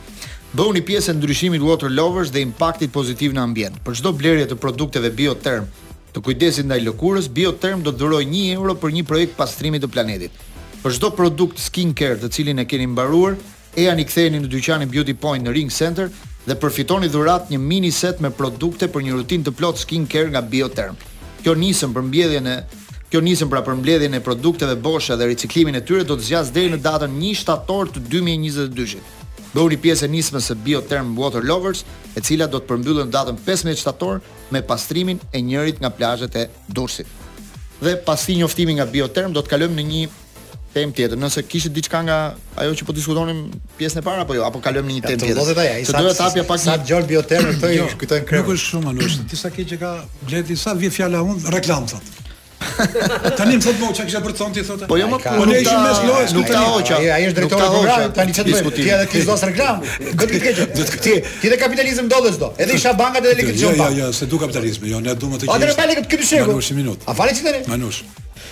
një 0.74 0.82
pjesë 0.88 1.10
e 1.12 1.14
ndryshimit 1.20 1.62
Water 1.68 1.90
Lovers 1.98 2.30
dhe 2.34 2.40
impaktit 2.48 2.90
pozitiv 2.92 3.30
në 3.32 3.40
ambient. 3.46 3.76
Për 3.84 3.92
çdo 4.00 4.10
blerje 4.18 4.46
të 4.50 4.56
produkteve 4.64 5.10
bioterm 5.10 5.64
të 6.12 6.18
kujdesit 6.24 6.66
ndaj 6.66 6.80
lëkurës, 6.88 7.26
Bioterm 7.28 7.80
do 7.82 7.90
të 7.90 7.98
dhurojë 7.98 8.28
1 8.30 8.54
euro 8.58 8.74
për 8.74 8.90
një 8.96 9.04
projekt 9.04 9.32
pastrimi 9.38 9.78
të 9.82 9.88
planetit. 9.94 10.30
Për 10.82 10.90
çdo 10.94 11.08
produkt 11.10 11.58
skincare 11.58 12.16
të 12.22 12.28
cilin 12.30 12.58
e 12.62 12.66
keni 12.70 12.86
mbaruar, 12.86 13.34
e 13.76 13.84
janë 13.88 14.00
i 14.00 14.06
ktheni 14.06 14.40
në 14.42 14.48
dyqanin 14.52 14.90
Beauty 14.92 15.16
Point 15.18 15.46
në 15.48 15.54
Ring 15.56 15.70
Center 15.72 16.08
dhe 16.44 16.56
përfitoni 16.60 17.08
dhurat 17.10 17.48
një 17.50 17.58
mini 17.58 17.90
set 17.92 18.20
me 18.22 18.30
produkte 18.30 18.86
për 18.92 19.02
një 19.06 19.16
rutin 19.18 19.44
të 19.46 19.54
plot 19.58 19.80
skin 19.80 20.06
care 20.10 20.30
nga 20.30 20.42
Biotherm. 20.42 20.94
Kjo 21.42 21.54
nisëm 21.58 21.94
për 21.96 22.06
mbjedhjen 22.08 22.50
e 22.50 22.56
Kjo 23.14 23.20
nisëm 23.22 23.46
pra 23.46 23.60
për 23.62 23.76
mbledhjen 23.78 24.16
e 24.16 24.20
produkteve 24.24 24.74
bosha 24.82 25.14
dhe 25.14 25.28
riciklimin 25.30 25.76
e 25.78 25.82
tyre 25.86 26.02
do 26.08 26.16
të 26.18 26.24
zgjas 26.26 26.48
deri 26.50 26.72
në 26.72 26.80
datën 26.82 27.12
1 27.14 27.36
shtator 27.40 27.90
të 27.94 28.00
2022-shit. 28.10 29.04
një 29.54 29.76
pjesë 29.84 30.06
e 30.06 30.08
nismës 30.08 30.48
së 30.50 30.56
Bioterm 30.64 31.12
Water 31.16 31.44
Lovers, 31.44 31.84
e 32.16 32.20
cila 32.20 32.46
do 32.50 32.58
të 32.58 32.66
përmbyllën 32.66 33.12
datën 33.12 33.38
15 33.46 33.78
shtator 33.78 34.20
me 34.50 34.62
pastrimin 34.62 35.20
e 35.32 35.40
njërit 35.40 35.78
nga 35.80 35.90
plazhet 35.94 36.34
e 36.36 36.48
Durrësit. 36.68 37.06
Dhe 37.80 37.94
pasi 38.04 38.34
njoftimi 38.34 38.74
nga 38.74 38.84
Bioterm 38.84 39.32
do 39.32 39.42
të 39.42 39.50
kalojmë 39.52 39.78
në 39.78 39.86
një 39.90 40.02
temë 40.74 40.96
tjetër. 40.98 41.20
Nëse 41.22 41.42
kishit 41.50 41.74
diçka 41.76 42.00
nga 42.06 42.18
ajo 42.60 42.74
që 42.80 42.88
po 42.88 42.94
diskutonim 42.96 43.44
pjesën 43.78 44.00
e 44.00 44.04
parë 44.06 44.24
apo 44.26 44.36
jo, 44.36 44.42
apo 44.48 44.60
kalojmë 44.64 44.90
në 44.90 44.96
një 44.96 45.06
temë 45.06 45.22
tjetër. 45.22 45.38
Do 45.38 45.46
të 45.46 45.54
thotë 45.54 45.70
ajë, 45.76 46.18
sa 46.18 46.58
sa 46.64 46.76
gjol 46.90 47.06
bioterë 47.12 47.54
këto 47.58 47.70
i 47.74 47.78
jo. 47.78 47.86
kujtojnë 48.00 48.28
krem. 48.28 48.42
Nuk 48.42 48.52
është 48.56 48.68
shumë 48.72 48.92
anush. 48.94 49.16
Ti 49.30 49.40
sa 49.44 49.52
ke 49.54 49.66
që 49.70 49.80
ka 49.84 49.94
gledi 50.30 50.58
sa 50.66 50.74
vjen 50.82 50.94
fjala 50.98 51.22
unë 51.30 51.54
reklam 51.56 51.88
thotë. 51.94 52.20
tani 53.38 53.58
më 53.58 53.62
thotë 53.62 53.88
çka 53.94 54.04
kisha 54.08 54.20
për 54.24 54.32
thonë 54.40 54.56
ti 54.56 54.62
thotë. 54.66 54.86
Po 54.90 54.96
jo 54.98 55.06
më 55.12 55.18
po, 55.20 55.34
po 55.38 55.44
ne 55.46 55.60
ishim 55.60 55.82
mes 55.84 55.98
lojës 56.08 56.32
këtu 56.34 56.58
tani. 56.88 57.06
Ai 57.14 57.22
është 57.28 57.38
drejtori 57.38 57.64
i 57.64 57.72
programit 57.76 58.18
tani 58.18 58.36
çfarë 58.38 58.58
bëj? 58.58 58.74
Ti 58.78 58.90
edhe 58.96 59.08
ti 59.12 59.24
zos 59.28 59.44
reklam. 59.46 59.84
Gjithë 60.00 60.52
të 60.74 60.74
keq. 60.74 60.96
Ti 61.04 61.14
ti 61.44 61.52
dhe 61.52 61.60
kapitalizëm 61.60 62.08
ndodhe 62.08 62.34
çdo. 62.38 62.50
Edhe 62.64 62.80
isha 62.80 62.96
bankat 62.98 63.28
edhe 63.28 63.36
likuidion. 63.42 63.76
Jo 63.76 63.92
jo 63.92 64.08
jo, 64.08 64.12
se 64.20 64.30
du 64.32 64.40
kapitalizëm. 64.42 64.90
jo 64.96 65.04
ne 65.06 65.14
duam 65.14 65.36
të 65.38 65.44
kishim. 65.44 65.56
Atë 65.60 65.78
bali 65.82 66.00
këtu 66.00 66.12
këtu 66.16 66.30
shegu. 66.32 66.50
Manush 66.56 66.74
minut. 66.80 67.04
A 67.04 67.18
falë 67.20 67.36
çfarë? 67.40 67.62
Manush. 67.70 68.00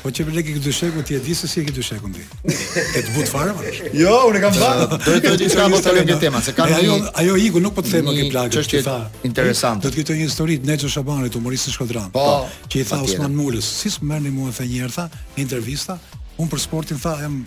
Po 0.02 0.10
çe 0.10 0.24
bëni 0.26 0.42
këtu 0.42 0.60
dyshek, 0.64 0.96
më 0.98 1.02
ti 1.06 1.14
e 1.14 1.20
di 1.22 1.34
se 1.38 1.46
si 1.46 1.60
e 1.60 1.62
ke 1.62 1.70
dyshekun 1.76 2.10
ti. 2.16 2.22
E 2.50 3.00
të 3.04 3.12
but 3.14 3.28
fare 3.30 3.52
mash. 3.54 3.78
Jo, 3.94 4.16
unë 4.32 4.40
kam 4.42 4.56
bën. 4.56 4.80
Do 4.90 4.98
të 4.98 5.14
thotë 5.22 5.48
që 5.52 5.58
ka 5.60 5.66
mos 5.70 5.84
të 5.84 5.92
lëmë 5.94 6.16
tema, 6.24 6.40
se 6.42 6.54
kanë 6.56 6.74
ajo 6.80 6.96
ajo 7.22 7.36
iku 7.38 7.62
nuk 7.62 7.76
po 7.76 7.84
të 7.86 7.92
them 7.92 8.08
këtë 8.10 8.26
plagë. 8.34 8.62
Është 8.64 8.82
interesant. 9.30 9.84
Do 9.86 9.92
të 9.94 10.02
thotë 10.02 10.16
një 10.18 10.26
histori 10.26 10.56
të 10.64 10.72
Nexo 10.72 10.90
Shabanit, 10.90 11.30
të 11.30 11.38
humoristit 11.38 11.76
Shkodran. 11.76 12.10
Po, 12.16 12.26
po, 12.26 12.68
që 12.74 12.82
i 12.82 12.86
tha 12.90 12.98
Osman 13.06 13.30
Mulës, 13.38 13.70
si 13.84 13.94
më 14.10 14.18
mua 14.34 14.50
thë 14.56 14.66
një 14.72 14.82
herë 14.88 14.96
tha, 14.98 15.06
në 15.36 15.46
intervista, 15.46 16.00
unë 16.42 16.50
për 16.50 16.64
sportin 16.66 16.98
tha, 17.04 17.14
jam 17.22 17.38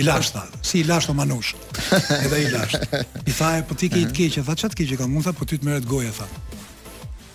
i 0.00 0.04
lash 0.08 0.32
tha, 0.32 0.46
si 0.64 0.80
i 0.80 0.88
lash 0.88 1.12
manush. 1.16 1.52
Edhe 2.22 2.40
i 2.40 2.48
lasht. 2.56 2.88
I 3.28 3.36
tha, 3.36 3.52
po 3.68 3.76
ti 3.76 3.92
ke 3.92 4.06
të 4.08 4.16
keq, 4.16 4.40
tha 4.48 4.56
çat 4.64 4.72
keq 4.76 4.94
që 4.94 5.02
kam, 5.04 5.12
unë 5.20 5.28
tha 5.28 5.36
po 5.36 5.44
ti 5.44 5.60
të 5.60 5.68
merret 5.68 5.84
goja 5.88 6.14
tha. 6.22 6.30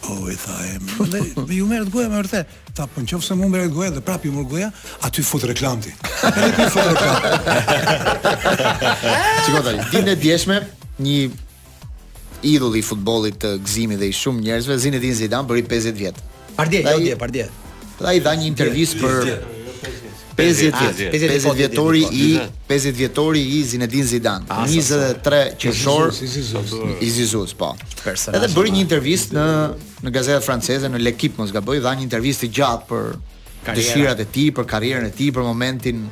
O, 0.03 0.15
po, 0.15 0.31
i 0.31 0.35
tha, 0.35 0.55
e 0.65 0.79
më, 0.81 0.91
me 0.97 1.21
ju 1.53 1.67
të 1.69 1.93
goja, 1.93 2.07
me 2.09 2.17
mërëte. 2.17 2.41
Ta, 2.75 2.85
për 2.85 2.93
po, 2.95 3.01
në 3.03 3.11
qofë 3.11 3.27
se 3.27 3.37
më 3.41 3.51
të 3.53 3.67
goja, 3.75 3.91
dhe 3.95 4.01
prap 4.05 4.25
ju 4.25 4.31
mërë 4.33 4.49
goja, 4.49 4.69
aty 5.07 5.25
fut 5.25 5.45
reklam 5.49 5.81
ti. 5.83 5.93
E 6.33 6.49
ty 6.57 6.67
fut 6.73 6.89
reklam. 6.95 7.29
Qikotaj, 9.45 9.79
din 9.93 10.11
e 10.11 10.15
djeshme, 10.25 10.59
një 11.01 11.15
idulli 12.55 12.81
i 12.81 12.85
futbolit 12.87 13.37
të 13.45 13.55
gzimi 13.67 13.99
dhe 14.01 14.09
i 14.09 14.15
shumë 14.17 14.45
njerëzve, 14.49 14.79
zinë 14.87 14.97
e 14.97 15.03
din 15.05 15.17
Zidane, 15.21 15.49
bëri 15.49 15.65
50 15.69 15.97
vjetë. 16.01 16.27
Pardje, 16.57 16.85
jo 16.89 16.99
dje, 17.05 17.17
pardje. 17.21 17.49
Dhe 18.01 18.17
i 18.17 18.25
dha 18.25 18.33
një 18.41 18.49
intervjis 18.53 18.97
për... 19.03 19.35
50 20.41 21.51
vjetori 21.55 22.01
i 22.11 22.39
50 22.67 22.89
vjetori 22.95 23.41
i 23.41 23.63
Zinedine 23.63 24.03
Zidane 24.03 24.45
23 24.47 24.49
ah, 24.51 25.51
qershor 25.59 26.11
i 27.01 27.09
Zizous 27.09 27.53
po 27.57 27.75
edhe 28.33 28.47
bëri 28.55 28.73
një 28.73 28.81
intervistë 28.85 29.35
në 29.37 29.45
në 30.01 30.09
gazetën 30.15 30.45
franceze 30.45 30.89
në 30.89 30.97
L'Equipe 31.03 31.37
mos 31.41 31.53
gaboj 31.53 31.79
dha 31.83 31.93
një 31.99 32.07
intervistë 32.07 32.49
gjatë 32.57 32.87
për 32.89 33.15
dëshirat 33.77 34.21
e 34.21 34.25
tij 34.33 34.49
për 34.57 34.65
karrierën 34.71 35.09
e 35.09 35.13
tij 35.13 35.29
për 35.35 35.45
momentin 35.45 36.07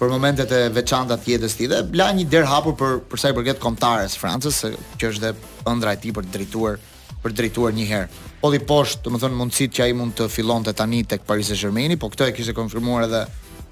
për 0.00 0.10
momentet 0.10 0.50
e 0.56 0.64
veçanta 0.74 1.16
të 1.16 1.36
jetës 1.36 1.54
së 1.54 1.60
tij 1.62 1.70
dhe 1.72 1.80
la 2.00 2.10
një 2.12 2.26
derë 2.28 2.50
hapur 2.50 2.74
për 2.76 2.98
për 3.12 3.22
sa 3.22 3.30
i 3.32 3.36
përket 3.38 3.60
kontarës 3.62 4.18
Francës 4.20 4.58
se 4.64 4.72
që 5.00 5.12
është 5.14 5.30
edhe 5.30 5.52
ëndra 5.72 5.94
e 5.96 6.02
tij 6.02 6.12
për 6.18 6.28
drejtuar 6.34 6.76
për 7.22 7.30
drejtuar 7.38 7.70
një 7.70 7.84
herë. 7.86 8.08
Polli 8.42 8.58
poshtë, 8.66 9.04
domethënë 9.04 9.36
mundësit 9.38 9.76
që 9.76 9.84
ai 9.84 9.92
mund 9.94 10.16
të 10.18 10.24
fillonte 10.34 10.72
tani 10.74 11.04
tek 11.06 11.22
Paris 11.28 11.52
Saint-Germain, 11.52 11.94
po 12.02 12.08
këtë 12.10 12.26
e 12.32 12.32
kishte 12.34 12.54
konfirmuar 12.58 13.04
edhe 13.04 13.20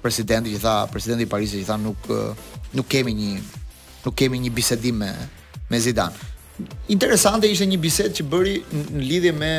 presidenti 0.01 0.51
që 0.55 0.59
tha, 0.65 0.75
presidenti 0.91 1.23
i 1.27 1.29
Parisit 1.29 1.61
që 1.63 1.69
tha 1.69 1.77
nuk 1.79 2.11
nuk 2.75 2.89
kemi 2.91 3.13
një 3.15 3.31
nuk 4.03 4.17
kemi 4.17 4.41
një 4.41 4.51
bisedim 4.55 4.99
me 5.05 5.11
me 5.71 5.79
Zidane. 5.79 6.27
Interesante 6.93 7.47
ishte 7.47 7.65
një 7.69 7.77
bisedë 7.81 8.15
që 8.17 8.25
bëri 8.31 8.55
në 8.71 9.03
lidhje 9.09 9.31
me 9.37 9.51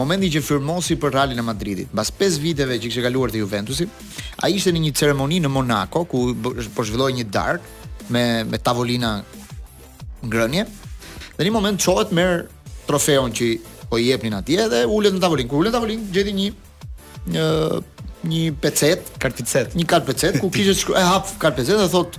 momentin 0.00 0.30
që 0.36 0.40
firmosi 0.42 0.96
për 1.02 1.12
Realin 1.14 1.38
e 1.38 1.44
Madridit. 1.44 1.90
Mbas 1.94 2.08
5 2.20 2.38
viteve 2.42 2.78
që 2.78 2.86
kishte 2.88 3.04
kaluar 3.04 3.30
te 3.34 3.42
Juventusi, 3.42 3.84
ai 4.42 4.54
ishte 4.56 4.72
në 4.72 4.80
një 4.86 4.94
ceremoni 5.00 5.42
në 5.44 5.50
Monaco 5.52 6.04
ku 6.08 6.22
po 6.42 6.82
zhvilloi 6.88 7.12
një 7.18 7.26
dark 7.38 7.66
me 8.08 8.24
me 8.48 8.62
tavolina 8.70 9.12
ngrënie. 10.24 10.64
Dhe 11.36 11.42
në 11.42 11.50
një 11.50 11.54
moment 11.58 11.82
çohet 11.84 12.14
merr 12.16 12.46
trofeun 12.88 13.34
që 13.36 13.50
po 13.92 13.98
i 14.00 14.08
jepnin 14.08 14.38
atje 14.40 14.66
dhe 14.72 14.82
ulet 14.88 15.14
në 15.18 15.22
tavolinë. 15.22 15.48
Kur 15.52 15.60
ulet 15.60 15.72
në 15.72 15.76
tavolinë, 15.76 16.08
gjeti 16.16 16.34
një 16.40 16.48
një 17.36 17.46
një 18.26 18.42
pecet, 18.62 19.06
karpicet, 19.22 19.74
një 19.78 19.86
karpicet 19.88 20.38
ku 20.42 20.48
kishte 20.54 20.74
shkru... 20.80 20.96
e 20.98 21.02
hap 21.06 21.30
karpicet 21.42 21.78
dhe 21.78 21.88
thot 21.92 22.18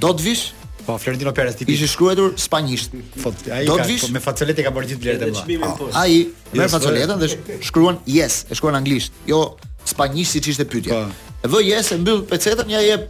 do 0.00 0.10
të 0.16 0.24
vish 0.24 0.46
Po 0.80 0.94
Florentino 0.98 1.30
Perez 1.36 1.58
tipi 1.60 1.74
ishte 1.76 1.90
shkruar 1.92 2.30
spanjisht. 2.40 2.94
Fot, 3.20 3.36
ai 3.52 3.66
ka 3.68 3.84
vish, 3.84 4.06
po, 4.06 4.14
me 4.16 4.20
facilitet 4.24 4.62
e 4.62 4.62
ka 4.64 4.70
bërë 4.72 4.88
gjithë 4.88 5.02
blerët 5.02 5.26
e 5.52 5.56
mbar. 5.60 5.82
Ai 6.00 6.14
me 6.56 6.68
faceletën 6.72 7.20
dhe 7.20 7.28
shkruan 7.68 7.98
yes, 8.08 8.38
e 8.48 8.56
shkruan 8.56 8.78
anglisht, 8.78 9.12
jo 9.28 9.42
spanjisht 9.86 10.38
siç 10.38 10.48
ishte 10.54 10.64
pyetja. 10.72 11.02
E 11.10 11.34
po. 11.44 11.50
vë 11.52 11.60
yes 11.68 11.92
e 11.92 12.00
mbyll 12.00 12.22
pecetën, 12.32 12.64
ja 12.72 12.80
jep 12.80 13.04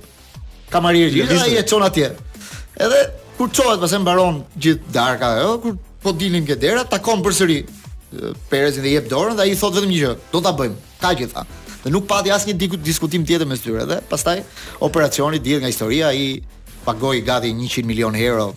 kamarier 0.74 1.14
gjithë, 1.14 1.38
ai 1.46 1.54
e 1.60 1.62
çon 1.70 1.86
atje. 1.86 2.10
Edhe 2.74 3.00
kur 3.38 3.54
çohet 3.54 3.78
pas 3.86 3.94
e 3.94 4.02
mbaron 4.02 4.42
gjithë 4.58 4.90
darka 4.98 5.30
ajo, 5.38 5.54
kur 5.62 5.78
po 6.02 6.16
dilin 6.24 6.50
ke 6.50 6.58
dera, 6.58 6.82
takon 6.82 7.22
përsëri 7.22 7.62
Perezin 8.50 8.82
dhe 8.82 8.96
jep 8.98 9.06
dorën 9.14 9.38
dhe 9.38 9.46
ai 9.46 9.54
i 9.54 9.56
thot 9.56 9.78
vetëm 9.78 9.92
një 9.94 10.02
gjë, 10.02 10.14
do 10.34 10.42
ta 10.42 10.50
bëjmë. 10.58 10.82
Ka 11.00 11.14
gjithë 11.14 11.46
dhe 11.84 11.90
nuk 11.92 12.04
pati 12.08 12.28
asnjë 12.32 12.56
diskutim 12.84 13.24
tjetër 13.26 13.48
mes 13.48 13.62
tyre 13.64 13.86
dhe 13.88 14.00
pastaj 14.08 14.42
operacioni 14.86 15.40
dihet 15.42 15.62
nga 15.64 15.70
historia 15.72 16.10
i 16.12 16.32
pagoi 16.84 17.22
gati 17.24 17.52
100 17.56 17.84
milion 17.88 18.12
euro 18.16 18.52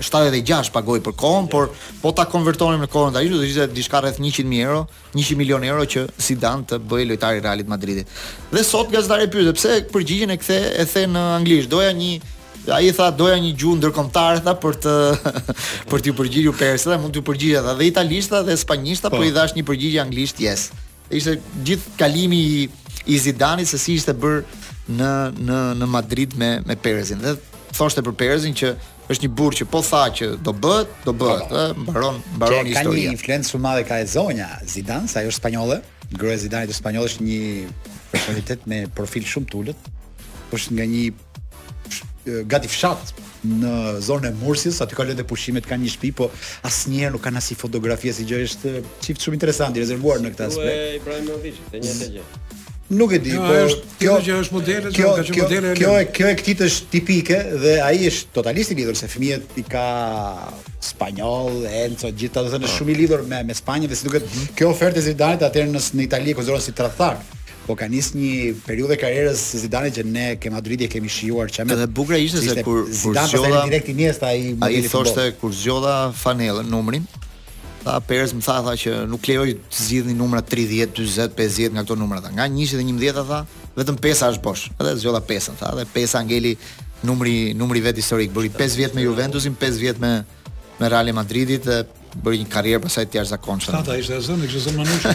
76 0.00 0.70
pagoi 0.72 1.00
për 1.04 1.12
kohën, 1.20 1.48
por 1.50 1.66
po 2.00 2.12
ta 2.16 2.24
konvertonim 2.30 2.80
në 2.80 2.86
kohën 2.88 3.12
tani, 3.12 3.28
do 3.28 3.40
ishte 3.44 3.66
diçka 3.74 3.98
rreth 4.00 4.16
100.000 4.22 4.48
euro, 4.64 4.86
100 5.12 5.36
milion 5.36 5.60
euro 5.66 5.82
që 5.84 6.06
dan 6.40 6.62
të 6.64 6.78
bëjë 6.88 7.08
lojtari 7.10 7.40
i 7.42 7.44
Realit 7.44 7.68
Madridit. 7.68 8.08
Dhe 8.54 8.62
sot 8.64 8.88
gazetari 8.94 9.28
pyet 9.28 9.50
pse 9.58 9.74
përgjigjen 9.92 10.32
e 10.32 10.38
kthe 10.40 10.60
e 10.80 10.86
the 10.88 11.02
në 11.04 11.24
anglisht. 11.36 11.68
Doja 11.68 11.90
një 11.92 12.20
ai 12.72 12.88
tha 12.96 13.10
doja 13.10 13.36
një 13.36 13.52
gjuhë 13.52 13.80
ndërkombëtare 13.82 14.40
tha 14.46 14.54
për 14.62 14.80
të 14.80 14.96
për 15.90 16.00
t'ju 16.00 16.16
përgjigjur 16.22 16.56
persa 16.56 16.94
dhe 16.94 17.00
mund 17.02 17.12
të 17.18 17.26
përgjigjë 17.28 17.60
edhe 17.60 17.90
italishta 17.90 18.40
dhe 18.46 18.56
spanjishta, 18.56 19.10
po, 19.12 19.20
po 19.20 19.26
i 19.28 19.34
dhash 19.36 19.52
një 19.58 19.66
përgjigje 19.68 20.00
anglisht, 20.06 20.40
yes 20.40 20.70
ishte 21.10 21.36
gjithë 21.66 21.94
kalimi 21.98 22.40
i 22.44 22.68
i 23.08 23.16
Zidanit 23.18 23.68
se 23.68 23.78
si 23.80 23.94
ishte 23.98 24.12
bër 24.12 24.42
në 25.00 25.10
në 25.46 25.60
në 25.80 25.88
Madrid 25.90 26.34
me 26.38 26.50
me 26.68 26.76
Perezin. 26.76 27.22
Dhe 27.24 27.36
thoshte 27.76 28.02
për 28.06 28.16
Perezin 28.22 28.54
që 28.58 28.74
është 29.10 29.24
një 29.26 29.30
burrë 29.40 29.58
që 29.60 29.66
po 29.72 29.80
tha 29.82 30.02
që 30.18 30.28
do 30.46 30.52
bëhet, 30.64 30.90
do 31.06 31.14
bëhet, 31.22 31.46
ë 31.46 31.46
po, 31.46 31.72
po. 31.74 31.84
mbaron 31.90 32.20
mbaron 32.36 32.68
historia. 32.68 32.84
Ka 32.84 33.06
një 33.08 33.14
influencë 33.16 33.48
shumë 33.54 33.64
madhe 33.66 33.86
ka 33.88 33.98
e 33.98 34.06
zonja 34.12 34.50
Zidane, 34.74 35.08
sa 35.10 35.22
ajo 35.22 35.32
është 35.32 35.42
spanjolle. 35.42 35.80
Gruaja 36.20 36.40
Zidane 36.44 36.70
Zidanit 36.70 37.02
është 37.02 37.08
është 37.12 37.26
një 37.30 37.96
personalitet 38.12 38.68
me 38.74 38.82
profil 39.00 39.26
shumë 39.32 39.50
të 39.50 39.60
ulët. 39.62 39.90
Është 40.54 40.76
nga 40.76 40.88
një 40.94 41.02
gati 42.50 42.68
fshat 42.70 43.14
në 43.40 43.74
zonën 44.04 44.28
e 44.30 44.34
Mursis, 44.42 44.80
aty 44.84 44.96
ka 44.98 45.06
lëndë 45.08 45.24
pushime 45.28 45.62
të 45.64 45.70
kanë 45.72 45.86
një 45.86 45.94
shtëpi, 45.94 46.12
po 46.20 46.26
asnjëherë 46.68 47.14
nuk 47.14 47.22
kanë 47.24 47.40
asnjë 47.40 47.58
fotografi 47.62 48.12
si 48.12 48.26
gjë 48.28 48.44
është 48.50 48.74
çift 49.06 49.24
shumë 49.24 49.38
interesant 49.40 49.76
i 49.80 49.84
rezervuar 49.84 50.20
në 50.20 50.34
këtë 50.34 50.48
aspekt. 50.50 50.68
Ai 50.68 50.96
Ibrahim 51.00 51.30
Novic, 51.30 51.62
të 51.72 51.80
njëjtë 51.84 52.10
gjë. 52.16 52.28
Nuk 52.90 53.12
e 53.14 53.20
di, 53.22 53.30
po 53.38 53.54
është 53.54 53.96
kjo 54.00 54.14
që 54.26 54.36
është 54.42 54.56
modele, 54.56 54.90
kjo 54.92 55.10
që 55.22 55.36
modele. 55.38 55.68
Kjo 55.78 55.92
e 55.96 56.06
kjo 56.10 56.28
e 56.32 56.36
këtit 56.42 56.64
është 56.66 56.88
tipike 56.92 57.36
dhe 57.64 57.76
ai 57.86 58.00
është 58.10 58.32
totalisht 58.34 58.72
i 58.74 58.80
lidhur 58.80 58.98
se 58.98 59.06
fëmijët 59.12 59.60
i 59.62 59.66
ka 59.72 59.84
spanjoll, 60.84 61.62
Enzo 61.86 62.10
Gitta, 62.10 62.42
do 62.42 62.50
të 62.50 62.58
thënë 62.58 62.66
ah. 62.66 62.74
shumë 62.76 62.92
i 62.92 62.98
lidhur 62.98 63.22
me 63.30 63.44
me 63.46 63.54
Spanjën, 63.56 63.86
vetë 63.92 64.02
si 64.02 64.08
duket. 64.10 64.26
Mhm. 64.26 64.50
Kjo 64.58 64.72
ofertë 64.74 64.98
e 64.98 65.06
Zidanit 65.06 65.44
atëherë 65.46 65.70
në 65.78 66.08
Itali 66.10 66.34
konsiderohet 66.34 66.66
si 66.66 66.74
tradhtar 66.74 67.22
po 67.70 67.76
ka 67.78 67.86
nis 67.90 68.10
një 68.18 68.66
periudhë 68.66 68.96
karrierës 69.00 69.40
së 69.52 69.60
Zidane 69.64 69.92
që 69.94 70.02
ne 70.10 70.26
ke 70.42 70.50
Madridi 70.52 70.86
e 70.86 70.90
kemi 70.90 71.06
shijuar 71.12 71.52
që... 71.54 71.66
më. 71.68 71.76
Edhe 71.78 71.86
bukur 72.00 72.18
ishte 72.18 72.42
se 72.42 72.64
kur 72.66 72.82
kur 72.88 73.16
zgjodha 73.30 73.60
direkt 73.70 73.90
i 73.92 73.96
Iniesta 73.96 74.30
ai 74.30 74.76
i 74.76 74.82
thoshte 74.90 75.28
kur 75.40 75.54
zgjodha 75.54 75.96
fanelën 76.22 76.66
numrin. 76.74 77.06
Tha 77.84 77.94
Perez 78.10 78.34
më 78.36 78.42
tha 78.46 78.56
tha 78.66 78.74
që 78.76 78.96
nuk 79.12 79.28
lejoj 79.30 79.46
të 79.70 79.84
zgjidhni 79.86 80.16
numrat 80.18 80.50
30, 80.52 80.94
40, 80.98 81.36
50 81.38 81.76
nga 81.78 81.84
këto 81.86 81.98
numra. 82.00 82.18
Nga 82.34 82.48
1 82.50 82.74
dhe 82.74 82.84
11 82.88 83.30
tha, 83.30 83.38
vetëm 83.78 84.00
5 84.08 84.24
as 84.26 84.42
bosh. 84.48 84.66
Edhe 84.82 84.96
zgjodha 85.04 85.22
5 85.30 85.54
tha, 85.62 85.70
dhe 85.78 85.86
5 85.94 86.18
Angeli 86.20 86.56
numri 87.06 87.36
numri 87.60 87.80
vet 87.86 88.02
historik. 88.02 88.34
Bëri 88.34 88.50
5 88.58 88.76
vjet 88.82 88.98
me 88.98 89.06
Juventusin, 89.06 89.56
5 89.64 89.78
vjet 89.84 90.02
me 90.02 90.12
me 90.82 90.88
Real 90.90 91.12
Madridit, 91.14 91.66
bëri 92.18 92.38
një 92.42 92.46
karrierë 92.50 92.80
pasaj 92.82 93.04
të 93.10 93.18
jashtëzakonshme. 93.20 93.74
Ata 93.78 93.94
ishte 94.00 94.18
zonë, 94.24 94.46
kështu 94.46 94.62
zonë 94.66 94.82
manush. 94.82 95.06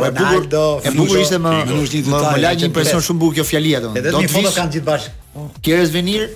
Ronaldo, 0.00 0.64
e 0.86 0.94
bukur 0.96 1.20
ishte 1.22 1.42
më 1.42 1.58
më 1.68 2.38
la 2.46 2.54
një 2.58 2.70
impresion 2.72 3.04
shumë 3.10 3.24
bukur 3.26 3.40
kjo 3.40 3.48
fjalia 3.54 3.82
domosdoshmë. 3.84 4.16
Edhe 4.24 4.36
foto 4.36 4.56
kanë 4.58 4.76
gjithë 4.78 4.88
bashkë. 4.90 5.44
Kjerës 5.62 5.94
venir, 5.94 6.30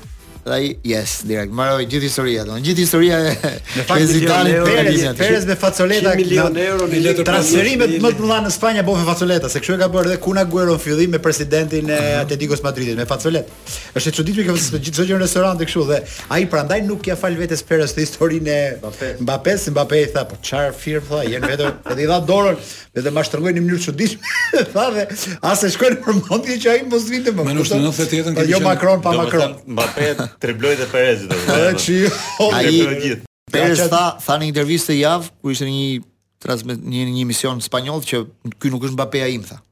dhe 0.47 0.53
ai 0.55 0.79
yes 0.91 1.13
direkt 1.29 1.51
mbaroi 1.55 1.87
gjithë 1.91 2.07
historia 2.09 2.45
domon 2.47 2.63
gjithë 2.67 2.83
historia 2.85 3.19
e 3.27 4.07
Zidane 4.11 4.55
Perez 4.69 5.03
Perez 5.19 5.47
me 5.49 5.57
facoleta 5.63 6.13
milion 6.21 6.57
euro 6.65 6.87
në 6.91 7.01
letër 7.09 7.27
transferimet 7.29 7.97
më 8.05 8.13
të 8.15 8.23
mëdha 8.23 8.39
në 8.47 8.53
Spanjë 8.55 8.85
bofe 8.87 9.07
facoleta 9.09 9.51
se 9.51 9.63
kështu 9.65 9.77
e 9.77 9.81
ka 9.83 9.89
bërë 9.97 10.13
dhe 10.13 10.21
Kun 10.27 10.39
Aguero 10.43 10.77
në 10.79 10.83
fillim 10.87 11.15
me 11.17 11.21
presidentin 11.27 11.91
e 11.91 11.99
mhm. 11.99 12.23
Atletico 12.23 12.59
Madridit 12.67 12.99
me 12.99 13.09
facoletë 13.11 13.75
është 13.97 14.13
e 14.13 14.17
çuditshme 14.21 14.47
që 14.47 14.57
vetë 14.57 14.83
gjithë 14.87 15.09
çdo 15.11 15.21
restorante 15.25 15.69
kështu 15.69 15.87
dhe 15.91 16.01
ai 16.39 16.47
prandaj 16.55 16.83
nuk 16.91 17.11
ia 17.11 17.19
fal 17.25 17.35
vetes 17.43 17.67
Perez 17.67 17.97
të 17.97 18.05
historinë 18.07 18.47
e 18.47 18.63
Mbappé 19.23 19.57
Mbappé 19.75 20.05
tha 20.15 20.27
po 20.31 20.39
çfarë 20.47 20.75
firm 20.83 21.11
tha 21.11 21.25
jen 21.27 21.43
vetëm 21.43 21.67
edhe 21.67 21.91
po 21.97 22.07
i 22.07 22.09
dha 22.13 22.21
dorën 22.31 22.63
vetëm 23.01 23.19
mashtrëngoi 23.19 23.57
në 23.59 23.67
mënyrë 23.67 23.85
çuditshme 23.89 24.63
tha 24.77 24.87
dhe 24.95 25.09
as 25.51 25.67
e 25.67 25.73
shkoi 25.75 25.93
në 25.97 26.01
përmendje 26.07 26.61
që 26.63 26.73
ai 26.77 26.87
mos 26.93 27.11
vinte 27.11 27.35
më 27.35 27.49
më 27.51 27.59
në 27.59 27.67
98 27.67 28.37
po 28.39 28.47
jo 28.55 28.63
Macron 28.69 29.03
pa 29.05 29.17
Macron 29.25 29.59
Mbappé 29.67 30.11
Treblojt 30.39 30.81
e 30.81 30.87
Perezit. 30.91 31.31
Ai 31.33 31.75
që 31.75 31.97
ai 32.53 33.15
Perez 33.53 33.83
tha 33.89 34.03
tha 34.25 34.37
në 34.43 34.49
intervistë 34.51 34.97
javë 34.99 35.33
ku 35.43 35.53
ishte 35.55 35.69
në 35.69 35.77
një 35.77 35.95
transmet 36.45 36.83
një 36.93 37.07
një 37.15 37.25
mision 37.31 37.63
spanjoll 37.65 38.05
që 38.11 38.25
ky 38.61 38.73
nuk 38.75 38.89
është 38.89 38.97
Mbappé 38.99 39.23
ai 39.29 39.37
im 39.39 39.45
tha. 39.49 39.63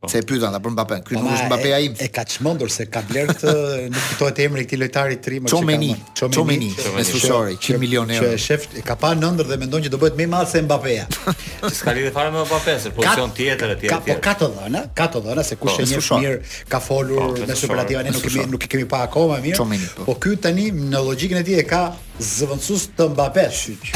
Po. 0.00 0.08
Se 0.08 0.22
e 0.24 0.24
pyetën 0.24 0.46
ata 0.48 0.62
për 0.64 0.72
Mbappé. 0.72 0.96
Ky 1.04 1.18
nuk 1.18 1.26
po, 1.28 1.32
është 1.36 1.48
Mbappé 1.50 1.70
ai. 1.76 1.88
E 2.00 2.06
ka 2.08 2.22
çmendur 2.24 2.70
se 2.72 2.86
ka 2.88 3.02
bler 3.04 3.28
këtë, 3.28 3.50
nuk 3.92 4.04
kuptohet 4.14 4.38
emri 4.46 4.62
i 4.64 4.68
këtij 4.70 4.78
lojtari 4.80 5.18
të 5.20 5.32
ri 5.34 5.40
më 5.44 5.50
Chomeni, 5.52 5.90
Chomeni, 6.22 6.70
me 6.96 7.04
sushori, 7.04 7.58
100 7.60 7.76
milionë 7.84 8.16
euro. 8.16 8.30
Që 8.32 8.40
shef, 8.40 8.64
e 8.80 8.86
ka 8.86 8.96
pa 8.96 9.10
në 9.12 9.28
ëndër 9.28 9.50
dhe 9.52 9.58
mendon 9.60 9.84
që 9.84 9.92
do 9.92 10.00
bëhet 10.00 10.16
më 10.16 10.24
i 10.24 10.30
madh 10.32 10.48
se 10.54 10.62
Mbappéja. 10.64 11.04
Që 11.04 11.74
s'ka 11.82 11.94
lidhje 11.98 12.14
fare 12.16 12.32
me 12.32 12.46
Mbappé, 12.48 12.78
se 12.86 12.94
pozicion 12.96 13.36
tjetër 13.36 13.76
etj. 13.76 13.88
Ka 13.92 14.00
po 14.08 14.16
ka 14.24 14.34
të 14.40 14.52
dhënë, 14.56 14.82
ka 15.02 15.10
të 15.12 15.24
dhënë 15.28 15.46
se 15.52 15.60
kush 15.60 15.76
po, 15.76 15.84
e 15.84 15.90
njeh 15.92 16.12
mirë 16.24 16.52
ka 16.72 16.80
folur 16.86 17.34
me 17.44 17.60
superlativa 17.68 18.06
ne 18.08 18.16
nuk 18.16 18.24
kemi 18.24 18.48
nuk 18.56 18.68
kemi 18.72 18.88
pa 18.88 19.04
akoma 19.10 19.36
mirë. 19.44 19.60
Chomeni. 19.60 19.92
Po 20.08 20.16
ky 20.16 20.38
tani 20.40 20.70
në 20.80 21.04
logjikën 21.10 21.44
e 21.44 21.44
tij 21.44 21.60
e 21.60 21.66
ka 21.68 21.84
zëvendësues 22.20 22.88
të 22.96 23.10
Mbappé. 23.12 23.44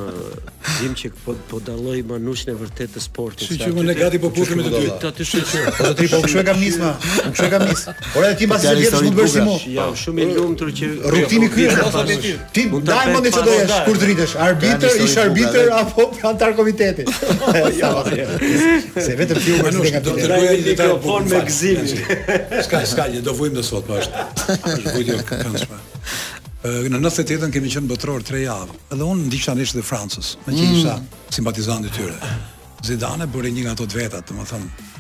Dim 0.75 0.93
uh, 0.95 0.97
që 0.97 1.11
po, 1.25 1.35
po 1.49 1.59
daloj 1.65 1.99
manushën 2.09 2.51
e 2.53 2.55
vërtet 2.59 2.95
të 2.97 3.01
sportit. 3.05 3.49
Shqyrë 3.51 3.74
më 3.75 3.83
ne 3.89 3.95
gati 3.99 4.19
po 4.23 4.29
pushim 4.35 4.59
me 4.61 4.65
të 4.67 4.73
dy. 4.75 4.89
Ta 5.03 5.11
ti 5.17 5.25
shoj. 5.29 5.45
Po 5.79 5.91
ti 5.99 6.07
po 6.11 6.21
kshu 6.25 6.39
e 6.41 6.45
kam 6.47 6.59
nisma. 6.63 6.91
Kshu 7.33 7.47
e 7.47 7.51
kam 7.53 7.65
nis. 7.69 7.83
Por 8.15 8.25
edhe 8.27 8.37
ti 8.41 8.47
mbas 8.49 8.63
se 8.65 8.75
vjen 8.79 8.95
mund 8.99 9.19
bësh 9.19 9.35
ti 9.37 9.43
mo. 9.49 9.57
Jam 9.77 9.95
shumë 10.03 10.25
i 10.25 10.27
lumtur 10.39 10.71
që 10.81 10.91
rrugtimi 11.15 11.49
ky 11.55 11.67
është 11.71 11.87
ose 11.89 12.19
ti. 12.27 12.33
Ti 12.59 12.63
ndaj 12.73 13.11
mendi 13.13 13.33
se 13.37 13.45
jesh 13.59 13.77
kur 13.89 14.01
dritesh, 14.03 14.37
arbitër, 14.49 14.99
ish 15.07 15.17
arbitër 15.25 15.73
apo 15.81 16.09
antar 16.33 16.57
komiteti. 16.61 17.09
Jo. 17.75 17.91
Se 19.03 19.15
vetëm 19.19 19.39
ti 19.43 19.55
u 19.55 19.59
bën 19.65 19.79
nga 19.95 20.01
do 20.05 20.13
të 20.15 20.29
bëj 20.31 20.59
mikrofon 20.69 21.27
me 21.31 21.41
gzim. 21.49 21.81
Ska, 22.67 22.81
ska, 22.87 23.07
ne 23.11 23.23
do 23.25 23.33
vujmë 23.35 23.65
sot 23.67 23.87
po 23.89 23.99
është. 23.99 24.25
Është 24.69 24.95
vujë 24.95 25.17
këndshme. 25.29 25.81
Në 26.93 27.01
nëse 27.03 27.25
të 27.27 27.37
jetën 27.39 27.55
kemi 27.55 27.73
qenë 27.75 27.91
botëror 27.91 28.23
tre 28.29 28.45
javë, 28.45 28.79
edhe 28.95 29.09
unë 29.11 29.27
ndisha 29.29 29.57
në 29.59 29.67
ishë 29.67 29.81
dhe 29.81 29.87
Francës, 29.89 30.35
me 30.47 30.55
që 30.55 30.63
mm. 30.71 30.75
isha 30.79 30.95
mm. 31.01 31.11
simpatizant 31.41 31.89
të 31.89 31.95
tyre. 31.99 32.35
Zidane 32.85 33.25
bëri 33.33 33.51
një 33.57 33.63
nga 33.65 33.73
ato 33.79 33.87
të 33.89 33.97
vetat, 33.97 34.27
domethënë 34.29 34.91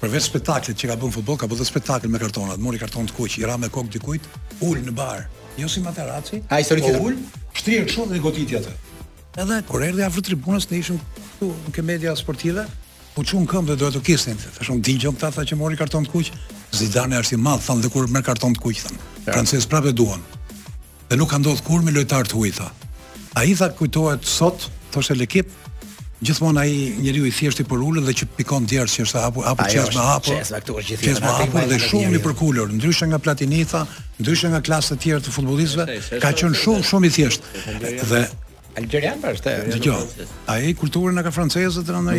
për 0.00 0.10
vetë 0.12 0.24
spektaklet 0.26 0.76
që 0.76 0.88
ka 0.90 0.96
bën 1.00 1.12
futboll, 1.14 1.38
ka 1.40 1.46
bërë 1.48 1.64
spektakle 1.64 2.10
me 2.12 2.18
kartonat, 2.20 2.60
mori 2.60 2.76
karton 2.80 3.06
të 3.08 3.14
kuq, 3.16 3.38
i 3.40 3.46
ra 3.48 3.54
me 3.56 3.70
kokë 3.72 3.94
dikujt, 3.94 4.26
ul 4.66 4.82
në 4.84 4.92
bar. 4.96 5.22
Jo 5.56 5.68
si 5.72 5.80
Materazzi. 5.80 6.42
Ha 6.50 6.58
histori 6.60 6.82
po 6.84 6.90
të 6.92 7.00
ul, 7.06 7.14
shtrihen 7.56 7.86
kështu 7.88 8.04
dhe 8.10 8.20
goditi 8.20 8.58
atë. 8.58 8.74
Edhe 9.44 9.62
kur 9.70 9.86
erdhi 9.86 10.04
afër 10.04 10.26
tribunës, 10.28 10.68
ne 10.68 10.82
ishim 10.82 11.00
këtu 11.38 11.48
në 11.78 11.86
media 11.88 12.12
sportive, 12.20 12.66
u 13.16 13.24
çun 13.24 13.48
këmbë 13.48 13.72
dhe 13.72 13.78
do 13.86 13.92
të 13.94 14.04
kisnin. 14.10 14.44
Tashun 14.58 14.84
dinjon 14.84 15.06
gjon 15.06 15.16
këta 15.16 15.30
tha 15.38 15.46
që 15.48 15.58
mori 15.62 15.78
karton 15.80 16.04
të 16.04 16.12
kuq. 16.12 16.34
Zidane 16.76 17.22
është 17.24 17.38
i 17.38 17.42
madh, 17.48 17.64
thonë 17.64 17.86
dhe 17.86 17.92
kur 17.96 18.10
merr 18.12 18.26
karton 18.28 18.52
të 18.58 18.64
kuq 18.66 18.84
thonë. 18.84 19.00
Ja. 19.24 19.26
Francesc 19.32 19.72
prapë 19.72 19.94
duan. 19.96 20.20
Dhe 21.08 21.16
nuk 21.16 21.32
ka 21.32 21.40
ndodhur 21.40 21.64
kur 21.64 21.86
me 21.86 21.94
lojtar 21.96 22.28
të 22.28 22.36
huaj 22.36 22.52
tha. 22.58 22.68
Ai 23.40 23.54
tha 23.56 23.72
kujtohet 23.78 24.26
sot, 24.28 24.68
thoshte 24.92 25.16
l'ekip, 25.16 25.48
gjithmonë 26.22 26.60
ai 26.62 26.74
njeriu 27.02 27.26
i 27.26 27.32
thjeshtë 27.34 27.64
i 27.64 27.68
porulur 27.68 28.04
dhe 28.06 28.12
që 28.16 28.26
pikon 28.38 28.66
djersh 28.70 28.98
që 29.00 29.06
është 29.06 29.22
hapur 29.24 29.44
hapur 29.48 29.66
çesme 29.72 30.00
hapur 30.04 30.36
çesme 30.38 30.60
këtu 30.62 30.76
është 30.80 30.88
gjithë 30.88 31.06
çesme 31.08 31.26
hapur 31.36 31.64
dhe 31.72 31.78
shumë 31.84 32.18
i 32.18 32.20
përkulur 32.26 32.70
ndryshe 32.76 33.06
nga 33.10 33.18
platinitha 33.18 33.80
ndryshe 34.20 34.48
nga 34.52 34.60
klasa 34.68 34.94
të 34.94 35.00
tjera 35.02 35.24
të 35.26 35.34
futbollistëve 35.34 35.98
ka 36.22 36.30
qenë 36.38 36.60
shumë 36.62 36.86
shumë 36.90 37.08
i 37.10 37.14
thjeshtë 37.18 37.78
dhe 38.14 38.24
Algerian 38.74 39.20
pra 39.22 39.30
është. 39.30 39.52
Dgjoj. 39.70 40.06
Ai 40.50 40.72
kulturën 40.74 41.20
e 41.20 41.22
ka 41.22 41.30
franceze 41.30 41.84
rënë 41.86 42.16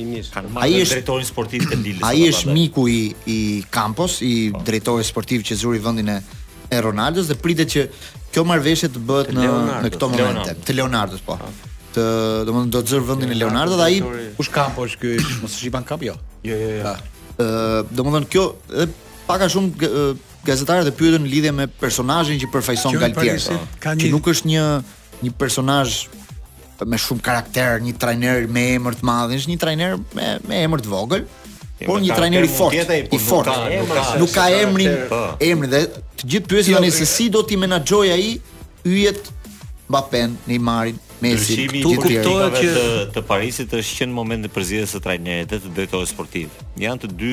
Ai 0.61 0.75
është 0.81 0.99
drejtori 0.99 1.27
sportiv 1.29 1.67
të 1.71 1.79
Lilës. 1.81 2.05
Ai 2.11 2.25
është 2.29 2.55
miku 2.55 2.85
i 2.93 3.01
i 3.33 3.39
Campos, 3.73 4.19
i 4.27 4.33
po. 4.53 4.63
drejtori 4.69 5.07
sportiv 5.09 5.45
që 5.49 5.59
zuri 5.63 5.81
vendin 5.85 6.13
e 6.17 6.23
e 6.71 6.79
Ronaldos 6.87 7.27
dhe 7.27 7.35
pritet 7.35 7.73
që 7.73 7.83
kjo 8.31 8.45
marrveshje 8.47 8.93
të 8.95 9.01
bëhet 9.09 9.31
në 9.35 9.47
në 9.87 9.89
këto 9.97 10.07
momente 10.13 10.53
të 10.67 10.77
Leonardos 10.79 11.23
po. 11.27 11.39
po. 11.41 11.51
Të, 11.97 12.03
domethënë 12.47 12.71
do 12.71 12.83
të 12.85 12.93
zër 12.93 13.07
vendin 13.09 13.33
e 13.35 13.39
Leonardo 13.41 13.79
dhe 13.81 13.89
ai 13.89 13.97
kush 14.37 14.53
Campos 14.55 14.93
ky 15.01 15.17
mos 15.43 15.57
e 15.57 15.63
shiban 15.65 15.83
kap 15.89 16.03
jo. 16.07 16.15
Jo, 16.47 16.55
jo, 16.55 16.71
jo. 16.85 16.93
Ëh, 17.41 17.81
domethënë 17.91 18.29
kjo 18.31 18.45
edhe 18.79 18.89
pak 19.27 19.45
a 19.47 19.51
shumë 19.51 19.91
gazetarët 20.47 20.87
e 20.87 20.95
pyetën 20.95 21.25
në 21.27 21.33
lidhje 21.35 21.53
me 21.59 21.67
personazhin 21.83 22.39
që 22.41 22.53
përfaqëson 22.55 23.01
Galtieri. 23.03 23.59
Që 23.83 24.15
nuk 24.15 24.31
është 24.31 24.55
një 24.55 24.65
një 25.27 25.35
personazh 25.43 25.99
me 26.89 26.99
shumë 27.01 27.23
karakter, 27.25 27.81
një 27.85 27.95
trajner 28.01 28.47
me 28.53 28.63
emër 28.77 28.97
të 29.01 29.07
madh, 29.07 29.35
është 29.37 29.53
një 29.53 29.59
trajner 29.65 29.99
me 30.17 30.31
me 30.49 30.63
emër 30.67 30.85
të 30.85 30.93
vogël, 30.93 31.25
por 31.83 32.01
një 32.03 32.17
trajner 32.17 32.47
i 32.47 32.51
fort, 32.55 32.95
i 33.01 33.03
po 33.11 33.19
fort. 33.25 33.53
Nuk, 34.21 34.31
ka 34.35 34.49
emrin, 34.61 34.95
po. 35.11 35.21
emrin 35.43 35.73
dhe 35.73 35.83
të 36.21 36.25
gjithë 36.35 36.51
pyesin 36.53 36.73
jo, 36.75 36.79
janë 36.81 36.93
se 36.99 37.07
si 37.09 37.29
do 37.33 37.43
ti 37.49 37.59
menaxhoj 37.61 38.09
ai 38.13 38.35
yjet 38.87 39.29
Mbappé, 39.91 40.25
Neymar 40.49 40.93
Messi, 41.21 41.67
këtu 41.69 41.97
kuptohet 42.01 42.61
që 42.63 42.83
të 43.17 43.23
Parisit 43.29 43.73
është 43.77 43.99
që 43.99 44.07
në 44.09 44.17
moment 44.17 44.47
të 44.47 44.51
përzidhe 44.55 44.87
së 44.89 45.01
trajnerit 45.05 45.51
dhe 45.51 45.59
të 45.65 45.73
drejtorit 45.77 46.09
sportiv. 46.09 46.55
Janë 46.81 47.03
të 47.03 47.11
dy, 47.21 47.33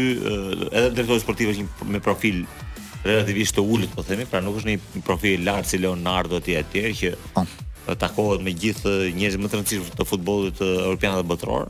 edhe 0.73 0.89
drejtori 0.97 1.21
sportiv 1.23 1.53
është 1.53 1.61
një 1.63 1.91
me 1.93 2.01
profil 2.03 2.41
relativisht 3.05 3.55
të 3.59 3.63
ulët, 3.63 3.93
po 3.95 4.03
themi, 4.03 4.25
pra 4.27 4.41
nuk 4.43 4.57
është 4.59 4.71
një 4.73 5.05
profil 5.07 5.45
lartë 5.47 5.71
si 5.75 5.79
Leonardo 5.85 6.41
të 6.43 6.59
që 6.97 7.13
po 7.37 7.45
takohet 7.95 8.41
me 8.43 8.51
gjithë 8.51 8.91
njerëzit 9.15 9.41
më 9.43 9.51
të 9.51 9.57
rëndësishëm 9.59 9.95
të 9.99 10.07
futbollit 10.09 10.61
evropian 10.63 11.15
dhe 11.15 11.25
botëror. 11.29 11.67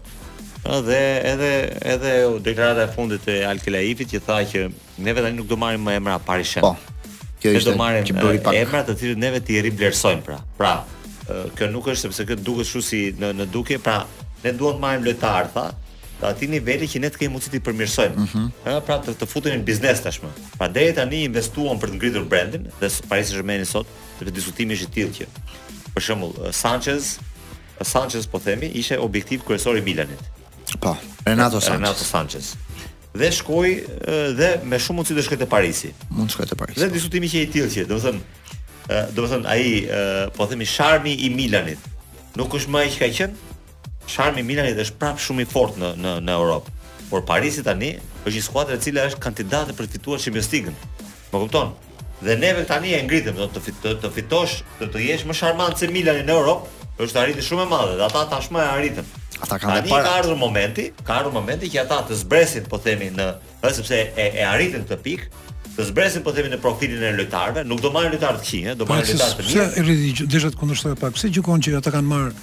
Dhe 0.87 1.01
edhe 1.31 1.49
edhe 1.93 2.13
deklarata 2.43 2.85
e 2.89 2.93
fundit 2.95 3.27
e 3.29 3.37
Al 3.47 3.59
Kelaifit 3.63 4.09
që 4.11 4.21
tha 4.25 4.37
që 4.49 4.63
ne 5.03 5.13
vetëm 5.13 5.37
nuk 5.37 5.47
do 5.51 5.57
marrim 5.61 5.83
më 5.87 5.97
emra 6.01 6.17
Paris 6.25 6.55
Saint. 6.55 6.65
Po. 6.65 7.33
Kjo 7.41 7.51
ishte 7.53 7.71
do 7.71 7.77
marrim 7.79 8.21
emra 8.53 8.83
të 8.87 8.97
cilët 8.99 9.21
ne 9.21 9.33
vetë 9.37 9.59
i 9.59 9.73
vlerësojmë 9.77 10.23
pra. 10.25 10.39
Pra, 10.57 10.73
kjo 11.57 11.69
nuk 11.71 11.91
është 11.91 12.07
sepse 12.07 12.25
kjo 12.27 12.35
duket 12.39 12.65
kështu 12.67 12.81
si 12.87 13.03
në 13.21 13.35
në 13.43 13.49
dukje, 13.53 13.79
pra 13.79 14.01
ne 14.43 14.53
duam 14.53 14.79
të 14.79 14.83
marrim 14.83 15.05
lojtar, 15.07 15.51
tha 15.53 15.69
të 16.19 16.33
ti 16.39 16.47
niveli 16.49 16.87
që 16.89 16.99
ne 17.03 17.09
të 17.13 17.21
kemi 17.21 17.35
mundësi 17.35 17.51
të 17.53 17.61
përmirësojmë. 17.61 18.15
Ëh, 18.17 18.19
mm 18.19 18.27
-hmm. 18.33 18.81
pra 18.87 18.97
të, 19.05 19.13
të 19.21 19.25
futen 19.29 19.53
në 19.59 19.63
biznes 19.67 20.01
tashmë. 20.01 20.31
Pra 20.57 20.67
deri 20.67 20.93
tani 20.97 21.23
investuan 21.29 21.77
për 21.79 21.93
të 21.93 21.99
ngritur 21.99 22.23
brandin 22.25 22.63
dhe 22.79 22.87
Paris 23.09 23.27
Saint-Germain 23.29 23.65
sot, 23.65 23.85
sepse 24.19 24.33
diskutimi 24.33 24.73
është 24.75 24.87
i 24.87 24.91
tillë 24.95 25.13
që 25.17 25.25
Për 25.97 26.05
shembull, 26.11 26.35
Sanchez, 26.53 27.15
Sanchez 27.81 28.27
po 28.29 28.37
themi, 28.43 28.67
ishte 28.77 28.99
objektiv 29.01 29.41
kryesor 29.47 29.79
i 29.79 29.81
Milanit. 29.81 30.19
Po, 30.83 30.91
Renato 31.25 31.57
Sanchez. 31.57 31.73
Renato 31.79 32.05
Sanchez. 32.05 32.51
Dhe 33.17 33.31
shkoi 33.33 33.71
dhe 34.37 34.49
me 34.69 34.77
shumë 34.77 34.99
mundësi 34.99 35.17
të 35.17 35.23
shkojë 35.25 35.41
te 35.41 35.47
Parisi. 35.49 35.89
Mund 36.13 36.29
të 36.29 36.35
shkojë 36.35 36.51
te 36.51 36.57
Parisi. 36.59 36.81
Dhe 36.83 36.89
po. 36.91 36.95
diskutimi 36.99 37.31
që 37.31 37.41
i 37.47 37.47
tillë 37.55 37.71
që, 37.73 37.85
domethënë, 37.89 38.43
domethënë 39.17 39.51
ai 39.55 39.71
po 40.37 40.45
themi 40.51 40.69
charmi 40.69 41.15
i 41.25 41.31
Milanit. 41.33 41.89
Nuk 42.37 42.59
është 42.59 42.75
më 42.75 42.83
që 42.93 43.01
ka 43.01 43.09
qenë. 43.21 43.57
Charmi 44.13 44.45
i 44.45 44.45
Milanit 44.51 44.77
është 44.85 44.99
prap 45.01 45.17
shumë 45.25 45.47
i 45.47 45.49
fortë 45.49 45.81
në 45.81 45.91
në 46.03 46.13
në 46.29 46.37
Europë. 46.37 46.75
Por 47.09 47.25
Parisi 47.25 47.65
tani 47.65 47.95
është 48.21 48.37
një 48.37 48.45
skuadër 48.51 48.77
e 48.77 48.85
cila 48.85 49.09
është 49.09 49.23
kandidate 49.25 49.73
për 49.77 49.89
të 49.89 49.97
fituar 49.97 50.21
Champions 50.21 50.53
League-ën. 50.53 50.77
Po 51.33 51.41
kupton? 51.47 51.73
Dhe 52.21 52.33
neve 52.37 52.65
tani 52.65 52.93
e 52.97 53.01
ngritëm 53.05 53.37
do 53.37 53.45
të 53.53 53.61
fit, 53.61 53.83
të 54.01 54.09
fitosh, 54.15 54.59
të 54.79 54.87
të 54.93 55.03
jesh 55.05 55.25
më 55.29 55.35
charmant 55.37 55.77
se 55.77 55.89
Milani 55.93 56.23
në 56.25 56.33
Europë, 56.33 56.73
është 57.05 57.19
arritë 57.23 57.43
shumë 57.45 57.67
e 57.67 57.69
madhe 57.69 57.97
dhe 57.99 58.05
ata 58.07 58.23
tashmë 58.31 58.63
e 58.63 58.69
arritën. 58.71 59.11
Ata 59.37 59.59
kanë 59.61 59.75
tani 59.83 59.91
para. 59.91 60.03
Ka 60.07 60.15
ardhur 60.23 60.39
momenti, 60.41 60.87
ka 61.05 61.19
ardhur 61.19 61.35
momenti 61.35 61.69
që 61.69 61.83
ata 61.83 61.99
të 62.09 62.17
zbresin, 62.23 62.65
po 62.71 62.79
themi 62.81 63.11
në, 63.13 63.27
dhe 63.61 63.73
sepse 63.77 63.99
e, 64.17 64.29
e 64.33 64.47
arritën 64.49 64.87
këtë 64.87 64.99
pikë, 65.05 65.29
të 65.77 65.85
zbresin 65.91 66.25
po 66.25 66.33
themi 66.33 66.49
në 66.55 66.61
profilin 66.63 67.05
e 67.05 67.13
lojtarëve, 67.19 67.67
nuk 67.69 67.85
do 67.85 67.93
marrin 67.93 68.15
lojtar 68.15 68.41
të 68.41 68.47
qinë, 68.49 68.77
do 68.81 68.89
marrin 68.89 69.13
lojtar 69.13 69.35
të 69.37 69.43
mirë. 69.45 69.51
Pse 69.69 69.83
e 69.83 69.85
rriti 69.85 70.27
deshat 70.33 70.57
kundërshtoj 70.57 70.97
pak? 70.97 71.13
Pse 71.19 71.29
gjikon 71.37 71.61
që 71.67 71.77
ata 71.83 71.93
kanë 71.93 72.15
marr 72.15 72.33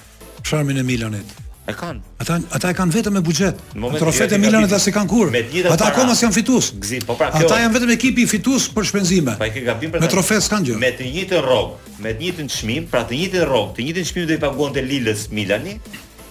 charmin 0.47 0.79
e 0.79 0.87
Milanit? 0.87 1.35
E 1.67 1.73
kanë. 1.73 2.01
Ata 2.21 2.37
ata 2.57 2.69
e 2.75 2.77
kanë 2.77 2.93
vetëm 2.93 3.15
me 3.17 3.21
buxhet. 3.25 3.61
Trofet 3.97 4.33
e 4.37 4.39
Milanit 4.41 4.73
as 4.77 4.85
e 4.85 4.93
kanë 4.93 5.09
kur. 5.09 5.31
Ata 5.73 5.89
akoma 5.89 6.13
s'kan 6.13 6.33
fitues. 6.37 6.69
Gzim, 6.77 7.07
po 7.09 7.17
pra 7.17 7.31
kjo. 7.33 7.41
Ata 7.49 7.63
janë 7.63 7.73
vetëm 7.79 7.93
ekipi 7.95 8.27
i 8.27 8.29
fitues 8.29 8.67
për 8.77 8.89
shpenzime. 8.91 9.39
Pa 9.41 9.49
ikë 9.49 9.63
gabim 9.71 9.95
për 9.95 10.03
ta. 10.03 10.05
Me 10.05 10.13
trofe 10.13 10.41
s'kan 10.45 10.67
gjë. 10.67 10.77
Me 10.83 10.93
të 10.99 11.09
njëjtën 11.15 11.43
rrog, 11.47 11.73
me 12.05 12.13
të 12.13 12.21
njëjtin 12.27 12.53
çmim, 12.53 12.89
pra 12.93 13.01
të 13.09 13.17
njëjtën 13.17 13.49
rrog, 13.49 13.73
të 13.81 13.87
njëjtin 13.89 14.11
çmim 14.13 14.29
do 14.29 14.37
i 14.37 14.43
paguonte 14.45 14.85
Lilës 14.85 15.27
Milani 15.33 15.79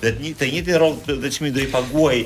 dhe 0.04 0.14
të 0.14 0.52
njëjtin 0.54 0.78
rrog 0.78 1.02
dhe 1.26 1.34
çmim 1.34 1.56
do 1.56 1.66
i 1.66 1.70
paguaj 1.74 2.22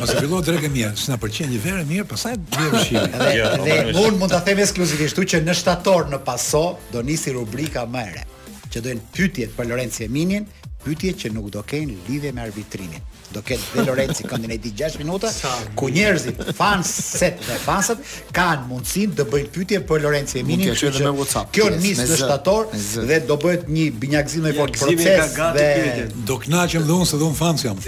Pas 0.00 0.12
fillon 0.16 0.40
drekë 0.46 0.70
mia, 0.72 0.94
s'na 0.96 1.18
pëlqen 1.20 1.52
një 1.52 1.60
verë 1.66 1.82
mirë, 1.90 2.06
pastaj 2.08 2.38
bie 2.48 2.68
rrushimi. 2.70 3.04
Dhe 3.20 3.98
un 4.00 4.16
mund 4.16 4.32
ta 4.32 4.40
them 4.46 4.62
ekskluzivisht 4.64 5.20
që 5.32 5.42
në 5.44 5.56
shtator 5.60 6.08
në 6.14 6.22
paso 6.24 6.64
do 6.94 7.04
nisi 7.04 7.36
rubrika 7.36 7.84
më 7.84 8.06
e 8.08 8.14
re 8.16 8.24
që 8.72 8.84
dojnë 8.86 9.08
pytjet 9.12 9.52
për 9.58 9.66
Lorenzo 9.72 10.06
Eminin, 10.06 10.44
pyetjet 10.84 11.18
që 11.24 11.30
nuk 11.34 11.50
do 11.52 11.60
kenë 11.68 11.96
lidhje 12.08 12.30
me 12.34 12.42
arbitrimin. 12.46 13.04
Do 13.30 13.40
ketë 13.46 13.62
De 13.78 13.82
Lorenzi 13.86 14.24
këndin 14.26 14.52
e 14.56 14.56
di 14.58 14.72
6 14.74 14.96
minuta 14.98 15.28
ku 15.78 15.88
njerëzit, 15.92 16.40
fanset 16.56 17.38
dhe 17.46 17.58
fansat 17.62 18.00
kanë 18.34 18.66
mundësin 18.70 19.12
të 19.18 19.26
bëjnë 19.30 19.50
pyetje 19.54 19.80
për 19.86 20.02
Lorenzi 20.02 20.40
Emini. 20.40 20.66
Kjo 20.74 20.90
është 20.90 21.12
në 21.54 21.78
nis 21.84 22.00
në 22.02 22.18
shtator 22.22 22.72
dhe 23.06 23.20
do 23.28 23.36
bëhet 23.44 23.68
një 23.70 23.86
binjakzim 24.02 24.46
me 24.48 24.54
fort 24.56 24.74
proces 24.80 25.36
dhe 25.56 26.08
do 26.30 26.38
kënaqem 26.42 26.86
dhe 26.88 26.96
unë 26.98 27.08
se 27.12 27.20
do 27.22 27.28
un 27.30 27.36
fans 27.38 27.64
jam. 27.66 27.78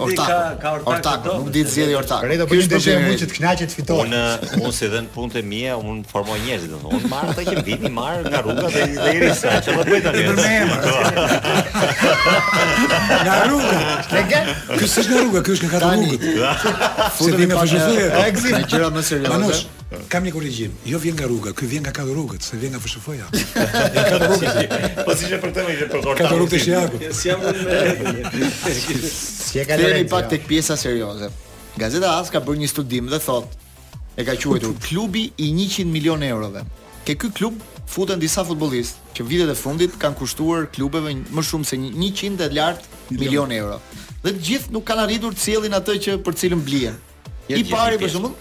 orta 0.00 0.36
ka 0.60 0.70
ortak 0.88 1.26
nuk 1.28 1.50
di 1.52 1.62
të 1.68 1.72
zgjidhi 1.74 1.96
orta 2.00 2.20
Redi 2.24 2.46
po 2.48 2.56
ishte 2.56 2.78
shumë 2.80 3.10
që 3.20 3.26
të 3.28 3.34
kënaqet 3.36 3.74
fitor 3.76 4.06
unë 4.06 4.20
unë 4.56 4.70
si 4.72 4.88
dhën 4.92 5.10
punët 5.12 5.36
e 5.36 5.42
mia 5.50 5.74
unë 5.76 6.04
formoj 6.08 6.38
njerëz 6.46 6.64
do 6.70 6.78
të 6.78 6.84
thonë 6.86 7.10
marr 7.12 7.32
ato 7.32 7.44
që 7.50 7.64
vini 7.66 7.90
marr 7.92 8.22
nga 8.24 8.40
rruga 8.46 8.70
dhe 8.76 8.86
dhe 8.94 9.12
i 9.18 9.28
sa 9.40 9.58
çfarë 9.66 9.76
do 9.80 9.84
bëj 9.90 10.00
tani 10.06 10.30
me 10.70 10.78
nga 13.24 13.34
rruga 13.42 13.98
çka 14.06 14.40
ky 14.80 14.90
s'është 14.94 15.10
nga 15.12 15.22
rruga 15.26 15.40
ky 15.44 15.56
është 15.56 15.68
nga 15.68 15.74
katrugut 15.74 16.24
se 17.20 17.30
dhe 17.36 17.50
me 17.52 17.60
fshëfyr 17.62 18.16
ekzit 18.24 18.58
gjëra 18.72 18.88
më 18.96 19.04
serioze 19.10 19.64
Kam 20.08 20.22
një 20.22 20.30
korrigjim. 20.30 20.74
Jo 20.86 20.98
vjen 21.02 21.16
nga 21.18 21.26
rruga, 21.26 21.50
ky 21.56 21.66
vjen 21.66 21.82
nga 21.82 21.90
katër 21.94 22.14
rrugët, 22.14 22.44
se 22.46 22.56
vjen 22.60 22.76
nga 22.76 22.78
FSHF-ja. 22.78 23.24
Ja 23.56 23.86
katër 23.96 24.24
rrugët. 24.24 24.98
Po 25.06 25.14
si 25.18 25.26
je 25.32 25.38
për 25.42 25.54
të 25.56 25.64
jep 25.80 25.88
për 25.90 26.04
katër 26.20 26.34
rrugët 26.36 26.54
e 26.54 26.58
Shiakut. 26.66 27.06
Si 27.18 27.26
jam 27.32 27.40
unë. 27.50 28.44
Si 29.10 29.58
e 29.58 29.64
lënë 29.80 30.04
pak 30.12 30.28
tek 30.30 30.44
pjesa 30.46 30.76
serioze. 30.78 31.30
Gazeta 31.78 32.12
As 32.20 32.30
ka 32.30 32.38
bërë 32.44 32.62
një 32.62 32.68
studim 32.70 33.10
dhe 33.10 33.18
thot 33.24 33.56
e 34.14 34.22
ka 34.26 34.34
quajtur 34.36 34.76
klubi 34.84 35.24
i 35.42 35.50
100 35.54 35.86
milion 35.90 36.22
eurove. 36.26 36.62
Ke 37.08 37.16
ky 37.18 37.30
klub 37.34 37.58
futen 37.90 38.22
disa 38.22 38.44
futbollistë 38.46 39.14
që 39.18 39.26
vitet 39.26 39.50
e 39.50 39.56
fundit 39.58 39.96
kanë 40.02 40.18
kushtuar 40.20 40.68
klubeve 40.70 41.16
më 41.18 41.44
shumë 41.50 41.66
se 41.66 41.80
100 41.80 42.46
e 42.46 42.48
lart 42.54 42.86
milionë 43.10 43.58
euro. 43.58 43.80
Dhe 44.22 44.36
të 44.36 44.44
gjithë 44.50 44.74
nuk 44.76 44.86
kanë 44.86 45.08
arritur 45.08 45.34
të 45.34 45.44
sjellin 45.48 45.74
atë 45.80 45.98
që 46.06 46.16
për 46.26 46.40
cilën 46.44 46.62
blien. 46.62 47.00
I 47.50 47.64
pari 47.66 47.98
për 47.98 48.12
shembull, 48.14 48.36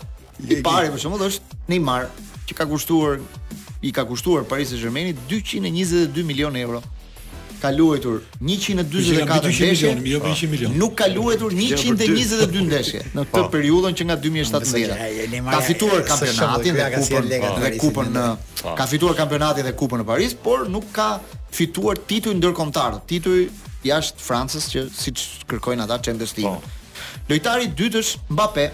I 0.47 0.61
pari 0.63 0.89
për 0.93 1.01
shembull 1.03 1.25
është 1.27 1.57
Neymar, 1.71 2.07
që 2.47 2.55
ka 2.55 2.65
kushtuar 2.69 3.19
i 3.85 3.91
ka 3.95 4.05
kushtuar 4.07 4.45
Paris 4.47 4.71
Saint-Germainit 4.73 5.19
222 5.31 6.23
milion 6.25 6.55
euro 6.55 6.79
ka 7.59 7.73
luajtur 7.75 8.21
144 8.39 9.49
ndeshje, 9.51 9.91
jo 10.09 10.19
100 10.23 10.69
Nuk 10.79 10.93
ka 11.01 11.09
luajtur 11.11 11.51
122 11.57 12.63
ndeshje 12.69 13.01
në 13.17 13.25
këtë 13.27 13.43
po. 13.43 13.49
periudhën 13.51 13.97
që 13.99 14.07
nga 14.07 14.17
2017. 14.23 14.93
Ka 15.51 15.59
fituar 15.67 16.05
kampionatin 16.07 16.79
dhe 16.79 16.89
kupën 16.95 17.31
dhe 17.65 17.73
kupën 17.83 18.11
në 18.15 18.25
ka 18.79 18.87
fituar 18.87 19.17
kampionatin 19.19 19.67
dhe 19.67 19.75
kupën 19.75 20.03
në 20.03 20.07
Paris, 20.07 20.37
por 20.39 20.67
nuk 20.71 20.87
ka 20.95 21.09
fituar 21.51 21.99
titull 22.07 22.39
ndërkombëtar, 22.39 23.01
titull 23.11 23.49
jashtë 23.83 24.23
Francës 24.23 24.71
që 24.71 24.87
siç 24.95 25.25
kërkojnë 25.51 25.83
ata 25.83 25.99
Champions 26.07 26.35
League. 26.39 26.59
Po. 26.63 27.27
Lojtari 27.29 27.67
i 27.67 27.73
dytë 27.75 27.99
është 27.99 28.31
Mbappé, 28.31 28.67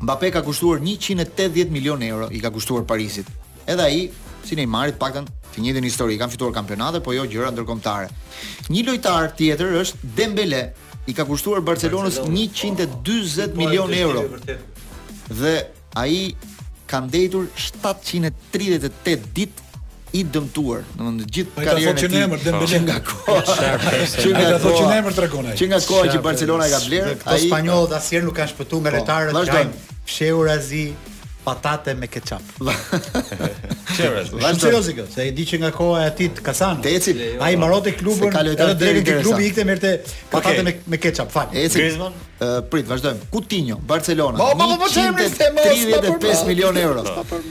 Mbappe 0.00 0.28
ka 0.30 0.42
kushtuar 0.46 0.78
180 0.80 1.70
milion 1.74 2.02
euro 2.02 2.28
i 2.30 2.38
ka 2.40 2.50
kushtuar 2.54 2.84
Parisit. 2.86 3.26
Edhe 3.66 3.82
ai, 3.82 4.02
si 4.46 4.54
Neymarit, 4.58 4.94
paktën 5.00 5.26
të 5.50 5.62
njëjtën 5.64 5.86
histori, 5.86 6.18
kanë 6.20 6.30
fituar 6.36 6.54
kampionate, 6.54 7.00
po 7.02 7.12
jo 7.16 7.24
gjëra 7.26 7.50
ndërkombëtare. 7.52 8.10
Një 8.70 8.84
lojtar 8.86 9.32
tjetër 9.40 9.72
është 9.80 10.12
Dembele, 10.20 10.60
i 11.10 11.14
ka 11.18 11.24
kushtuar 11.26 11.64
Barcelonës 11.66 12.20
140 12.28 13.00
po. 13.00 13.48
milion 13.58 13.90
euro. 14.04 14.22
Dhe 15.40 15.56
ai 15.98 16.30
ka 16.88 17.02
ndëitur 17.08 17.50
738 17.58 19.32
ditë 19.36 19.67
i 20.16 20.22
dëmtuar, 20.24 20.84
do 20.86 20.94
të 20.94 21.04
thonë 21.04 21.26
gjithë 21.28 21.66
karrierën 21.66 21.92
e 21.92 22.00
tij. 22.00 22.14
Ai 22.14 22.22
ka 22.24 22.38
thotë 22.44 22.70
që 22.72 22.80
nga 22.86 22.96
koha. 23.08 23.52
Që 24.14 24.30
nga 24.30 24.40
ai 24.44 24.52
ka 24.52 24.60
thotë 24.62 24.78
që 24.78 24.96
emër 24.96 25.16
tregon 25.18 25.50
ai. 25.52 25.56
Që 25.58 25.68
nga 25.72 25.80
koha 25.88 26.08
që 26.14 26.22
Barcelona 26.24 26.64
e 26.64 26.72
ka 26.72 26.80
bler, 26.86 27.12
ai 27.28 27.40
spanjoll 27.44 27.86
dhe 27.90 27.98
asnjëherë 28.00 28.28
nuk 28.30 28.38
ka 28.40 28.48
shpëtuar 28.54 28.82
nga 28.86 28.94
retarët 28.96 29.36
po, 29.36 29.44
e 29.44 29.54
tij. 29.54 29.78
Fsheu 30.08 30.42
Razi 30.48 30.84
patate 31.44 31.94
me 31.96 32.08
ketchup. 32.08 32.54
Serioz. 33.98 34.28
Serioz 34.60 34.88
i 34.90 34.94
gjë. 34.98 35.06
Se 35.14 35.24
e 35.28 35.32
di 35.36 35.44
që 35.50 35.60
nga 35.64 35.70
koha 35.76 36.02
e 36.06 36.08
atit 36.10 36.40
ka 36.44 36.52
sanë. 36.56 36.82
Deci, 36.86 37.14
ai 37.44 37.52
marrote 37.60 37.92
klubin, 37.96 38.32
ai 38.36 38.56
deri 38.80 39.02
te 39.04 39.18
klubi 39.20 39.46
ikte 39.50 39.64
merrte 39.68 39.92
patate 40.32 40.64
me 40.66 40.74
me 40.88 40.98
ketchup. 41.02 41.28
Fal. 41.36 41.48
Deci. 41.52 41.92
prit, 42.70 42.86
vazhdojmë. 42.86 43.28
Coutinho, 43.34 43.76
Barcelona. 43.82 44.48
35 44.56 45.52
ma, 45.56 46.34
milionë 46.46 46.80
euro. 46.84 47.02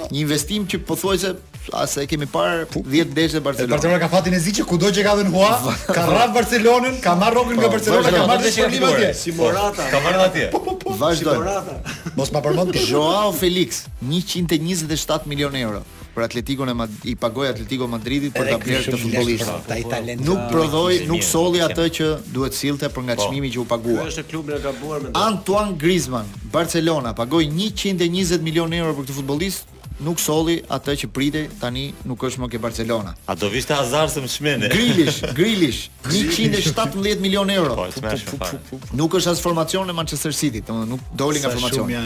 Një 0.07 0.21
investim 0.21 0.65
që 0.69 0.77
pothuajse 0.87 1.33
flasë, 1.67 2.05
kemi 2.09 2.27
parë 2.31 2.67
10 2.75 3.11
ndeshje 3.15 3.41
Barcelona. 3.43 3.75
Barcelona 3.75 3.99
ka 4.03 4.09
fatin 4.13 4.35
e 4.37 4.39
zi 4.43 4.53
që 4.59 4.65
kudo 4.69 4.91
që 4.95 5.03
ka 5.07 5.15
dhënë 5.19 5.33
hua, 5.35 5.51
ka 5.91 6.05
rrap 6.07 6.33
Barcelonën, 6.37 6.97
ka 7.03 7.17
marrë 7.19 7.35
rrokën 7.37 7.61
nga 7.61 7.71
Barcelona, 7.75 8.15
ka 8.15 8.23
marrë 8.31 8.47
dhe 8.47 8.55
një 8.55 8.87
atje. 8.91 9.11
Si 9.23 9.35
Morata. 9.37 9.89
Ka 9.91 10.01
marrë 10.07 10.23
atje. 10.29 10.47
Po, 10.55 10.63
po, 10.65 10.77
po. 10.81 10.95
Vazhdo. 11.03 11.35
Si 11.35 11.43
Morata. 11.43 11.77
Mos 12.17 12.31
ma 12.33 12.41
përmend 12.45 12.73
ti. 12.77 12.85
Joao 12.87 13.33
Felix, 13.35 13.85
127 14.07 15.27
milion 15.27 15.55
euro 15.67 15.83
për 16.17 16.25
Atletico 16.25 16.65
në 16.65 16.73
i 17.11 17.11
pagoi 17.21 17.45
Atletico 17.51 17.85
Madridit 17.91 18.33
për 18.33 18.47
ta 18.49 18.55
bler 18.63 18.87
të 18.87 18.97
futbollist. 18.97 19.51
talent. 19.91 20.23
Nuk 20.25 20.47
prodhoi, 20.49 20.95
nuk 21.09 21.21
solli 21.25 21.61
atë 21.61 21.85
që 21.97 22.07
duhet 22.33 22.57
sillte 22.57 22.89
për 22.89 23.05
nga 23.11 23.15
çmimi 23.21 23.51
po. 23.51 23.55
që 23.55 23.61
u 23.61 23.65
pagua. 23.69 24.07
është 24.09 24.23
klubi 24.31 24.55
i 24.57 24.61
gabuar 24.63 25.01
me 25.03 25.13
Antoine 25.13 25.77
Griezmann, 25.77 26.25
Barcelona 26.51 27.13
pagoi 27.13 27.45
120 27.53 28.41
milion 28.41 28.73
euro 28.73 28.95
për 28.97 29.05
këtë 29.05 29.17
futbollist, 29.19 29.69
nuk 30.03 30.19
solli 30.21 30.57
atë 30.73 30.93
që 31.01 31.07
pritej 31.13 31.45
tani 31.59 31.87
nuk 32.05 32.21
është 32.27 32.41
më 32.43 32.49
ke 32.53 32.59
Barcelona. 32.61 33.13
A 33.25 33.35
do 33.37 33.49
vishte 33.49 33.73
Hazard 33.73 34.11
se 34.13 34.21
më 34.21 34.29
shmende? 34.29 34.69
Grilish, 34.75 35.19
Grilish, 35.37 35.79
117 36.05 37.21
milion 37.23 37.49
euro. 37.53 37.75
Po, 37.75 38.79
nuk 38.97 39.17
është 39.17 39.31
as 39.33 39.41
formacion 39.43 39.89
e 39.89 39.95
Manchester 39.97 40.33
City, 40.37 40.61
domodin 40.67 40.93
nuk 40.95 41.07
doli 41.17 41.41
nga 41.41 41.51
formacioni. 41.53 41.97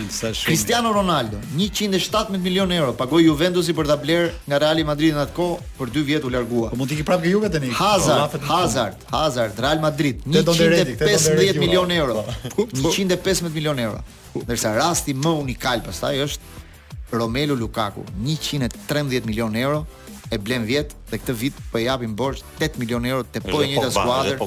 Cristiano 0.45 0.91
Ronaldo, 0.95 1.39
117 1.57 2.31
milion 2.39 2.71
euro 2.75 2.93
pagoi 2.97 3.25
Juventusi 3.25 3.73
për 3.77 3.91
ta 3.91 3.97
bler 3.99 4.31
nga 4.49 4.61
Real 4.63 4.81
Madrid 4.87 5.15
në 5.15 5.25
atë 5.27 5.35
kohë 5.35 5.67
për 5.79 5.93
2 5.99 6.05
vjet 6.07 6.27
u 6.27 6.33
largua. 6.33 6.71
Po 6.73 6.79
mund 6.79 6.91
të 6.91 6.99
ikë 6.99 7.07
prapë 7.11 7.29
Juve 7.33 7.51
tani. 7.53 7.73
Hazard, 7.75 8.37
po, 8.37 8.43
Hazard, 8.51 9.05
Hazard, 9.11 9.59
Real 9.61 9.83
Madrid, 9.83 10.23
115 10.27 11.59
milion 11.59 11.91
euro. 12.01 12.25
115 12.55 13.19
po, 13.21 13.51
milion 13.53 13.83
euro. 13.89 13.99
Ndërsa 14.31 14.71
rasti 14.77 15.11
më 15.17 15.31
unikal 15.43 15.81
pastaj 15.83 16.15
është 16.23 16.59
Romelu 17.11 17.55
Lukaku 17.55 18.03
113 18.23 19.25
milion 19.25 19.55
euro 19.55 19.85
e 20.31 20.37
blen 20.39 20.63
vjet 20.63 20.93
dhe 21.11 21.17
këtë 21.19 21.33
vit 21.35 21.55
po 21.71 21.79
i 21.81 21.85
japin 21.89 22.13
borx 22.15 22.39
8 22.63 22.77
milion 22.79 23.03
euro 23.09 23.25
te 23.27 23.41
po 23.43 23.59
i 23.65 23.71
njëjta 23.73 23.89
skuadër 23.91 24.37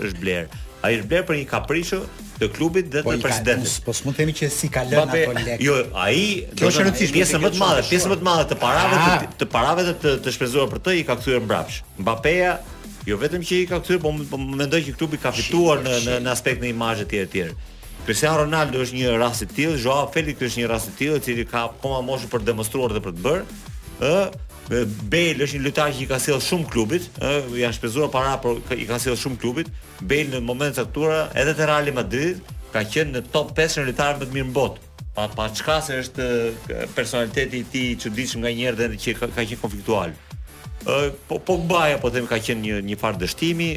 është 0.07 0.19
bler 0.23 0.45
ai 0.87 0.95
është 0.97 1.11
bler 1.11 1.25
për 1.27 1.37
një 1.41 1.47
kapriçë 1.51 1.99
të 2.37 2.47
klubit 2.53 2.89
dhe 2.93 3.01
po, 3.03 3.13
të 3.15 3.23
presidentit. 3.23 3.75
Po 3.85 3.93
s'mund 3.97 4.15
të 4.15 4.21
themi 4.21 4.35
që 4.37 4.49
si 4.53 4.69
ka 4.73 4.83
lënë 4.85 5.03
ato 5.03 5.37
lekë. 5.37 5.57
Jo, 5.65 5.77
ai 5.97 6.43
kjo 6.57 6.69
është 6.69 6.85
rëndësishme. 6.85 7.39
më 7.45 7.51
të 7.55 7.61
madhe, 7.61 7.85
pjesën 7.89 8.11
më 8.13 8.17
të 8.21 8.27
madhe 8.27 8.45
të 8.51 8.57
parave 8.61 8.99
ah. 8.99 9.15
të, 9.15 9.27
të 9.41 9.47
parave 9.55 9.85
të 9.87 9.95
të, 10.03 10.13
të 10.25 10.35
shpenzuar 10.35 10.69
për 10.75 10.83
të 10.85 10.95
i 11.01 11.05
ka 11.07 11.15
kthyer 11.19 11.41
mbrapsht. 11.47 11.95
Mbappeja 12.01 12.53
jo 13.09 13.17
vetëm 13.23 13.45
që 13.49 13.61
i 13.63 13.67
ka 13.71 13.81
kthyer, 13.83 14.01
po, 14.05 14.13
po 14.31 14.39
mendoj 14.43 14.81
që 14.87 14.95
klubi 14.99 15.19
ka 15.23 15.33
fituar 15.35 15.81
në 15.85 15.97
në 16.05 16.19
në 16.27 16.35
aspektin 16.37 16.69
e 16.69 16.73
imazhit 16.75 17.17
e 17.17 17.25
tjerë 17.33 17.57
Cristiano 18.07 18.43
Ronaldo 18.45 18.83
është 18.85 18.99
një 19.01 19.15
rast 19.19 19.43
i 19.43 19.47
tillë, 19.51 19.79
Joao 19.83 20.05
Felix 20.13 20.39
është 20.47 20.61
një 20.61 20.67
rast 20.71 20.93
i 20.93 20.93
tillë, 20.95 21.17
i 21.19 21.25
cili 21.25 21.43
ka 21.49 21.65
koma 21.81 21.99
moshë 22.07 22.29
për 22.31 22.43
të 22.45 22.51
demonstruar 22.53 22.93
dhe 22.95 23.01
për 23.03 23.17
të 23.17 23.25
bërë. 23.25 23.55
ë 24.07 24.13
Bale 24.69 25.45
është 25.47 25.55
një 25.59 25.63
lojtar 25.63 25.93
që 25.95 26.01
i 26.03 26.07
ka 26.09 26.17
sjell 26.19 26.41
shumë 26.43 26.65
klubit, 26.73 27.05
ë, 27.23 27.29
janë 27.61 27.77
shpenzuar 27.77 28.09
para, 28.11 28.33
por 28.43 28.59
i 28.75 28.85
ka 28.89 28.97
sjell 28.99 29.15
shumë 29.19 29.39
klubit. 29.39 29.69
Bale 30.03 30.33
në 30.33 30.41
momentin 30.43 30.75
e 30.75 30.81
caktuara 30.81 31.21
edhe 31.39 31.53
te 31.55 31.67
Real 31.69 31.87
Madrid 31.95 32.51
ka 32.73 32.83
qenë 32.83 33.13
në 33.15 33.21
top 33.31 33.53
5 33.57 33.77
në 33.79 33.85
lojtarët 33.87 34.21
më 34.21 34.27
të 34.31 34.35
mirë 34.35 34.47
në 34.49 34.55
botë. 34.57 34.83
Pa 35.15 35.27
pa 35.33 35.47
çka 35.55 35.77
se 35.85 35.99
është 36.03 36.27
personaliteti 36.95 37.61
i 37.63 37.63
ti, 37.63 37.85
tij 37.85 37.95
i 37.95 37.99
çuditshëm 38.03 38.43
nganjëherë 38.43 38.79
dhe 38.81 38.99
që 39.03 39.15
ka, 39.21 39.29
qenë 39.37 39.57
konfliktual. 39.63 40.11
Ë, 40.83 40.97
po 41.29 41.39
po 41.47 41.55
mbaja 41.63 42.01
po 42.03 42.11
them 42.13 42.27
ka 42.29 42.41
qenë 42.45 42.63
një 42.67 42.81
një 42.91 42.97
farë 43.01 43.21
dështimi 43.23 43.69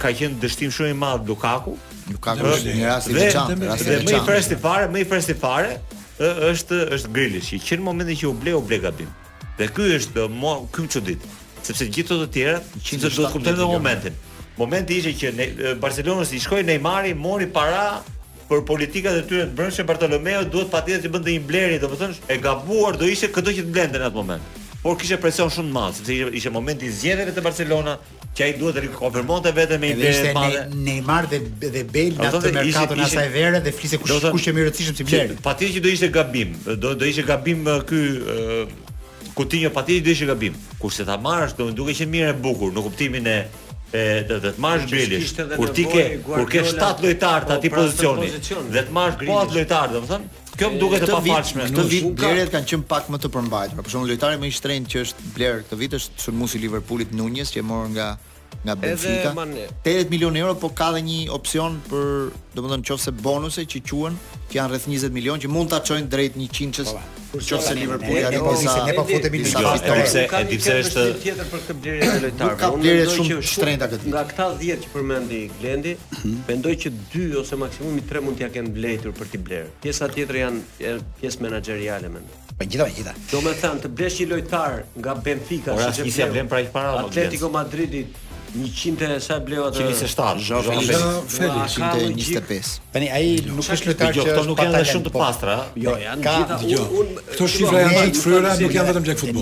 ka 0.01 0.11
qenë 0.19 0.35
dështim 0.43 0.75
shumë 0.75 0.91
i 0.91 0.99
madh 0.99 1.31
Lukaku. 1.31 1.77
Lukaku 2.11 2.51
është 2.57 2.75
një 2.75 2.91
rast 2.91 3.09
i 3.09 3.17
veçantë, 3.17 3.57
rast 3.71 3.87
i 3.87 3.89
veçantë. 3.89 4.11
Dhe 4.11 4.19
më 4.19 4.25
i 4.27 4.29
presti 4.29 4.59
fare, 4.67 4.91
më 4.93 5.01
i 5.01 5.09
presti 5.15 5.37
fare, 5.45 5.73
është 6.19 6.77
është 6.95 7.09
Grilish, 7.15 7.53
që 7.63 7.77
në 7.79 7.83
momentin 7.85 8.15
që 8.19 8.27
u 8.27 8.33
ble 8.41 8.53
u 8.57 8.61
ble 8.67 8.79
gabim. 8.83 9.07
Dhe 9.57 9.67
ky 9.71 9.85
është 9.97 10.25
mo 10.29 10.65
ky 10.75 10.87
çudit, 10.91 11.19
sepse 11.63 11.85
gjithë 11.87 12.17
të 12.25 12.27
tjera 12.35 12.59
që 12.83 12.99
do 13.05 13.09
të 13.11 13.31
kuptojnë 13.33 13.67
momentin. 13.69 14.15
Momenti 14.59 14.97
ishte 14.99 15.13
që 15.21 15.31
ne, 15.37 15.47
Barcelonës 15.79 16.33
i 16.35 16.39
shkoi 16.43 16.65
Neymari, 16.67 17.13
mori 17.15 17.47
para 17.55 18.01
për 18.49 18.63
politikat 18.67 19.15
e 19.15 19.23
tyre 19.29 19.45
të 19.47 19.55
brendshme 19.59 19.85
Bartolomeu 19.87 20.43
duhet 20.51 20.71
patjetër 20.73 21.05
të 21.07 21.11
bënte 21.13 21.31
një 21.37 21.43
blerje, 21.47 21.79
domethënë 21.85 22.15
e 22.33 22.39
gabuar 22.43 22.97
do 22.99 23.07
ishte 23.07 23.29
këtë 23.35 23.55
që 23.59 23.65
të 23.69 23.75
blende 23.75 24.01
në 24.03 24.09
atë 24.09 24.17
moment 24.19 24.58
por 24.83 24.95
kishte 24.99 25.17
presion 25.19 25.49
shumë 25.51 25.69
të 25.73 25.75
madh, 25.75 25.95
sepse 25.97 26.13
ishte, 26.13 26.35
ishte 26.39 26.51
momenti 26.55 26.87
i 26.87 26.93
zgjedhjeve 26.95 27.33
të 27.35 27.41
Barcelona 27.43 27.95
që 28.37 28.45
ai 28.45 28.53
duhet 28.59 28.77
të 28.77 28.83
rikonfirmonte 28.85 29.51
vetëm 29.57 29.81
me 29.83 29.89
një 29.99 30.11
të 30.15 30.33
madhe. 30.37 30.61
Neymar 30.85 31.27
dhe 31.31 31.39
dhe 31.73 31.81
Bale 31.83 32.15
në 32.15 32.31
atë 32.31 32.53
mercato 32.55 32.95
në 33.01 33.07
asaj 33.09 33.25
vere 33.33 33.61
dhe 33.65 33.73
flisë 33.75 33.99
kush 33.99 34.13
kush 34.15 34.47
është 34.47 34.53
më 34.55 34.63
i 34.63 34.67
rëndësishëm 34.69 34.99
si 35.01 35.07
vlerë. 35.09 35.39
Patjetër 35.43 35.75
që 35.75 35.83
do 35.85 35.93
ishte 35.95 36.11
gabim, 36.15 36.55
do 36.85 36.93
do 37.01 37.09
ishte 37.11 37.27
gabim 37.27 37.67
ky 37.89 38.05
Coutinho 39.39 39.69
patjetër 39.75 40.05
do 40.07 40.13
ishte 40.15 40.27
gabim. 40.29 40.55
Kurse 40.81 41.05
ta 41.07 41.15
marrësh, 41.23 41.53
do 41.59 41.69
duke 41.75 41.93
qenë 41.99 42.11
mirë 42.11 42.31
e 42.33 42.37
bukur 42.45 42.71
në 42.75 42.85
kuptimin 42.87 43.27
e 43.33 43.37
e 43.89 44.01
të 44.29 44.35
të, 44.43 44.51
të 44.53 44.61
marrësh 44.63 44.91
Grilish 44.91 45.31
kur 45.57 45.71
ti 45.73 45.83
ke 45.89 46.03
kur 46.25 46.43
ke 46.51 46.61
7 46.67 46.99
lojtar 47.01 47.47
të 47.49 47.55
atij 47.55 47.71
pozicioni 47.73 48.27
dhe 48.75 48.83
të 48.85 48.93
marrësh 48.93 49.17
Grilish 49.23 49.33
po 49.33 49.39
atë 49.47 49.55
lojtar 49.57 49.95
domethënë 49.95 50.45
Kjo 50.59 50.67
më 50.75 50.79
duket 50.83 51.03
e 51.05 51.07
pafalshme. 51.07 51.65
Këtë 51.71 51.83
vit 51.91 52.07
Blerët 52.19 52.49
kanë 52.51 52.67
qenë 52.71 52.87
pak 52.91 53.07
më 53.13 53.19
të 53.23 53.29
përmbajtur. 53.31 53.79
Për 53.85 53.93
shembull, 53.93 54.11
lojtari 54.11 54.39
më 54.41 54.49
i 54.51 54.55
shtrenjtë 54.57 54.91
që 54.93 55.03
është 55.07 55.29
Blerë 55.37 55.61
këtë 55.69 55.77
vit 55.85 55.95
është 55.99 56.25
sulmuesi 56.25 56.59
Liverpoolit 56.65 57.13
Nunez, 57.15 57.53
që 57.55 57.61
e 57.61 57.63
morën 57.71 57.95
nga 57.95 58.09
nga 58.63 58.75
Benfica. 58.75 59.31
80 59.31 60.11
milionë 60.11 60.41
euro, 60.43 60.55
por 60.59 60.73
ka 60.75 60.89
edhe 60.91 61.01
një 61.07 61.19
opsion 61.31 61.77
për, 61.87 62.31
domethënë 62.57 62.83
nëse 62.89 63.13
bonuse 63.23 63.63
që 63.71 63.81
quhen, 63.87 64.17
që 64.51 64.57
janë 64.57 64.73
rreth 64.73 64.87
20 64.91 65.15
milionë 65.15 65.45
që 65.45 65.51
mund 65.53 65.71
ta 65.71 65.79
çojnë 65.85 66.09
drejt 66.11 66.35
100 66.35 66.75
çështë. 66.79 67.05
Por 67.29 67.43
Liverpooli 67.77 68.23
ajo 68.27 68.39
po 68.43 68.55
sa 68.57 68.75
ne 68.87 68.95
po 68.97 69.03
futemi 69.07 69.43
në 69.43 69.47
sa 69.47 69.75
fitore. 69.77 70.05
Edhe 70.41 70.59
pse 70.59 70.75
është 70.83 71.05
tjetër 71.23 71.49
për 71.53 71.63
këtë 71.67 71.75
blerje 71.83 72.09
të 72.09 72.23
lojtarëve. 72.25 72.59
Ka 72.59 72.71
blerje 72.75 73.05
shumë 73.15 73.31
të 73.31 73.47
shtrenjta 73.53 73.89
këtë 73.93 74.09
Nga 74.11 74.23
këta 74.33 74.47
10 74.63 74.83
që 74.85 74.93
përmendi 74.95 75.41
Glendi, 75.61 75.93
mhm. 75.99 76.35
mendoj 76.49 76.73
që 76.83 76.91
2 77.13 77.31
ose 77.45 77.59
maksimumi 77.63 78.03
3 78.11 78.25
mund 78.25 78.41
t'ia 78.41 78.51
kenë 78.57 78.73
blerë 78.79 79.15
për 79.19 79.31
ti 79.35 79.41
blerë. 79.45 79.71
Pjesa 79.85 80.09
tjetër 80.11 80.41
janë 80.41 80.97
pjesë 81.21 81.45
menaxheriale 81.45 82.11
mend. 82.17 82.37
Po 82.59 82.65
gjithë 82.65 82.87
ato 82.89 82.95
gjithë. 82.97 83.13
Domethënë 83.31 83.83
të 83.85 83.93
blesh 83.99 84.17
një 84.23 84.29
lojtar 84.33 84.79
nga 84.97 85.15
Benfica, 85.29 85.77
sepse 85.93 86.25
ia 86.25 86.27
vlen 86.33 86.49
pra 86.51 86.59
i 86.65 86.67
para 86.73 86.97
Atletico 87.05 87.47
Madridit, 87.53 88.17
Një 88.53 88.65
100 88.65 89.05
e 89.15 89.19
sa 89.21 89.35
bleu 89.45 89.61
atë... 89.67 89.83
107 90.07 90.39
25 91.29 92.15
nuk 93.53 93.69
është 93.75 93.87
lëtar 93.91 94.09
që 94.15 94.23
nuk 94.49 94.57
janë 94.63 94.73
dhe 94.79 94.85
shumë 94.89 95.05
të 95.05 95.11
pastra 95.15 95.57
Jo, 95.85 95.93
janë 96.01 96.17
në 96.23 96.57
gjitha 96.63 96.85
Këto 97.29 97.45
shifra 97.55 97.77
janë 97.83 97.93
gjithë 98.07 98.41
nuk 98.65 98.73
janë 98.79 98.87
vetëm 98.91 99.03
gjekë 99.09 99.21
futbol 99.23 99.41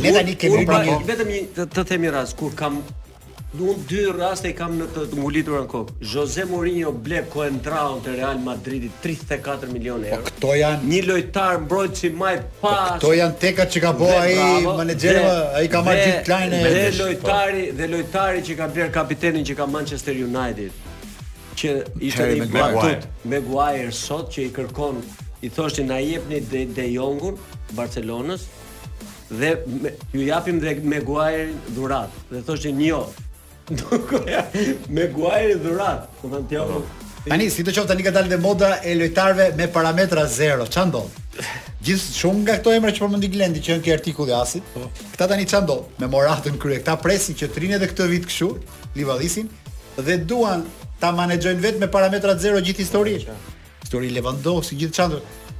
Vetëm 1.11 1.29
të 1.75 1.81
themi 1.93 2.07
rast 2.19 2.33
Kur 2.41 2.51
kam 2.59 2.73
Unë 3.57 3.83
dy 3.89 4.01
raste 4.13 4.49
i 4.51 4.53
kam 4.53 4.75
në 4.77 4.85
të 4.93 5.03
mulitur 5.17 5.57
në 5.63 5.67
kokë. 5.71 5.93
Jose 6.11 6.43
Mourinho 6.45 6.91
ble 7.03 7.23
koentraun 7.31 8.03
të 8.05 8.13
Real 8.19 8.37
Madridit 8.43 8.91
34 9.03 9.71
milion 9.73 10.03
euro. 10.05 10.19
Po 10.21 10.29
këto 10.29 10.53
janë... 10.59 10.89
Një 10.91 10.99
lojtar 11.07 11.61
mbrojtë 11.63 11.95
që 11.99 12.11
maj 12.19 12.33
po 12.43 12.67
pas... 12.67 12.77
Po 12.77 12.93
këto 12.99 13.13
janë 13.17 13.37
teka 13.41 13.65
që 13.73 13.81
ka 13.87 13.93
bo 13.97 14.09
aji 14.13 14.45
manegjerë, 14.67 15.23
aji 15.59 15.71
ka 15.73 15.81
marrë 15.87 16.03
gjithë 16.03 16.21
klajnë 16.29 16.57
e... 16.57 16.73
Dhe 16.77 16.85
lojtari, 16.99 17.63
dhe 17.79 17.89
lojtari 17.95 18.45
që 18.49 18.57
ka 18.61 18.69
bler 18.75 18.93
kapitenin 18.99 19.47
që 19.49 19.57
ka 19.57 19.69
Manchester 19.73 20.19
United, 20.27 20.81
që 21.57 21.73
ishte 22.11 22.29
i 22.37 22.45
bërtut 22.53 23.09
me 23.31 23.41
Guajer 23.47 23.89
sot, 24.03 24.29
që 24.35 24.45
i 24.51 24.53
kërkon, 24.57 25.01
i 25.41 25.49
thoshti 25.53 25.87
na 25.89 25.97
jepni 26.03 26.43
De, 26.51 26.67
de 26.77 26.85
Jongun, 26.93 27.39
Barcelonës, 27.77 28.45
dhe 29.33 29.55
ju 30.13 30.27
japim 30.29 30.59
dhe 30.63 30.77
me 30.83 31.01
dhurat, 31.73 32.13
dhe 32.29 32.45
thoshti 32.47 32.69
një 32.75 32.93
jo, 32.93 33.01
me 34.95 35.07
guajë 35.11 35.57
dhurat. 35.65 36.05
Po 36.21 36.29
tani 36.31 36.47
tiau. 36.51 36.79
Tani 37.27 37.49
si 37.51 37.65
të 37.67 37.73
qoftë 37.75 37.89
tani 37.91 38.05
ka 38.05 38.13
dalë 38.15 38.31
dhe 38.33 38.37
moda 38.41 38.77
e 38.87 38.93
lojtarëve 38.95 39.49
me 39.59 39.65
parametra 39.75 40.23
zero. 40.31 40.63
Ç'a 40.71 40.85
ndodh? 40.87 41.17
Gjithë 41.83 42.15
shumë 42.21 42.43
nga 42.45 42.55
këto 42.61 42.71
emra 42.77 42.93
që 42.95 43.03
përmendi 43.03 43.27
po 43.33 43.35
Glendi 43.35 43.63
që 43.65 43.73
janë 43.73 43.83
ke 43.85 43.93
artikulli 43.97 44.35
asit. 44.37 44.69
Po. 44.73 44.87
Këta 45.11 45.27
tani 45.33 45.47
ç'a 45.51 45.59
ndodh? 45.65 45.99
Me 45.99 46.07
moratën 46.13 46.55
krye. 46.61 46.79
Këta 46.83 46.95
presin 47.03 47.35
që 47.41 47.49
trinë 47.55 47.75
edhe 47.81 47.91
këtë 47.91 48.07
vit 48.13 48.27
kështu, 48.31 48.49
Livallisin 48.95 49.51
dhe 49.97 50.15
duan 50.29 50.63
ta 51.01 51.11
menaxhojnë 51.17 51.59
vetë 51.65 51.83
me 51.83 51.91
parametra 51.91 52.37
zero 52.39 52.63
gjithë 52.63 52.85
historinë. 52.85 53.37
Histori 53.83 54.13
Lewandowski 54.15 54.79
gjithçka 54.79 55.09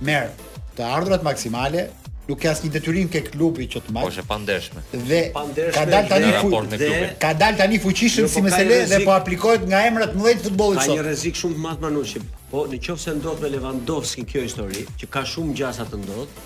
merr 0.03 0.31
të 0.77 0.85
ardhurat 0.93 1.23
maksimale, 1.25 1.87
nuk 2.27 2.41
ka 2.43 2.51
asnjë 2.51 2.71
detyrim 2.75 3.07
tek 3.11 3.29
klubi 3.33 3.67
që 3.71 3.81
të 3.87 3.93
marrë. 3.95 4.11
Është 4.11 4.23
e 4.23 4.25
pandeshme. 4.31 4.81
Dhe 5.07 5.21
ka 5.77 5.85
dal 5.91 6.09
tani 6.11 6.33
fuqi 6.35 6.79
dhe 6.81 6.89
ka 7.21 7.31
dal 7.39 7.55
tani 7.59 7.79
fuqishëm 7.83 8.25
jo, 8.25 8.27
po 8.27 8.33
si 8.33 8.43
mesele 8.47 8.79
dhe 8.91 8.99
po 9.07 9.13
aplikohet 9.15 9.63
nga 9.71 9.81
emra 9.87 10.09
të 10.11 10.19
mëdhenj 10.19 10.41
të 10.43 10.47
futbollit 10.51 10.81
sot. 10.81 10.89
Ka 10.89 10.97
një 10.99 11.05
rrezik 11.07 11.39
shumë 11.39 11.55
të 11.57 11.63
madh 11.67 11.85
Manushi. 11.87 12.23
Po 12.51 12.65
nëse 12.71 13.15
ndodh 13.21 13.43
me 13.45 13.51
Lewandowski 13.55 14.25
kjo 14.29 14.43
histori 14.45 14.83
që 14.99 15.09
ka 15.13 15.23
shumë 15.33 15.55
gjasa 15.61 15.87
të 15.91 16.01
ndodh, 16.01 16.41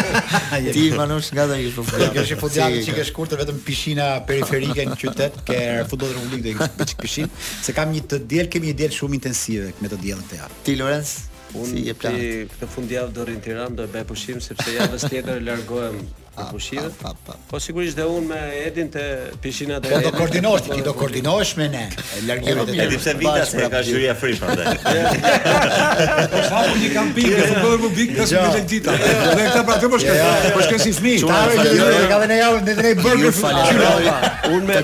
Ti 0.78 0.84
manush 0.94 1.32
nga 1.34 1.48
ai 1.56 1.60
që 1.66 1.74
po. 1.74 1.90
Kjo 1.90 2.26
është 2.26 2.38
fundjavë 2.46 2.80
që 2.86 2.96
ke 3.00 3.08
shkurtë 3.12 3.42
vetëm 3.44 3.60
pishina 3.66 4.10
periferike 4.30 4.86
në 4.94 5.00
qytet, 5.02 5.40
ke 5.50 5.60
futboll 5.90 6.14
republik 6.14 6.46
dhe 6.46 6.74
pishin, 7.02 7.26
se 7.66 7.74
kam 7.74 7.90
një 7.96 8.06
të 8.14 8.22
diel, 8.30 8.46
kemi 8.50 8.70
një 8.70 8.78
diel 8.84 8.94
shumë 9.00 9.18
intensive 9.24 9.74
me 9.82 9.90
të 9.90 9.98
diellën 10.06 10.30
të 10.30 10.38
ja. 10.40 10.46
Ti 10.66 10.78
Lorenz, 10.78 11.16
Unë 11.56 11.70
si 11.70 11.80
jep 11.88 11.98
plan. 12.02 12.16
Këtë 12.52 12.68
fundjavë 12.74 13.14
do 13.16 13.24
rrin 13.26 13.40
Tiranë, 13.44 13.76
do 13.78 13.84
e 13.86 13.90
bëj 13.92 14.06
pushim 14.10 14.38
sepse 14.44 14.74
javës 14.76 15.08
tjetër 15.08 15.42
largohem 15.46 16.00
në 16.36 16.90
të 16.92 17.34
Po 17.48 17.58
sigurisht 17.64 17.96
dhe 17.96 18.04
unë 18.12 18.26
me 18.28 18.38
Edin 18.62 18.90
te 18.92 19.04
pishina 19.40 19.78
te. 19.80 19.88
Po 19.96 20.00
do 20.04 20.10
koordinosh 20.18 20.66
ti, 20.68 20.82
do 20.84 20.92
koordinosh 20.98 21.52
me 21.56 21.68
ne. 21.74 21.84
E 21.86 22.20
Largjeve 22.28 22.66
të. 22.68 22.74
Edi 22.84 22.98
pse 23.00 23.14
vita 23.20 23.46
se 23.48 23.68
ka 23.72 23.80
zhyrja 23.86 24.12
fri 24.20 24.34
prandaj. 24.36 24.76
Po 24.82 26.44
shaqim 26.44 26.76
një 26.82 26.90
kampik, 26.98 27.30
do 27.32 27.40
të 27.40 27.64
bëjmë 27.64 27.82
publik 27.86 28.12
ka 28.18 28.28
shumë 28.34 28.52
të 28.52 28.62
gjitha. 28.74 28.98
Dhe 29.00 29.40
këta 29.40 29.64
pra 29.70 29.78
të 29.80 29.92
mos 29.94 30.06
po 30.10 30.20
ka, 30.20 30.30
po 30.58 30.64
shkën 30.68 30.84
si 30.84 30.94
fëmijë. 31.00 31.32
Ka 31.32 32.20
edhe 32.20 32.30
ne 32.34 32.38
javën, 32.42 32.68
ne 32.70 32.76
drej 32.82 32.96
burger. 33.00 34.24
Unë 34.52 34.64
me 34.68 34.80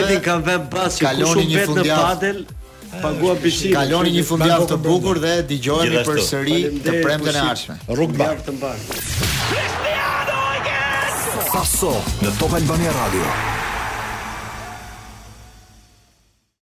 Edin 0.00 0.24
kam 0.30 0.44
vënë 0.48 0.68
pas, 0.72 1.00
kaloni 1.04 1.50
një 1.52 1.68
fundjavë. 1.68 2.04
padel, 2.06 2.42
paguam 3.02 3.38
biçim. 3.44 3.72
Kaloni 3.76 4.12
një 4.14 4.24
fundjavë 4.28 4.68
të 4.72 4.78
bukur 4.84 5.20
dhe 5.22 5.34
dëgjohemi 5.50 6.02
përsëri 6.08 6.60
të 6.86 6.96
premten 7.04 7.34
e 7.34 7.42
ardhshme. 7.44 7.78
Rrugë 7.90 8.20
bar 8.22 8.42
të 8.46 8.56
mbar. 8.58 8.86
Sasso 11.54 11.94
në 12.24 12.34
Top 12.42 12.58
Albania 12.60 12.96
Radio. 13.00 13.62